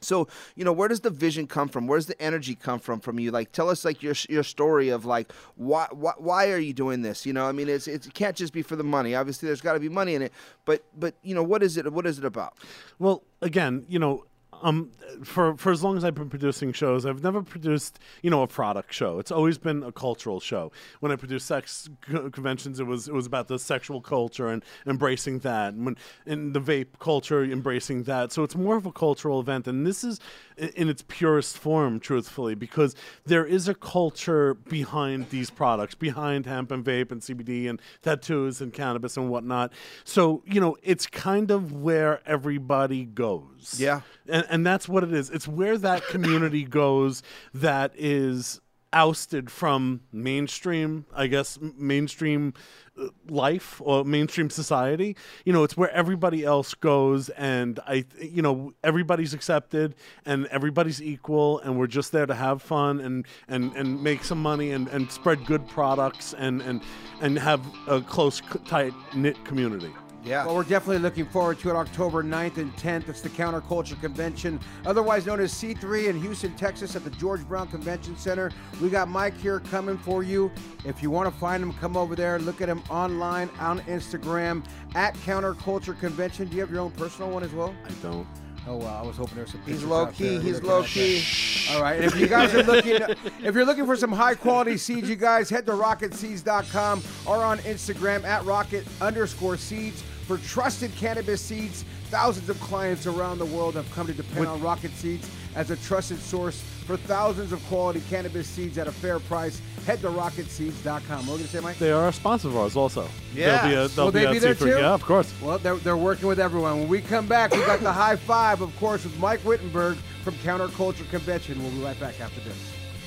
So 0.00 0.28
you 0.54 0.64
know 0.64 0.72
where 0.72 0.88
does 0.88 1.00
the 1.00 1.10
vision 1.10 1.46
come 1.46 1.68
from? 1.68 1.86
Where 1.86 1.98
does 1.98 2.06
the 2.06 2.20
energy 2.20 2.54
come 2.54 2.78
from 2.78 3.00
from 3.00 3.18
you? 3.18 3.30
Like 3.30 3.52
tell 3.52 3.68
us 3.68 3.84
like 3.84 4.02
your 4.02 4.14
your 4.28 4.42
story 4.42 4.90
of 4.90 5.04
like 5.04 5.32
why 5.56 5.88
why, 5.90 6.12
why 6.18 6.50
are 6.50 6.58
you 6.58 6.72
doing 6.72 7.02
this? 7.02 7.26
You 7.26 7.32
know 7.32 7.46
i 7.46 7.52
mean 7.52 7.68
it's, 7.68 7.88
it's 7.88 8.06
it 8.06 8.14
can't 8.14 8.36
just 8.36 8.52
be 8.52 8.62
for 8.62 8.76
the 8.76 8.84
money. 8.84 9.14
Obviously 9.14 9.46
there's 9.46 9.60
got 9.60 9.72
to 9.72 9.80
be 9.80 9.88
money 9.88 10.14
in 10.14 10.22
it 10.22 10.32
but 10.64 10.84
but 10.96 11.14
you 11.22 11.34
know 11.34 11.42
what 11.42 11.62
is 11.62 11.76
it 11.76 11.92
what 11.92 12.06
is 12.06 12.18
it 12.18 12.24
about? 12.24 12.56
Well, 12.98 13.22
again, 13.42 13.86
you 13.88 13.98
know, 13.98 14.24
um, 14.62 14.90
for 15.24 15.56
for 15.56 15.72
as 15.72 15.82
long 15.82 15.96
as 15.96 16.04
I've 16.04 16.14
been 16.14 16.30
producing 16.30 16.72
shows, 16.72 17.06
I've 17.06 17.22
never 17.22 17.42
produced 17.42 17.98
you 18.22 18.30
know 18.30 18.42
a 18.42 18.46
product 18.46 18.92
show. 18.92 19.18
It's 19.18 19.30
always 19.30 19.58
been 19.58 19.82
a 19.82 19.92
cultural 19.92 20.40
show. 20.40 20.72
When 21.00 21.12
I 21.12 21.16
produced 21.16 21.46
sex 21.46 21.88
co- 22.02 22.30
conventions, 22.30 22.80
it 22.80 22.86
was 22.86 23.08
it 23.08 23.14
was 23.14 23.26
about 23.26 23.48
the 23.48 23.58
sexual 23.58 24.00
culture 24.00 24.48
and 24.48 24.64
embracing 24.86 25.40
that, 25.40 25.74
and 25.74 25.84
when 25.84 25.96
in 26.26 26.52
the 26.52 26.60
vape 26.60 26.98
culture, 26.98 27.44
embracing 27.44 28.04
that. 28.04 28.32
So 28.32 28.42
it's 28.42 28.56
more 28.56 28.76
of 28.76 28.86
a 28.86 28.92
cultural 28.92 29.40
event, 29.40 29.66
and 29.66 29.86
this 29.86 30.04
is 30.04 30.20
in 30.56 30.88
its 30.88 31.04
purest 31.06 31.56
form, 31.56 32.00
truthfully, 32.00 32.54
because 32.54 32.94
there 33.24 33.44
is 33.44 33.68
a 33.68 33.74
culture 33.74 34.54
behind 34.54 35.30
these 35.30 35.50
products, 35.50 35.94
behind 35.94 36.46
hemp 36.46 36.72
and 36.72 36.84
vape 36.84 37.12
and 37.12 37.20
CBD 37.20 37.68
and 37.68 37.80
tattoos 38.02 38.60
and 38.60 38.72
cannabis 38.72 39.16
and 39.16 39.30
whatnot. 39.30 39.72
So 40.04 40.42
you 40.46 40.60
know, 40.60 40.76
it's 40.82 41.06
kind 41.06 41.50
of 41.50 41.72
where 41.72 42.20
everybody 42.26 43.04
goes. 43.04 43.76
Yeah. 43.78 44.00
And, 44.28 44.44
and 44.48 44.66
that's 44.66 44.88
what 44.88 45.04
it 45.04 45.12
is. 45.12 45.30
It's 45.30 45.48
where 45.48 45.78
that 45.78 46.06
community 46.06 46.64
goes 46.64 47.22
that 47.54 47.92
is 47.96 48.60
ousted 48.92 49.50
from 49.50 50.00
mainstream, 50.12 51.04
I 51.14 51.26
guess, 51.26 51.58
mainstream 51.60 52.54
uh, 52.98 53.08
life 53.28 53.80
or 53.84 54.04
mainstream 54.04 54.50
society. 54.50 55.16
You 55.44 55.52
know, 55.52 55.64
it's 55.64 55.76
where 55.76 55.90
everybody 55.90 56.44
else 56.44 56.74
goes, 56.74 57.28
and 57.30 57.78
I, 57.86 58.04
you 58.20 58.42
know, 58.42 58.72
everybody's 58.82 59.34
accepted 59.34 59.94
and 60.24 60.46
everybody's 60.46 61.02
equal, 61.02 61.60
and 61.60 61.78
we're 61.78 61.86
just 61.86 62.12
there 62.12 62.26
to 62.26 62.34
have 62.34 62.62
fun 62.62 63.00
and 63.00 63.26
and 63.48 63.74
and 63.74 64.02
make 64.02 64.24
some 64.24 64.40
money 64.40 64.70
and 64.70 64.88
and 64.88 65.10
spread 65.10 65.44
good 65.46 65.66
products 65.68 66.34
and 66.34 66.62
and 66.62 66.82
and 67.20 67.38
have 67.38 67.60
a 67.86 68.00
close, 68.00 68.40
tight 68.66 68.94
knit 69.14 69.42
community. 69.44 69.92
Yeah 70.24 70.44
Well, 70.44 70.56
we're 70.56 70.64
definitely 70.64 70.98
looking 70.98 71.26
forward 71.26 71.58
to 71.60 71.70
it 71.70 71.76
October 71.76 72.22
9th 72.22 72.58
and 72.58 72.74
10th. 72.76 73.08
It's 73.08 73.20
the 73.20 73.28
Counterculture 73.28 74.00
Convention, 74.00 74.60
otherwise 74.86 75.26
known 75.26 75.40
as 75.40 75.52
C3 75.52 76.08
in 76.08 76.20
Houston, 76.20 76.54
Texas 76.56 76.96
at 76.96 77.04
the 77.04 77.10
George 77.10 77.46
Brown 77.46 77.68
Convention 77.68 78.16
Center. 78.16 78.50
We 78.80 78.90
got 78.90 79.08
Mike 79.08 79.36
here 79.38 79.60
coming 79.60 79.98
for 79.98 80.22
you. 80.22 80.50
If 80.84 81.02
you 81.02 81.10
want 81.10 81.32
to 81.32 81.38
find 81.38 81.62
him, 81.62 81.72
come 81.74 81.96
over 81.96 82.16
there. 82.16 82.38
Look 82.38 82.60
at 82.60 82.68
him 82.68 82.82
online 82.90 83.50
on 83.58 83.80
Instagram 83.82 84.64
at 84.94 85.14
Counterculture 85.18 85.98
Convention. 85.98 86.48
Do 86.48 86.56
you 86.56 86.60
have 86.62 86.70
your 86.70 86.80
own 86.80 86.90
personal 86.92 87.30
one 87.30 87.42
as 87.42 87.52
well? 87.52 87.74
I 87.84 87.90
don't. 88.02 88.26
Oh, 88.68 88.76
wow. 88.76 89.02
I 89.02 89.06
was 89.06 89.16
hoping 89.16 89.36
there 89.36 89.44
was 89.44 89.52
some 89.52 89.62
he's 89.64 89.82
low 89.82 90.06
key. 90.08 90.38
he's 90.40 90.62
low 90.62 90.82
key. 90.82 91.24
All 91.70 91.80
right. 91.80 91.96
And 91.96 92.04
if 92.04 92.18
you 92.20 92.26
guys 92.26 92.54
are 92.54 92.62
looking, 92.62 92.96
if 93.42 93.54
you're 93.54 93.64
looking 93.64 93.86
for 93.86 93.96
some 93.96 94.12
high 94.12 94.34
quality 94.34 94.76
seeds, 94.76 95.08
you 95.08 95.16
guys 95.16 95.48
head 95.48 95.64
to 95.66 95.72
rocketseeds.com 95.72 97.02
or 97.26 97.36
on 97.36 97.58
Instagram 97.60 98.24
at 98.24 98.44
rocket 98.44 98.86
underscore 99.00 99.56
seeds 99.56 100.02
for 100.02 100.36
trusted 100.36 100.94
cannabis 100.96 101.40
seeds. 101.40 101.86
Thousands 102.10 102.50
of 102.50 102.60
clients 102.60 103.06
around 103.06 103.38
the 103.38 103.46
world 103.46 103.74
have 103.74 103.90
come 103.92 104.06
to 104.06 104.12
depend 104.12 104.46
on 104.46 104.60
Rocket 104.60 104.90
Seeds 104.92 105.30
as 105.54 105.70
a 105.70 105.76
trusted 105.76 106.18
source 106.18 106.62
for 106.88 106.96
thousands 106.96 107.52
of 107.52 107.62
quality 107.66 108.00
cannabis 108.08 108.46
seeds 108.46 108.78
at 108.78 108.86
a 108.86 108.92
fair 108.92 109.20
price. 109.20 109.60
Head 109.84 110.00
to 110.00 110.08
rocketseeds.com. 110.08 111.02
What 111.02 111.10
are 111.10 111.20
you 111.20 111.26
going 111.26 111.38
to 111.40 111.48
say, 111.48 111.60
Mike? 111.60 111.76
They 111.76 111.92
are 111.92 112.08
a 112.08 112.12
sponsor 112.14 112.48
of 112.48 112.56
ours 112.56 112.76
also. 112.76 113.06
Yes. 113.34 113.60
They'll 113.60 113.68
be, 113.68 113.74
a, 113.74 113.88
they'll 113.88 114.04
Will 114.06 114.12
they 114.12 114.32
be 114.32 114.38
there 114.38 114.54
too? 114.54 114.68
Yeah, 114.68 114.94
of 114.94 115.04
course. 115.04 115.34
Well, 115.42 115.58
they're, 115.58 115.76
they're 115.76 115.98
working 115.98 116.28
with 116.28 116.40
everyone. 116.40 116.80
When 116.80 116.88
we 116.88 117.02
come 117.02 117.26
back, 117.26 117.52
we 117.52 117.58
got 117.58 117.80
the 117.80 117.92
high 117.92 118.16
five, 118.16 118.62
of 118.62 118.74
course, 118.78 119.04
with 119.04 119.18
Mike 119.18 119.44
Wittenberg 119.44 119.98
from 120.24 120.32
Counterculture 120.36 121.08
Convention. 121.10 121.62
We'll 121.62 121.72
be 121.72 121.84
right 121.84 122.00
back 122.00 122.20
after 122.22 122.40
this. 122.40 122.56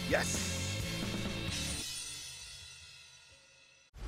yes 0.10 0.61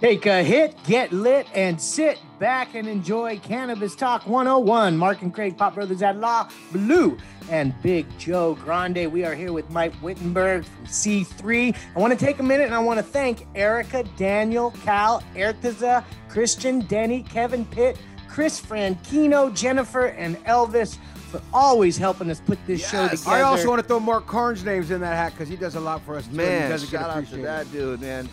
Take 0.00 0.26
a 0.26 0.44
hit, 0.44 0.76
get 0.84 1.12
lit, 1.12 1.48
and 1.56 1.80
sit 1.80 2.20
back 2.38 2.76
and 2.76 2.86
enjoy 2.86 3.40
Cannabis 3.40 3.96
Talk 3.96 4.28
101. 4.28 4.96
Mark 4.96 5.22
and 5.22 5.34
Craig, 5.34 5.58
Pot 5.58 5.74
Brothers 5.74 6.02
at 6.02 6.18
Law, 6.18 6.48
Blue, 6.70 7.18
and 7.50 7.74
Big 7.82 8.06
Joe 8.16 8.54
Grande. 8.54 9.10
We 9.10 9.24
are 9.24 9.34
here 9.34 9.52
with 9.52 9.68
Mike 9.70 9.92
Wittenberg 10.00 10.64
from 10.64 10.86
C3. 10.86 11.74
I 11.96 11.98
want 11.98 12.16
to 12.16 12.24
take 12.24 12.38
a 12.38 12.44
minute 12.44 12.66
and 12.66 12.76
I 12.76 12.78
want 12.78 12.98
to 12.98 13.02
thank 13.02 13.48
Erica, 13.56 14.04
Daniel, 14.16 14.70
Cal, 14.84 15.20
Ertaza, 15.34 16.04
Christian, 16.28 16.78
Denny, 16.82 17.24
Kevin 17.24 17.64
Pitt, 17.64 17.98
Chris 18.28 18.60
Franchino, 18.60 19.52
Jennifer, 19.52 20.06
and 20.06 20.36
Elvis 20.44 20.96
for 21.28 21.42
always 21.52 21.98
helping 21.98 22.30
us 22.30 22.40
put 22.40 22.64
this 22.68 22.88
show 22.88 23.08
together. 23.08 23.30
I 23.30 23.42
also 23.42 23.68
want 23.68 23.82
to 23.82 23.88
throw 23.88 23.98
Mark 23.98 24.28
Carnes' 24.28 24.64
names 24.64 24.92
in 24.92 25.00
that 25.00 25.16
hat 25.16 25.32
because 25.32 25.48
he 25.48 25.56
does 25.56 25.74
a 25.74 25.80
lot 25.80 26.02
for 26.02 26.14
us. 26.14 26.24
Too, 26.26 26.30
and 26.30 26.40
he 26.40 26.46
Man, 26.46 26.70
doesn't 26.70 26.88
shout 26.88 27.10
out 27.10 27.26
to 27.26 27.36
that 27.38 27.70
dude, 27.72 28.00
man. 28.00 28.28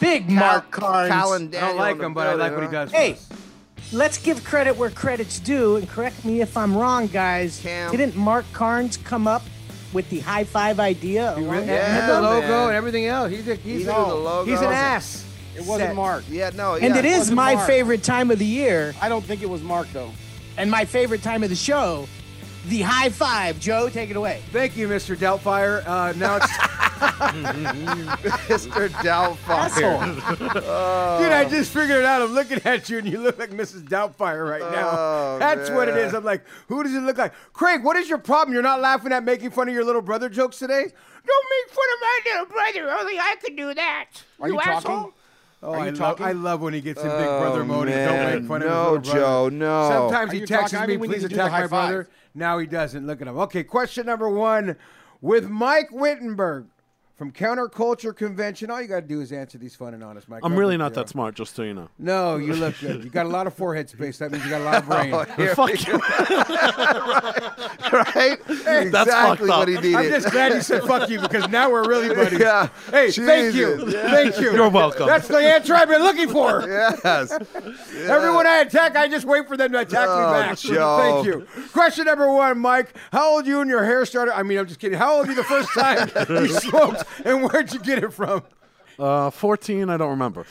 Big 0.00 0.30
Mark 0.30 0.70
Cal- 0.70 0.80
Carnes. 1.08 1.10
Cal 1.10 1.32
I 1.32 1.38
don't 1.68 1.76
like 1.76 2.00
him, 2.00 2.14
but 2.14 2.26
I 2.26 2.34
like 2.34 2.52
what 2.54 2.64
he 2.64 2.70
does. 2.70 2.90
for 2.90 2.96
Hey, 2.96 3.12
us. 3.12 3.28
let's 3.92 4.18
give 4.18 4.44
credit 4.44 4.76
where 4.76 4.90
credit's 4.90 5.38
due, 5.38 5.76
and 5.76 5.88
correct 5.88 6.24
me 6.24 6.40
if 6.40 6.56
I'm 6.56 6.76
wrong, 6.76 7.06
guys. 7.06 7.60
Cam. 7.62 7.90
Didn't 7.90 8.16
Mark 8.16 8.44
Carnes 8.52 8.96
come 8.98 9.26
up 9.26 9.42
with 9.92 10.08
the 10.10 10.20
high 10.20 10.44
five 10.44 10.78
idea? 10.80 11.34
He 11.36 11.42
really- 11.44 11.58
with 11.60 11.68
Yeah, 11.68 12.00
and 12.00 12.10
the 12.10 12.20
logo 12.20 12.46
man. 12.48 12.66
and 12.68 12.76
everything 12.76 13.06
else. 13.06 13.30
He's 13.30 13.48
a, 13.48 13.54
he's, 13.54 13.64
He 13.64 13.72
a, 13.82 13.86
did 13.86 13.94
the 13.94 14.14
logo. 14.14 14.50
he's 14.50 14.60
an 14.60 14.72
ass. 14.72 15.24
It 15.54 15.64
wasn't 15.64 15.88
Set. 15.90 15.96
Mark. 15.96 16.24
Yeah, 16.28 16.50
no, 16.54 16.74
And 16.74 16.94
yeah. 16.94 16.98
it 16.98 17.04
is 17.06 17.18
wasn't 17.18 17.36
my 17.36 17.54
Mark. 17.54 17.66
favorite 17.66 18.02
time 18.02 18.30
of 18.30 18.38
the 18.38 18.44
year, 18.44 18.94
I 19.00 19.08
don't 19.08 19.24
think 19.24 19.40
it 19.42 19.48
was 19.48 19.62
Mark 19.62 19.88
though. 19.94 20.10
and 20.58 20.70
my 20.70 20.84
favorite 20.84 21.22
time 21.22 21.42
of 21.42 21.48
the 21.48 21.56
show. 21.56 22.06
The 22.66 22.82
high 22.82 23.10
five, 23.10 23.60
Joe. 23.60 23.88
Take 23.88 24.10
it 24.10 24.16
away. 24.16 24.42
Thank 24.52 24.76
you, 24.76 24.88
Mr. 24.88 25.16
Doubtfire. 25.16 25.86
Uh, 25.86 26.12
now 26.16 26.36
it's 26.36 26.46
Mr. 28.48 28.88
Doubtfire. 28.88 29.36
Asshole. 29.48 31.18
Dude, 31.22 31.32
I 31.32 31.46
just 31.48 31.72
figured 31.72 31.98
it 32.00 32.04
out. 32.04 32.22
I'm 32.22 32.32
looking 32.32 32.60
at 32.64 32.88
you, 32.88 32.98
and 32.98 33.06
you 33.08 33.18
look 33.20 33.38
like 33.38 33.50
Mrs. 33.50 33.82
Doubtfire 33.84 34.48
right 34.48 34.62
now. 34.72 34.90
Oh, 34.92 35.36
That's 35.38 35.70
what 35.70 35.88
it 35.88 35.96
is. 35.96 36.14
I'm 36.14 36.24
like, 36.24 36.44
who 36.68 36.82
does 36.82 36.94
it 36.94 37.00
look 37.00 37.18
like? 37.18 37.32
Craig, 37.52 37.84
what 37.84 37.96
is 37.96 38.08
your 38.08 38.18
problem? 38.18 38.52
You're 38.52 38.62
not 38.62 38.80
laughing 38.80 39.12
at 39.12 39.24
making 39.24 39.50
fun 39.50 39.68
of 39.68 39.74
your 39.74 39.84
little 39.84 40.02
brother 40.02 40.28
jokes 40.28 40.58
today? 40.58 40.82
Don't 40.82 41.46
make 41.50 41.74
fun 41.74 41.86
of 41.94 42.00
my 42.00 42.20
little 42.26 42.46
brother. 42.46 42.98
Only 43.00 43.18
I 43.18 43.36
can 43.44 43.56
do 43.56 43.74
that. 43.74 44.06
Are 44.40 44.48
you 44.48 44.58
talking? 44.60 45.12
Oh, 45.62 45.72
Are 45.72 45.76
I, 45.80 45.84
you 45.86 45.90
love, 45.92 45.98
talking? 45.98 46.26
I 46.26 46.32
love 46.32 46.60
when 46.60 46.74
he 46.74 46.80
gets 46.80 47.00
in 47.00 47.08
big 47.08 47.14
Oh, 47.26 47.40
brother 47.40 47.64
mode. 47.64 47.88
and 47.88 48.10
Don't 48.10 48.40
make 48.40 48.48
fun 48.48 48.60
No, 48.60 48.94
of 48.96 49.04
his 49.04 49.12
little 49.14 49.20
Joe, 49.20 49.50
brother. 49.50 49.56
no. 49.56 49.88
Sometimes 49.88 50.30
Are 50.30 50.34
he 50.34 50.40
texts 50.46 50.72
talking? 50.72 50.78
I 50.84 50.86
me, 50.86 50.96
mean, 50.98 51.10
please 51.10 51.22
need 51.22 51.22
to 51.22 51.28
do 51.28 51.34
the 51.36 51.40
attack 51.46 51.52
my 51.52 51.58
high 51.60 51.66
brother. 51.66 52.04
five. 52.04 52.12
Now 52.36 52.58
he 52.58 52.66
doesn't. 52.66 53.06
Look 53.06 53.22
at 53.22 53.28
him. 53.28 53.38
Okay, 53.38 53.64
question 53.64 54.06
number 54.06 54.28
one 54.28 54.76
with 55.20 55.48
Mike 55.48 55.88
Wittenberg 55.90 56.66
from 57.16 57.32
Counterculture 57.32 58.14
Convention. 58.14 58.70
All 58.70 58.80
you 58.80 58.88
got 58.88 59.00
to 59.00 59.06
do 59.06 59.22
is 59.22 59.32
answer 59.32 59.56
these 59.56 59.74
fun 59.74 59.94
and 59.94 60.04
honest, 60.04 60.28
Mike. 60.28 60.42
I'm 60.44 60.52
No 60.52 60.58
really 60.58 60.76
not 60.76 60.92
that 60.94 61.08
smart, 61.08 61.34
just 61.34 61.54
so 61.56 61.62
you 61.62 61.72
know. 61.72 61.88
No, 61.98 62.36
you 62.36 62.54
look 62.54 62.78
good. 62.78 63.02
You 63.02 63.08
got 63.10 63.24
a 63.24 63.28
lot 63.30 63.46
of 63.46 63.54
forehead 63.54 63.88
space. 63.88 64.18
That 64.18 64.30
means 64.32 64.44
you 64.44 64.50
got 64.50 64.60
a 64.60 64.64
lot 64.64 64.82
of 64.82 64.90
oh, 64.90 65.24
brain. 65.36 65.54
Fuck 65.54 65.86
you. 65.86 65.94
right? 67.92 68.38
That's 68.46 69.08
exactly 69.08 69.48
fucked 69.48 69.58
what 69.58 69.68
he 69.68 69.74
needed. 69.76 69.94
I'm 69.94 70.10
just 70.10 70.30
glad 70.30 70.52
you 70.52 70.60
said 70.60 70.82
fuck 70.82 71.08
you 71.08 71.20
because 71.20 71.48
now 71.48 71.70
we're 71.70 71.88
really 71.88 72.14
buddies. 72.14 72.38
Yeah. 72.40 72.68
Hey, 72.90 73.10
thank 73.10 73.54
you. 73.54 73.76
Jesus. 73.76 73.94
Yeah. 73.94 74.10
Thank 74.10 74.38
you. 74.38 74.52
You're 74.52 74.68
welcome. 74.68 75.06
That's 75.06 75.28
the 75.28 75.38
answer 75.38 75.74
I've 75.74 75.88
been 75.88 76.02
looking 76.02 76.28
for. 76.28 76.62
yes. 76.68 77.32
Everyone 77.32 78.46
I 78.46 78.58
attack, 78.58 78.94
I 78.96 79.08
just 79.08 79.24
wait 79.24 79.48
for 79.48 79.56
them 79.56 79.72
to 79.72 79.80
attack 79.80 80.06
Oh, 80.08 80.18
me 80.18 80.40
back. 80.40 80.58
Joe. 80.58 80.98
Thank 80.98 81.26
you. 81.26 81.46
Question 81.72 82.04
number 82.04 82.30
one, 82.30 82.58
Mike. 82.58 82.94
How 83.10 83.30
old 83.36 83.46
you 83.46 83.60
and 83.62 83.70
your 83.70 83.84
hair 83.84 84.04
started? 84.04 84.36
I 84.36 84.42
mean, 84.42 84.58
I'm 84.58 84.66
just 84.66 84.80
kidding. 84.80 84.98
How 84.98 85.14
old 85.16 85.26
were 85.26 85.32
you 85.32 85.36
the 85.36 85.44
first 85.44 85.70
time 85.72 86.10
you 86.28 86.48
smoked, 86.48 87.04
and 87.24 87.42
where'd 87.44 87.72
you 87.72 87.80
get 87.80 88.02
it 88.02 88.12
from? 88.12 88.42
Uh, 88.98 89.28
14, 89.28 89.90
I 89.90 89.98
don't 89.98 90.08
remember. 90.08 90.46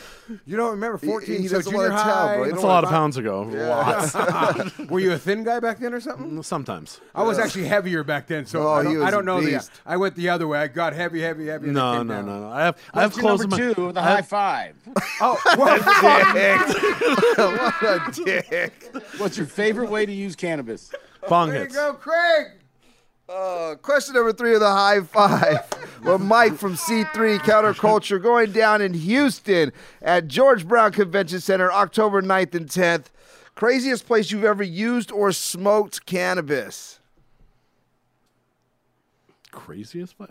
You 0.46 0.56
don't 0.56 0.70
remember 0.70 1.00
14, 1.00 1.42
he 1.42 1.48
so 1.48 1.56
doesn't 1.58 1.72
junior 1.72 1.90
wanna 1.90 2.04
tell, 2.04 2.14
high. 2.28 2.36
bro. 2.36 2.44
He 2.44 2.50
That's 2.52 2.60
a 2.60 2.62
don't 2.62 2.70
lot 2.70 2.84
of 2.84 2.92
wanna- 2.92 2.98
pounds 3.00 3.18
ago. 3.18 3.42
Lots. 3.42 4.80
Were 4.92 5.00
you 5.00 5.14
a 5.14 5.18
thin 5.18 5.44
guy 5.44 5.60
back 5.60 5.80
then 5.80 5.96
or 5.96 6.00
something? 6.00 6.44
Sometimes. 6.44 7.02
I 7.16 7.24
was 7.24 7.40
actually 7.40 7.66
heavier 7.66 8.04
back 8.04 8.28
then, 8.28 8.46
so 8.46 8.68
Oh, 8.68 8.74
I 8.74 8.78
he 8.84 8.90
don't, 8.90 8.98
was 9.00 9.04
I 9.04 9.10
don't 9.10 9.24
a 9.24 9.26
know 9.26 9.42
the. 9.42 9.48
beast. 9.54 9.72
I 9.84 9.98
went 9.98 10.14
the 10.16 10.30
other 10.30 10.48
way. 10.48 10.60
I 10.60 10.68
got 10.68 10.94
heavy, 10.94 11.22
heavy, 11.22 11.48
heavy. 11.48 11.70
and 11.70 11.76
it 11.76 11.80
No, 11.82 11.98
came 11.98 12.06
no, 12.08 12.14
down. 12.14 12.26
no, 12.28 12.40
no. 12.42 12.50
I 12.52 12.66
have, 12.66 12.78
I 12.94 13.02
have 13.02 13.14
Question 13.14 13.28
clothes 13.28 13.42
number 13.42 13.56
in 13.64 13.68
my. 13.70 13.74
two, 13.74 13.92
the 13.94 14.00
I 14.00 14.04
high 14.04 14.16
have- 14.18 14.28
five. 14.28 14.76
Oh, 15.22 15.42
well, 15.58 15.80
fuck. 15.80 16.36
what 17.38 18.20
a 18.20 18.24
dick. 18.24 18.74
What's 19.18 19.38
your 19.38 19.48
favorite 19.48 19.90
way 19.90 20.06
to 20.06 20.12
use 20.12 20.36
cannabis? 20.36 20.92
Bong 21.28 21.50
There 21.50 21.58
you 21.58 21.64
hits. 21.64 21.76
go, 21.76 21.94
Craig. 21.94 22.48
Uh, 23.28 23.76
question 23.82 24.14
number 24.14 24.32
three 24.32 24.54
of 24.54 24.60
the 24.60 24.72
high 24.72 25.02
five. 25.02 25.68
Well, 26.04 26.20
Mike 26.20 26.54
from 26.58 26.76
C3 26.76 27.40
Counterculture 27.40 28.22
going 28.22 28.52
down 28.52 28.80
in 28.80 28.94
Houston 28.94 29.72
at 30.04 30.28
George 30.28 30.68
Brown 30.68 30.92
Convention 30.92 31.40
Center 31.40 31.72
October 31.72 32.22
9th 32.22 32.54
and 32.54 32.68
10th. 32.70 33.06
Craziest 33.56 34.06
place 34.06 34.30
you've 34.30 34.44
ever 34.44 34.62
used 34.62 35.12
or 35.12 35.32
smoked 35.32 36.06
cannabis? 36.06 37.00
Craziest 39.50 40.16
fight. 40.16 40.30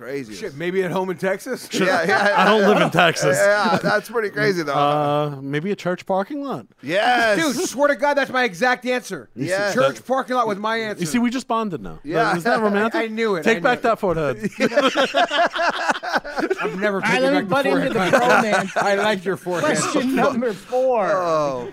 Crazy. 0.00 0.34
Shit, 0.34 0.54
maybe 0.56 0.82
at 0.82 0.90
home 0.90 1.10
in 1.10 1.18
Texas. 1.18 1.68
Yeah, 1.80 2.04
yeah. 2.06 2.34
I 2.38 2.46
don't 2.46 2.62
live 2.62 2.80
in 2.80 2.88
Texas. 2.90 3.36
Yeah, 3.38 3.78
that's 3.82 4.08
pretty 4.08 4.30
crazy 4.30 4.62
though. 4.62 4.72
Uh, 4.74 5.38
maybe 5.42 5.70
a 5.72 5.76
church 5.76 6.06
parking 6.06 6.42
lot. 6.42 6.66
yes. 6.82 7.38
Dude, 7.38 7.68
swear 7.68 7.88
to 7.88 7.96
God, 7.96 8.14
that's 8.14 8.30
my 8.30 8.44
exact 8.44 8.86
answer. 8.86 9.28
Yeah. 9.36 9.74
Church 9.74 10.02
parking 10.06 10.36
lot 10.36 10.46
was 10.46 10.56
my 10.56 10.78
answer. 10.78 11.00
You 11.00 11.06
see, 11.06 11.18
we 11.18 11.28
just 11.28 11.46
bonded 11.46 11.82
now. 11.82 11.98
Yeah. 12.02 12.30
Isn't 12.30 12.44
that 12.44 12.60
romantic? 12.60 12.94
I- 12.94 13.04
I 13.04 13.08
knew 13.08 13.36
it, 13.36 13.42
Take 13.42 13.58
I 13.58 13.60
back 13.60 13.78
knew 13.78 13.82
that 13.90 13.98
forehead. 13.98 14.50
I've 16.62 16.78
never 16.80 16.96
All 16.96 17.00
right, 17.02 17.20
let 17.20 17.32
me 17.34 17.40
back 17.40 17.48
butt 17.48 17.66
into 17.66 17.88
the 17.88 17.94
forehead. 17.94 18.14
bromance. 18.14 18.76
I 18.76 18.94
like 18.94 19.24
your 19.24 19.36
forehead. 19.36 19.78
Question 19.78 20.14
number 20.14 20.52
four. 20.54 21.10
Oh. 21.12 21.72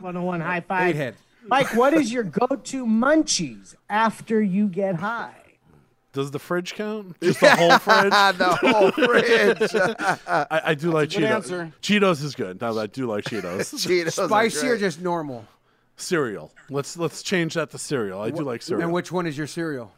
101 0.00 0.40
high 0.40 0.60
five. 0.60 0.88
Eight 0.90 0.96
head. 0.96 1.14
Mike, 1.46 1.74
what 1.74 1.94
is 1.94 2.12
your 2.12 2.22
go-to 2.22 2.86
munchies 2.86 3.74
after 3.90 4.40
you 4.42 4.68
get 4.68 4.96
high? 4.96 5.34
Does 6.12 6.30
the 6.30 6.38
fridge 6.38 6.74
count? 6.74 7.16
Just 7.22 7.40
the 7.40 7.56
whole 7.56 7.78
fridge? 7.78 8.10
the 8.38 8.58
whole 8.60 8.90
fridge. 8.92 9.74
I, 10.26 10.60
I 10.66 10.74
do 10.74 10.90
like 10.90 11.10
good 11.10 11.22
Cheetos. 11.22 11.30
answer. 11.30 11.72
Cheetos 11.80 12.22
is 12.22 12.34
good. 12.34 12.60
No, 12.60 12.78
I 12.78 12.86
do 12.86 13.06
like 13.06 13.24
Cheetos. 13.24 13.74
Cheetos 13.74 14.18
are 14.22 14.28
Spicy 14.28 14.68
or 14.68 14.76
just 14.76 15.00
normal? 15.00 15.46
cereal. 15.96 16.52
Let's 16.68 16.96
let's 16.96 17.22
change 17.22 17.54
that 17.54 17.70
to 17.70 17.78
cereal. 17.78 18.20
I 18.20 18.30
do 18.30 18.42
like 18.42 18.62
cereal. 18.62 18.84
And 18.84 18.92
which 18.92 19.12
one 19.12 19.26
is 19.26 19.38
your 19.38 19.46
cereal? 19.46 19.92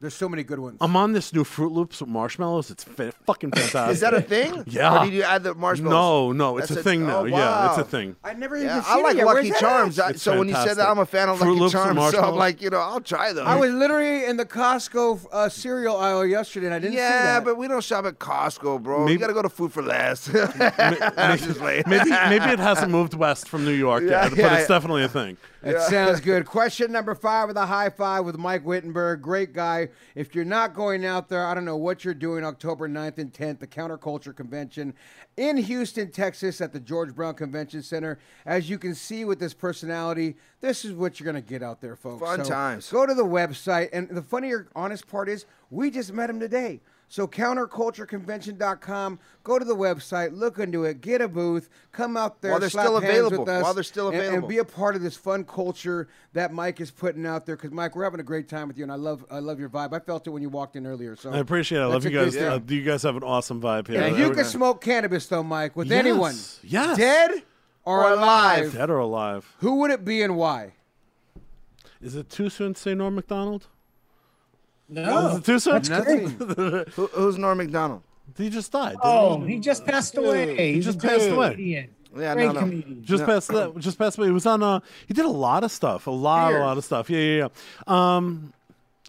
There's 0.00 0.14
so 0.14 0.28
many 0.28 0.44
good 0.44 0.60
ones. 0.60 0.78
I'm 0.80 0.94
on 0.94 1.12
this 1.12 1.32
new 1.32 1.42
Froot 1.42 1.72
Loops 1.72 1.98
with 2.00 2.08
marshmallows. 2.08 2.70
It's 2.70 2.84
fa- 2.84 3.10
fucking 3.26 3.50
fantastic. 3.50 3.90
Is 3.94 3.98
that 4.00 4.14
a 4.14 4.22
thing? 4.22 4.62
Yeah. 4.68 4.96
Or 5.02 5.04
did 5.06 5.12
you 5.12 5.24
add 5.24 5.42
the 5.42 5.56
marshmallows? 5.56 5.90
No, 5.92 6.30
no, 6.52 6.58
it's 6.58 6.68
That's 6.68 6.82
a 6.82 6.84
thing 6.84 7.04
now. 7.04 7.22
oh, 7.22 7.24
Yeah, 7.24 7.70
it's 7.70 7.78
a 7.78 7.84
thing. 7.84 8.14
I 8.22 8.32
never 8.34 8.56
Yeah, 8.56 8.78
even 8.78 8.84
I 8.86 9.00
like 9.00 9.16
it. 9.16 9.24
Lucky 9.24 9.48
Where's 9.50 9.58
Charms. 9.60 9.98
I, 9.98 10.10
It's 10.10 10.22
so 10.22 10.38
when 10.38 10.48
you 10.48 10.54
said 10.54 10.74
that. 10.74 10.88
I'm 10.88 11.00
a 11.00 11.04
fan 11.06 11.28
of 11.28 11.38
Fruit 11.40 11.48
Lucky 11.48 11.60
Loops 11.62 11.72
Charms. 11.72 12.12
So 12.12 12.22
I'm 12.22 12.36
like, 12.36 12.62
you 12.62 12.70
know, 12.70 12.78
I'll 12.78 13.00
try 13.00 13.32
them. 13.32 13.48
I 13.48 13.56
was 13.56 13.72
literally 13.72 14.24
in 14.24 14.36
the 14.36 14.46
Costco 14.46 15.26
uh, 15.32 15.48
cereal 15.48 15.96
aisle 15.96 16.24
yesterday, 16.24 16.66
and 16.66 16.74
I 16.76 16.78
didn't 16.78 16.92
see 16.92 16.98
yeah, 16.98 17.40
but 17.40 17.56
we 17.56 17.66
don't 17.66 17.82
shop 17.82 18.04
at 18.06 18.20
Costco, 18.20 18.80
bro. 18.80 19.00
Maybe- 19.00 19.14
you 19.14 19.18
gotta 19.18 19.32
go 19.32 19.42
to 19.42 19.48
Food 19.48 19.72
for 19.72 19.82
Less. 19.82 20.32
I'm 20.32 21.38
just 21.38 21.58
playing. 21.58 21.82
Maybe 21.88 22.10
maybe 22.10 22.44
it 22.44 22.60
hasn't 22.60 22.92
moved 22.92 23.14
west 23.14 23.48
from 23.48 23.64
New 23.64 23.72
York 23.72 24.04
Yeah, 24.04 24.22
yet, 24.22 24.30
but 24.30 24.38
yeah, 24.38 24.52
it's 24.58 24.70
yeah. 24.70 24.76
definitely 24.76 25.02
a 25.02 25.08
thing. 25.08 25.36
That 25.62 25.82
sounds 25.82 26.20
good. 26.20 26.46
Question 26.46 26.92
number 26.92 27.14
five 27.14 27.48
with 27.48 27.56
a 27.56 27.66
high 27.66 27.90
five 27.90 28.24
with 28.24 28.38
Mike 28.38 28.64
Wittenberg. 28.64 29.22
Great 29.22 29.52
guy. 29.52 29.88
If 30.14 30.34
you're 30.34 30.44
not 30.44 30.74
going 30.74 31.04
out 31.04 31.28
there, 31.28 31.44
I 31.44 31.54
don't 31.54 31.64
know 31.64 31.76
what 31.76 32.04
you're 32.04 32.14
doing 32.14 32.44
October 32.44 32.88
9th 32.88 33.18
and 33.18 33.32
10th, 33.32 33.58
the 33.58 33.66
Counterculture 33.66 34.34
Convention 34.34 34.94
in 35.36 35.56
Houston, 35.56 36.10
Texas 36.10 36.60
at 36.60 36.72
the 36.72 36.80
George 36.80 37.14
Brown 37.14 37.34
Convention 37.34 37.82
Center. 37.82 38.18
As 38.46 38.70
you 38.70 38.78
can 38.78 38.94
see 38.94 39.24
with 39.24 39.38
this 39.38 39.54
personality, 39.54 40.36
this 40.60 40.84
is 40.84 40.92
what 40.92 41.18
you're 41.18 41.30
going 41.30 41.42
to 41.42 41.48
get 41.48 41.62
out 41.62 41.80
there, 41.80 41.96
folks. 41.96 42.20
Fun 42.20 42.44
So 42.44 42.50
times. 42.50 42.90
Go 42.90 43.06
to 43.06 43.14
the 43.14 43.24
website. 43.24 43.88
And 43.92 44.08
the 44.08 44.22
funnier, 44.22 44.68
honest 44.74 45.06
part 45.06 45.28
is, 45.28 45.46
we 45.70 45.90
just 45.90 46.12
met 46.12 46.30
him 46.30 46.40
today. 46.40 46.80
So 47.10 47.26
countercultureconvention.com. 47.26 49.18
Go 49.42 49.58
to 49.58 49.64
the 49.64 49.74
website, 49.74 50.36
look 50.36 50.58
into 50.58 50.84
it, 50.84 51.00
get 51.00 51.20
a 51.22 51.28
booth, 51.28 51.70
come 51.90 52.16
out 52.16 52.42
there, 52.42 52.50
While 52.52 52.60
they're 52.60 52.68
slap 52.68 52.84
still 52.86 53.00
hands 53.00 53.14
available. 53.14 53.38
with 53.44 53.48
us, 53.48 53.62
While 53.62 53.74
they're 53.74 53.82
still 53.82 54.08
and- 54.10 54.18
and 54.36 54.48
be 54.48 54.58
a 54.58 54.64
part 54.64 54.94
of 54.94 55.00
this 55.02 55.16
fun 55.16 55.44
culture 55.44 56.08
that 56.34 56.52
Mike 56.52 56.80
is 56.80 56.90
putting 56.90 57.24
out 57.24 57.46
there. 57.46 57.56
Because 57.56 57.70
Mike, 57.70 57.96
we're 57.96 58.04
having 58.04 58.20
a 58.20 58.24
great 58.24 58.48
time 58.48 58.68
with 58.68 58.76
you, 58.76 58.82
and 58.84 58.92
I 58.92 58.96
love 58.96 59.24
I 59.30 59.38
love 59.38 59.58
your 59.58 59.70
vibe. 59.70 59.92
I 59.94 59.98
felt 60.00 60.26
it 60.26 60.30
when 60.30 60.42
you 60.42 60.50
walked 60.50 60.76
in 60.76 60.86
earlier. 60.86 61.16
So 61.16 61.30
I 61.30 61.38
appreciate 61.38 61.78
it. 61.78 61.82
I 61.82 61.86
love 61.86 62.04
you 62.04 62.10
guys. 62.10 62.34
good 62.34 62.52
Uh, 62.52 62.60
you 62.68 62.82
guys 62.82 63.02
have 63.04 63.16
an 63.16 63.22
awesome 63.22 63.60
vibe 63.60 63.88
here. 63.88 64.00
And 64.02 64.18
you 64.18 64.30
can 64.32 64.44
smoke 64.44 64.80
cannabis 64.82 65.26
though, 65.26 65.42
Mike, 65.42 65.76
with 65.76 65.88
Yes. 65.88 65.98
anyone, 65.98 66.34
Yes. 66.62 66.96
dead 66.98 67.42
or, 67.84 68.04
Or 68.04 68.12
alive. 68.12 68.58
alive. 68.64 68.72
Dead 68.74 68.90
or 68.90 68.98
alive. 68.98 69.54
Who 69.60 69.76
would 69.76 69.90
it 69.90 70.04
be 70.04 70.20
and 70.22 70.36
why? 70.36 70.74
Is 72.02 72.14
it 72.14 72.28
too 72.28 72.48
soon 72.50 72.74
to 72.74 72.80
say 72.80 72.94
Norm 72.94 73.14
Macdonald? 73.14 73.66
Is 74.90 74.94
No. 74.96 75.36
it 75.36 75.44
too 75.44 75.58
soon? 75.58 75.82
Nothing. 75.82 76.28
Who, 76.96 77.06
who's 77.08 77.36
Norm 77.38 77.58
Macdonald? 77.58 78.02
He 78.36 78.50
just 78.50 78.70
died. 78.72 78.96
Oh, 79.02 79.40
he 79.40 79.58
just 79.58 79.84
passed 79.84 80.16
away. 80.16 80.56
He 80.56 80.74
He's 80.74 80.84
just 80.84 81.00
passed 81.00 81.28
away. 81.28 81.50
comedian. 81.52 81.90
Yeah, 82.16 82.34
Great 82.34 82.46
no, 82.46 82.52
no. 82.52 82.60
comedian. 82.60 83.04
Just 83.04 83.24
passed 83.26 83.48
that. 83.48 83.76
Just 83.78 83.98
passed 83.98 84.16
away. 84.18 84.28
He 84.28 84.32
was 84.32 84.46
on. 84.46 84.62
Uh, 84.62 84.80
he 85.06 85.14
did 85.14 85.24
a 85.24 85.28
lot 85.30 85.64
of 85.64 85.70
stuff. 85.70 86.06
A 86.06 86.10
lot, 86.10 86.52
a 86.54 86.58
lot 86.58 86.78
of 86.78 86.84
stuff. 86.84 87.10
Yeah, 87.10 87.18
yeah, 87.18 87.48
yeah. 87.88 88.16
Um, 88.16 88.52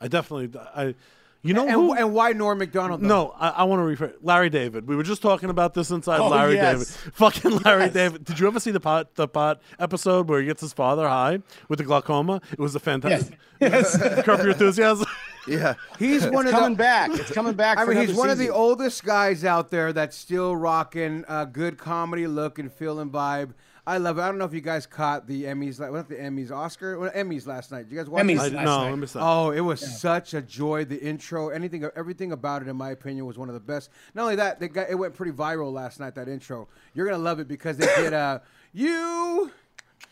I 0.01 0.07
definitely. 0.07 0.59
I. 0.75 0.95
You 1.41 1.53
know 1.53 1.61
and, 1.63 1.71
who? 1.71 1.93
and 1.93 2.13
why 2.13 2.33
Norm 2.33 2.57
Macdonald? 2.57 3.01
though? 3.01 3.07
no, 3.07 3.29
I, 3.37 3.49
I 3.49 3.63
want 3.63 3.79
to 3.79 3.83
refer 3.85 4.13
Larry 4.21 4.49
David. 4.49 4.87
We 4.87 4.95
were 4.97 5.03
just 5.03 5.21
talking 5.21 5.49
about 5.49 5.73
this 5.73 5.89
inside 5.89 6.19
Oh, 6.19 6.27
Larry 6.27 6.55
yes. 6.55 6.73
David. 6.97 7.13
Fucking 7.15 7.51
Larry 7.65 7.83
Yes. 7.83 7.93
David. 7.93 8.25
Did 8.25 8.39
you 8.39 8.47
ever 8.47 8.59
see 8.59 8.71
the 8.71 8.81
pot 8.81 9.15
the 9.15 9.27
pot 9.27 9.61
episode 9.79 10.27
where 10.27 10.41
he 10.41 10.47
gets 10.47 10.59
his 10.59 10.73
father 10.73 11.07
high 11.07 11.39
with 11.69 11.79
the 11.79 11.85
glaucoma? 11.85 12.41
It 12.51 12.59
was 12.59 12.75
a 12.75 12.79
fantastic. 12.79 13.37
Yes. 13.61 13.97
Curb 14.23 14.39
your 14.41 14.51
enthusiasm. 14.51 15.05
Yeah. 15.47 15.75
He's 15.97 16.27
one 16.27 16.45
It's 16.45 16.53
of 16.53 16.59
coming 16.59 16.73
the, 16.73 16.83
back. 16.83 17.09
It's 17.11 17.31
coming 17.31 17.53
back. 17.53 17.79
I 17.79 17.85
mean, 17.85 17.97
he's 17.97 18.09
another 18.09 18.19
one 18.19 18.29
of 18.29 18.37
the 18.37 18.49
oldest 18.49 19.03
guys 19.03 19.43
out 19.43 19.71
there 19.71 19.91
that's 19.91 20.15
still 20.15 20.55
rocking 20.55 21.23
a 21.27 21.45
good 21.47 21.77
comedy 21.79 22.27
look 22.27 22.59
and 22.59 22.71
feel 22.71 22.99
and 22.99 23.11
vibe. 23.11 23.53
I 23.89 23.97
love 23.97 24.19
it. 24.19 24.21
I 24.21 24.27
don't 24.27 24.37
know 24.37 24.45
if 24.45 24.53
you 24.53 24.61
guys 24.61 24.85
caught 24.85 25.25
the 25.25 25.45
Emmys, 25.45 25.79
like 25.79 25.89
what 25.89 26.07
the 26.07 26.15
Emmys, 26.15 26.51
Oscar, 26.51 26.99
well, 26.99 27.09
Emmys 27.09 27.47
last 27.47 27.71
night. 27.71 27.89
Did 27.89 27.95
you 27.95 27.97
guys 27.97 28.07
watch 28.07 28.23
Emmys 28.23 28.35
it? 28.35 28.39
I, 28.39 28.43
last 28.43 28.53
no, 28.53 28.81
night. 28.83 28.91
I 28.91 28.95
missed 28.95 29.13
that. 29.15 29.23
Oh, 29.23 29.49
it 29.49 29.61
was 29.61 29.79
such 29.99 30.35
a 30.35 30.43
joy. 30.43 30.85
The 30.85 31.01
intro, 31.01 31.49
anything, 31.49 31.89
everything 31.95 32.31
about 32.31 32.61
it, 32.61 32.67
in 32.67 32.75
my 32.75 32.91
opinion, 32.91 33.25
was 33.25 33.39
one 33.39 33.49
of 33.49 33.55
the 33.55 33.59
best. 33.59 33.89
Not 34.13 34.25
only 34.25 34.35
that, 34.35 34.59
they 34.59 34.67
got, 34.67 34.91
it 34.91 34.95
went 34.95 35.15
pretty 35.15 35.31
viral 35.31 35.73
last 35.73 35.99
night. 35.99 36.13
That 36.13 36.29
intro, 36.29 36.67
you're 36.93 37.07
gonna 37.07 37.17
love 37.17 37.39
it 37.39 37.47
because 37.47 37.77
they 37.77 37.87
did 37.95 38.13
uh, 38.13 38.39
you. 38.73 39.51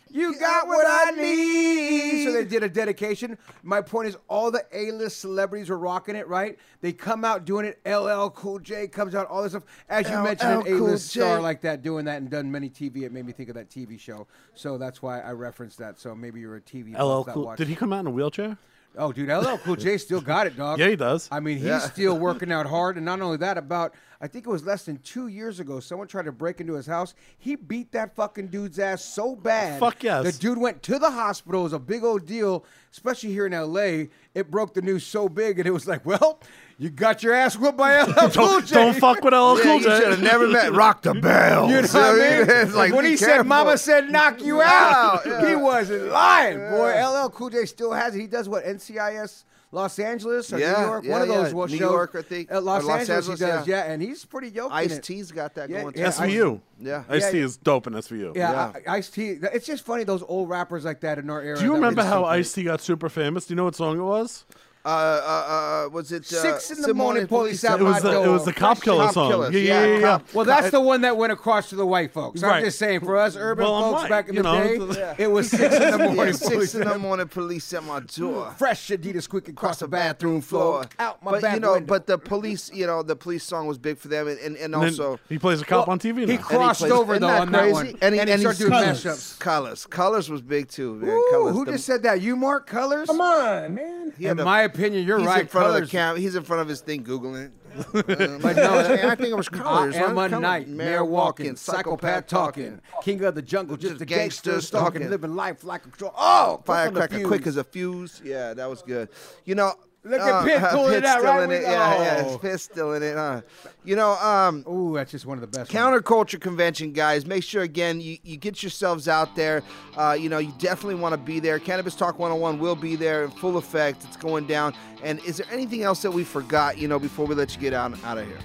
You 0.10 0.40
got 0.40 0.68
what 0.68 0.86
I 0.88 1.12
need. 1.12 2.24
So 2.24 2.32
they 2.32 2.46
did 2.46 2.64
a 2.64 2.70
dedication. 2.70 3.38
My 3.62 3.82
point 3.82 4.08
is, 4.08 4.18
all 4.30 4.52
the 4.52 4.64
A-list 4.72 5.20
celebrities 5.20 5.70
were 5.70 5.78
rocking 5.78 6.16
it, 6.16 6.28
right? 6.28 6.58
They 6.82 6.94
come 6.94 7.26
out 7.26 7.44
doing 7.46 7.66
it. 7.66 7.80
LL 7.86 8.30
Cool 8.30 8.60
J 8.60 8.88
comes 8.88 9.16
out, 9.16 9.28
all 9.28 9.44
this 9.44 9.52
stuff. 9.52 9.64
As 9.90 10.10
you 10.10 10.16
LL 10.18 10.24
mentioned, 10.24 10.52
an 10.54 10.62
Cool 10.64 10.88
A-list 10.88 11.10
star 11.10 11.42
like 11.42 11.62
that 11.62 11.82
doing 11.84 12.06
that 12.06 12.18
and 12.22 12.30
done 12.30 12.50
many 12.52 12.70
TV. 12.70 13.02
It 13.04 13.12
made 13.12 13.26
me 13.26 13.34
think 13.34 13.50
of 13.50 13.56
that 13.56 13.70
TV 13.70 14.00
show. 14.00 14.28
So 14.56 14.78
that's 14.78 15.02
why 15.02 15.20
I 15.20 15.32
referenced 15.32 15.78
that. 15.80 16.00
So 16.00 16.16
maybe 16.16 16.40
you're 16.40 16.56
a 16.56 16.62
TV. 16.62 16.94
buff 16.94 17.28
LL 17.28 17.32
Cool. 17.34 17.46
watched 17.46 17.58
Did 17.58 17.68
he 17.68 17.76
come 17.76 17.92
out 17.92 18.00
in 18.00 18.08
a 18.08 18.12
wheelchair? 18.12 18.58
Oh, 18.98 19.12
dude, 19.12 19.30
LL 19.30 19.58
Cool 19.58 19.76
J 19.76 19.98
still 19.98 20.22
got 20.22 20.48
it, 20.48 20.56
dog. 20.58 20.80
Yeah, 20.80 20.88
he 20.88 20.96
does. 20.96 21.28
I 21.32 21.40
mean, 21.42 21.58
he's 21.58 21.66
Yeah. 21.68 21.80
still 21.80 22.18
working 22.18 22.52
out 22.52 22.66
hard, 22.66 22.96
and 22.96 23.06
not 23.06 23.22
only 23.22 23.38
that, 23.38 23.58
about 23.58 23.94
I 24.20 24.28
think 24.28 24.48
it 24.48 24.50
was 24.50 24.66
less 24.66 24.86
than 24.86 24.98
two 25.00 25.28
years 25.28 25.60
ago, 25.60 25.80
someone 25.80 26.08
tried 26.08 26.26
to 26.26 26.32
break 26.32 26.60
into 26.60 26.74
his 26.74 26.88
house. 26.88 27.14
He 27.38 27.56
beat 27.56 27.92
that 27.92 28.16
fucking 28.16 28.48
dude's 28.48 28.80
ass 28.80 29.04
so 29.06 29.36
bad. 29.36 29.80
Fuck 29.80 30.02
yes. 30.04 30.24
The 30.24 30.32
dude 30.40 30.58
went 30.58 30.82
to 30.84 30.98
the 30.98 31.12
hospital. 31.12 31.62
It 31.62 31.64
was 31.66 31.74
a 31.74 31.80
big 31.80 32.04
old 32.04 32.26
deal, 32.26 32.66
especially 32.92 33.32
here 33.32 33.46
in 33.46 33.54
L.A. 33.54 34.10
It 34.34 34.50
broke 34.50 34.74
the 34.74 34.82
news 34.82 35.06
so 35.06 35.30
big, 35.30 35.60
and 35.60 35.68
it 35.68 35.72
was 35.72 35.88
like, 35.88 36.04
well, 36.06 36.40
you 36.80 36.90
got 36.90 37.22
your 37.22 37.34
ass 37.34 37.56
whooped 37.58 37.78
by 37.78 38.02
LL 38.02 38.30
Cool 38.30 38.62
J. 38.62 38.76
Don't 38.76 38.96
fuck 38.98 39.24
with 39.24 39.34
LL 39.34 39.58
Yeah, 39.58 39.64
Cool 39.64 39.76
you 39.78 39.82
should 39.84 40.04
J. 40.04 40.10
have 40.10 40.22
never 40.22 40.48
met 40.48 40.74
Rock 40.74 41.04
the 41.04 41.14
Bell. 41.22 41.70
You 41.70 41.76
know 41.76 41.82
what 41.82 41.96
I 41.96 42.14
mean? 42.14 42.50
It's 42.50 42.74
like, 42.74 42.94
when 42.94 43.04
be 43.04 43.12
he 43.12 43.18
said 43.18 43.44
"Mama 43.46 43.78
said 43.78 44.12
knock 44.12 44.42
you 44.44 44.62
out," 44.62 45.22
Yeah, 45.26 45.48
he 45.50 45.56
wasn't 45.56 46.08
lying, 46.10 46.58
boy. 46.72 46.94
LL 47.08 47.30
Cool 47.30 47.52
J 47.52 47.66
still 47.66 47.94
has 47.94 48.16
it. 48.16 48.22
He 48.22 48.28
does 48.28 48.50
what 48.50 48.66
NCIS. 48.66 49.44
Los 49.72 50.00
Angeles 50.00 50.52
or 50.54 50.60
Yeah, 50.60 50.74
New 50.80 50.86
York, 50.88 51.04
yeah, 51.04 51.12
one 51.12 51.22
of 51.24 51.28
those 51.28 51.48
yeah. 51.50 51.54
will 51.54 51.68
New 51.68 51.78
shows. 51.78 51.92
York, 51.92 52.16
I 52.16 52.22
think, 52.22 52.50
Uh, 52.52 52.62
Los, 52.62 52.84
Los 52.86 53.00
Angeles, 53.02 53.10
Angeles, 53.10 53.40
he 53.40 53.46
does, 53.46 53.68
yeah. 53.68 53.86
yeah. 53.86 53.92
and 53.92 54.02
he's 54.02 54.24
pretty 54.24 54.50
yoked 54.50 54.72
in 54.72 54.78
Ice 54.78 55.00
T's 55.00 55.32
got 55.32 55.56
that 55.56 55.70
Yeah, 55.70 55.82
going. 55.82 55.94
yeah, 55.98 56.10
too. 56.12 56.22
SVU. 56.24 56.62
Yeah. 56.80 57.04
Ice 57.10 57.32
T 57.32 57.38
Yeah. 57.40 57.44
is 57.46 57.58
dope 57.58 57.86
in 57.88 57.94
SVU. 57.94 58.32
Yeah, 58.36 58.72
Ice 58.88 59.10
T. 59.10 59.38
It's 59.54 59.66
just 59.66 59.86
funny 59.86 60.04
those 60.06 60.24
old 60.28 60.48
rappers 60.50 60.86
like 60.86 61.02
that 61.02 61.18
in 61.20 61.30
our 61.30 61.42
era. 61.42 61.58
Do 61.58 61.66
you 61.66 61.74
remember 61.74 62.02
how 62.04 62.22
so 62.22 62.28
great. 62.28 62.40
Ice 62.40 62.54
T 62.54 62.64
got 62.64 62.82
super 62.82 63.10
famous? 63.10 63.46
Do 63.46 63.54
you 63.54 63.56
know 63.58 63.66
what 63.66 63.76
song 63.76 63.98
it 64.00 64.04
was? 64.04 64.46
Uh, 64.88 64.90
uh, 64.90 65.86
uh, 65.86 65.90
was 65.90 66.14
it 66.14 66.24
uh, 66.32 66.42
Six 66.42 66.72
in 66.72 66.78
the 66.78 66.84
Simone 66.84 66.98
morning, 66.98 67.28
police 67.28 67.60
Police 67.62 67.66
out 67.66 67.82
It 67.82 67.84
my 67.84 67.90
was 67.92 68.04
the, 68.04 68.22
it 68.24 68.28
was 68.30 68.46
the 68.46 68.54
Cop 68.54 68.82
Killer 68.82 69.04
Cop 69.06 69.14
song. 69.14 69.32
Killers, 69.32 69.54
Yeah, 69.54 69.60
yeah, 69.60 69.68
yeah, 69.68 69.86
yeah. 69.88 69.96
yeah. 69.96 70.02
Cop- 70.02 70.34
Well, 70.34 70.46
that's 70.46 70.72
the 70.72 70.80
one 70.80 71.02
that 71.02 71.18
went 71.18 71.34
across 71.34 71.70
to 71.72 71.76
the 71.76 71.86
white 71.86 72.14
folks. 72.14 72.42
I'm 72.42 72.50
Right. 72.50 72.64
just 72.64 72.80
saying, 72.80 73.02
for 73.02 73.18
us 73.18 73.36
urban 73.36 73.66
Well, 73.66 73.82
folks 73.92 74.02
white, 74.04 74.10
back 74.10 74.30
in 74.30 74.36
you 74.36 74.44
the 74.44 74.54
know. 74.54 74.94
day, 74.94 75.16
it 75.18 75.28
was 75.30 75.50
six 75.50 75.76
in 75.76 75.82
the 75.92 75.98
Yeah, 75.98 76.08
morning. 76.14 76.34
six 76.34 76.50
police 76.50 76.76
in 76.76 76.88
the 76.88 76.98
morning, 76.98 77.28
police 77.28 77.74
at 77.74 77.84
my 77.84 78.00
door. 78.00 78.56
Fresh 78.58 78.88
Adidas 78.88 79.24
squeaking 79.24 79.56
across 79.56 79.68
across 79.68 79.80
the 79.80 79.86
the 79.88 79.92
bathroom 79.92 80.40
floor, 80.40 80.86
out 81.00 81.22
my 81.22 81.32
but 81.32 81.42
back 81.42 81.54
you 81.56 81.60
know, 81.60 81.74
window. 81.74 81.88
but 81.88 82.08
the 82.08 82.18
police, 82.18 82.72
you 82.74 82.88
know, 82.88 83.04
the 83.04 83.16
police 83.18 83.44
song 83.44 83.68
was 83.68 83.78
big 83.78 83.98
for 83.98 84.08
them, 84.08 84.30
and, 84.30 84.40
and, 84.40 84.56
and 84.56 84.74
And 84.74 84.76
also 84.76 85.20
he 85.28 85.38
plays 85.38 85.60
a 85.62 85.66
cop 85.66 85.88
Well, 85.88 85.94
on 85.94 86.00
TV 86.00 86.20
he 86.20 86.26
now. 86.28 86.32
and 86.36 86.42
crossed 86.42 86.80
plays- 86.80 86.94
over 86.94 87.20
though 87.20 87.28
on 87.28 87.52
that 87.52 87.72
one, 87.74 87.88
And 88.02 88.16
he, 88.16 88.22
and 88.22 88.40
started 88.40 88.60
doing 88.60 88.72
mashups. 88.72 89.38
Colors, 89.40 89.86
colors 89.86 90.30
was 90.30 90.42
big 90.42 90.70
too, 90.70 90.96
man. 90.96 91.10
Ooh, 91.10 91.28
Colors, 91.32 91.54
who 91.56 91.66
just 91.66 91.86
said 91.86 92.04
that? 92.04 92.22
You, 92.22 92.38
Mark 92.38 92.68
Colors? 92.68 93.08
Come 93.08 93.20
on, 93.20 93.76
man. 93.76 94.14
he 94.18 94.28
In 94.28 94.38
my 94.38 94.62
opinion, 94.62 94.77
you're 94.78 95.18
he's 95.18 95.28
right. 95.28 95.42
in 95.42 95.48
front 95.48 95.76
of 95.76 95.82
the 95.82 95.88
cam. 95.88 96.18
He's 96.18 96.36
in 96.36 96.44
front 96.44 96.62
of 96.62 96.68
his 96.68 96.82
thing, 96.82 97.04
googling 97.04 97.46
it. 97.46 97.52
But 98.42 98.56
no, 98.56 98.80
I 99.10 99.16
think 99.16 99.30
it 99.30 99.38
was 99.38 99.50
colors. 99.50 99.96
I 99.96 100.00
am 100.00 100.18
a 100.18 100.30
Colors. 100.30 100.42
night, 100.42 100.68
mayor 100.68 101.06
walking, 101.06 101.56
psychopath 101.56 102.26
talking, 102.26 102.82
king 103.04 103.24
of 103.24 103.36
the 103.36 103.42
jungle, 103.42 103.78
just, 103.78 103.94
Just 103.94 104.02
a 104.02 104.06
gangster 104.06 104.62
stalking, 104.62 105.08
living 105.10 105.36
life 105.36 105.64
like 105.64 105.86
a. 105.86 106.12
Oh, 106.18 106.62
Firecracker, 106.66 107.24
quick 107.28 107.46
as 107.46 107.58
a 107.58 107.64
fuse. 107.64 108.22
Yeah, 108.24 108.54
that 108.56 108.68
was 108.68 108.82
good. 108.82 109.10
You 109.46 109.56
know, 109.56 109.74
Look 110.08 110.22
at 110.22 110.46
Pitt 110.46 110.62
pulling 110.72 110.94
it 110.94 111.02
Pitt's 111.02 111.08
out 111.08 111.20
still 111.20 111.34
right 111.34 111.44
in 111.44 111.52
it. 111.52 111.62
Yeah, 111.64 112.02
yeah, 112.02 112.24
oh. 112.26 112.38
Pitt's 112.38 112.64
still 112.64 112.94
in 112.94 113.04
it. 113.04 113.16
Huh? 113.16 113.42
You 113.84 113.96
know, 113.96 114.12
um, 114.14 114.64
Ooh, 114.68 114.96
that's 114.96 115.12
just 115.12 115.26
one 115.26 115.38
of 115.38 115.42
the 115.42 115.48
best. 115.48 115.74
ones. 115.74 116.04
counterculture 116.04 116.40
convention 116.40 116.92
guys 116.94 117.26
make 117.26 117.44
sure 117.44 117.64
again 117.64 118.00
you, 118.02 118.18
you 118.24 118.38
get 118.38 118.62
yourselves 118.64 119.08
out 119.08 119.36
there 119.36 119.64
uh, 119.98 120.16
you 120.20 120.30
know 120.30 120.38
you 120.38 120.54
definitely 120.60 120.96
want 120.96 121.14
to 121.14 121.18
be 121.18 121.40
there 121.40 121.60
cannabis 121.60 121.96
talk 121.96 122.20
101 122.20 122.60
will 122.60 122.76
be 122.76 122.96
there 122.96 123.24
in 123.26 123.32
full 123.32 123.58
effect 123.58 124.04
it's 124.06 124.18
going 124.18 124.46
down 124.48 124.74
and 125.04 125.20
is 125.26 125.38
there 125.38 125.48
anything 125.52 125.84
else 125.84 126.02
that 126.02 126.12
we 126.12 126.24
forgot 126.24 126.78
you 126.78 126.88
know 126.88 127.00
before 127.00 127.26
we 127.26 127.36
let 127.36 127.54
you 127.54 127.62
get 127.62 127.74
out 127.74 127.92
out 128.04 128.18
of 128.18 128.26
here 128.26 128.38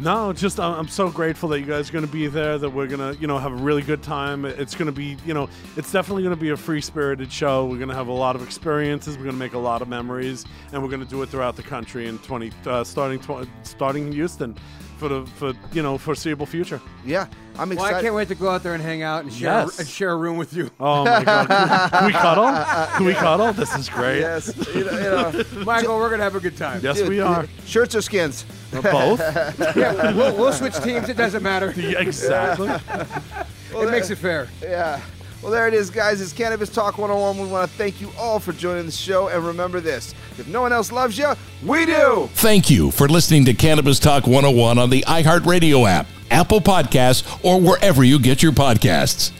No, 0.00 0.32
just 0.32 0.58
uh, 0.58 0.76
I'm 0.76 0.88
so 0.88 1.08
grateful 1.08 1.48
that 1.50 1.60
you 1.60 1.66
guys 1.66 1.88
are 1.88 1.92
going 1.92 2.04
to 2.04 2.10
be 2.10 2.26
there. 2.26 2.58
That 2.58 2.70
we're 2.70 2.88
going 2.88 3.14
to, 3.14 3.20
you 3.20 3.28
know, 3.28 3.38
have 3.38 3.52
a 3.52 3.56
really 3.56 3.82
good 3.82 4.02
time. 4.02 4.44
It's 4.44 4.74
going 4.74 4.86
to 4.86 4.92
be, 4.92 5.16
you 5.24 5.34
know, 5.34 5.48
it's 5.76 5.92
definitely 5.92 6.24
going 6.24 6.34
to 6.34 6.40
be 6.40 6.50
a 6.50 6.56
free 6.56 6.80
spirited 6.80 7.30
show. 7.30 7.66
We're 7.66 7.76
going 7.76 7.90
to 7.90 7.94
have 7.94 8.08
a 8.08 8.12
lot 8.12 8.34
of 8.34 8.42
experiences. 8.42 9.16
We're 9.16 9.24
going 9.24 9.36
to 9.36 9.38
make 9.38 9.52
a 9.52 9.58
lot 9.58 9.82
of 9.82 9.88
memories, 9.88 10.46
and 10.72 10.82
we're 10.82 10.88
going 10.88 11.04
to 11.04 11.08
do 11.08 11.22
it 11.22 11.28
throughout 11.28 11.54
the 11.54 11.62
country 11.62 12.08
in 12.08 12.18
20 12.18 12.50
uh, 12.66 12.82
starting 12.82 13.20
starting 13.62 14.08
in 14.08 14.12
Houston 14.12 14.56
for 14.98 15.08
the 15.08 15.26
for 15.36 15.52
you 15.72 15.82
know 15.82 15.98
foreseeable 15.98 16.46
future. 16.46 16.80
yeah 17.04 17.26
i'm 17.58 17.68
Well, 17.68 17.78
excited 17.78 17.96
I 17.98 18.02
can't 18.02 18.14
wait 18.14 18.28
to 18.28 18.34
go 18.34 18.48
out 18.48 18.62
there 18.62 18.74
and 18.74 18.82
hang 18.82 19.02
out 19.02 19.24
and 19.24 19.32
share 19.32 19.62
Yes. 19.62 19.78
and 19.78 19.88
share 19.88 20.10
a 20.12 20.16
room 20.16 20.36
with 20.36 20.52
you. 20.54 20.70
Oh 20.80 21.04
my 21.04 21.22
god, 21.24 21.48
can, 21.48 21.90
can 21.90 22.06
we 22.06 22.12
cuddle? 22.12 22.50
Can 22.96 23.04
we 23.06 23.14
cuddle? 23.14 23.52
This 23.52 23.74
is 23.76 23.88
great. 23.88 24.20
yes 24.20 24.52
you 24.74 24.84
know, 24.84 24.92
you 24.92 25.42
know, 25.58 25.64
Michael, 25.64 25.96
we're 25.98 26.10
gonna 26.10 26.22
have 26.22 26.36
a 26.36 26.40
good 26.40 26.56
time. 26.56 26.80
Yes, 26.82 27.00
we 27.02 27.20
are. 27.20 27.46
shirts 27.66 27.94
or 27.94 28.02
skins 28.02 28.44
Both. 28.72 29.20
Yeah, 29.76 30.12
we'll, 30.14 30.36
we'll 30.36 30.52
switch 30.52 30.76
teams. 30.82 31.08
It 31.08 31.16
doesn't 31.16 31.42
matter. 31.42 31.72
Yeah, 31.76 32.00
exactly. 32.00 32.68
it 32.68 33.90
makes 33.90 34.10
it 34.10 34.16
fair. 34.18 34.48
yeah 34.62 35.00
well 35.44 35.52
there 35.52 35.68
it 35.68 35.74
is 35.74 35.90
guys 35.90 36.20
it's 36.20 36.32
cannabis 36.32 36.68
talk 36.68 36.98
101 36.98 37.38
we 37.38 37.46
want 37.52 37.70
to 37.70 37.76
thank 37.76 38.00
you 38.00 38.10
all 38.18 38.40
for 38.40 38.52
joining 38.52 38.86
the 38.86 38.92
show 38.92 39.28
and 39.28 39.46
remember 39.46 39.78
this 39.78 40.14
if 40.38 40.48
no 40.48 40.62
one 40.62 40.72
else 40.72 40.90
loves 40.90 41.16
you 41.16 41.32
we 41.64 41.86
do 41.86 42.28
Thank 42.34 42.68
you 42.70 42.90
for 42.90 43.08
listening 43.08 43.44
to 43.46 43.54
Cannabis 43.54 43.98
Talk 43.98 44.26
101 44.26 44.78
on 44.78 44.90
the 44.90 45.02
iHeartRadio 45.02 45.88
app, 45.88 46.06
Apple 46.30 46.60
Podcasts, 46.60 47.42
or 47.44 47.60
wherever 47.60 48.04
you 48.04 48.18
get 48.18 48.42
your 48.42 48.52
podcasts. 48.52 49.32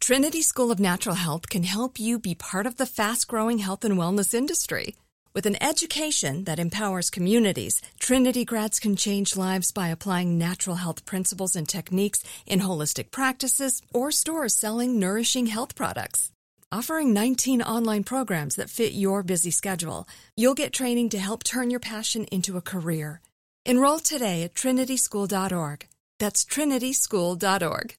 Trinity 0.00 0.42
School 0.42 0.70
of 0.70 0.80
Natural 0.80 1.14
Health 1.14 1.48
can 1.48 1.62
help 1.62 1.98
you 1.98 2.18
be 2.18 2.34
part 2.34 2.66
of 2.66 2.76
the 2.76 2.86
fast 2.86 3.28
growing 3.28 3.58
health 3.58 3.84
and 3.84 3.94
wellness 3.96 4.34
industry. 4.34 4.96
With 5.32 5.46
an 5.46 5.62
education 5.62 6.42
that 6.44 6.58
empowers 6.58 7.08
communities, 7.08 7.80
Trinity 8.00 8.44
grads 8.44 8.80
can 8.80 8.96
change 8.96 9.36
lives 9.36 9.70
by 9.70 9.86
applying 9.86 10.38
natural 10.38 10.74
health 10.76 11.04
principles 11.04 11.54
and 11.54 11.68
techniques 11.68 12.24
in 12.46 12.58
holistic 12.60 13.12
practices 13.12 13.80
or 13.94 14.10
stores 14.10 14.56
selling 14.56 14.98
nourishing 14.98 15.46
health 15.46 15.76
products. 15.76 16.32
Offering 16.72 17.12
19 17.14 17.62
online 17.62 18.02
programs 18.02 18.56
that 18.56 18.70
fit 18.70 18.92
your 18.92 19.22
busy 19.22 19.52
schedule, 19.52 20.08
you'll 20.36 20.54
get 20.54 20.72
training 20.72 21.10
to 21.10 21.18
help 21.20 21.44
turn 21.44 21.70
your 21.70 21.80
passion 21.80 22.24
into 22.32 22.56
a 22.56 22.62
career. 22.62 23.20
Enroll 23.64 24.00
today 24.00 24.42
at 24.42 24.54
trinityschool.org. 24.54 25.86
That's 26.18 26.44
trinityschool.org. 26.44 27.94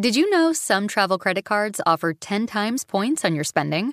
Did 0.00 0.16
you 0.16 0.30
know 0.30 0.54
some 0.54 0.88
travel 0.88 1.18
credit 1.18 1.44
cards 1.44 1.82
offer 1.84 2.14
10 2.14 2.46
times 2.46 2.84
points 2.84 3.26
on 3.26 3.34
your 3.34 3.44
spending? 3.44 3.92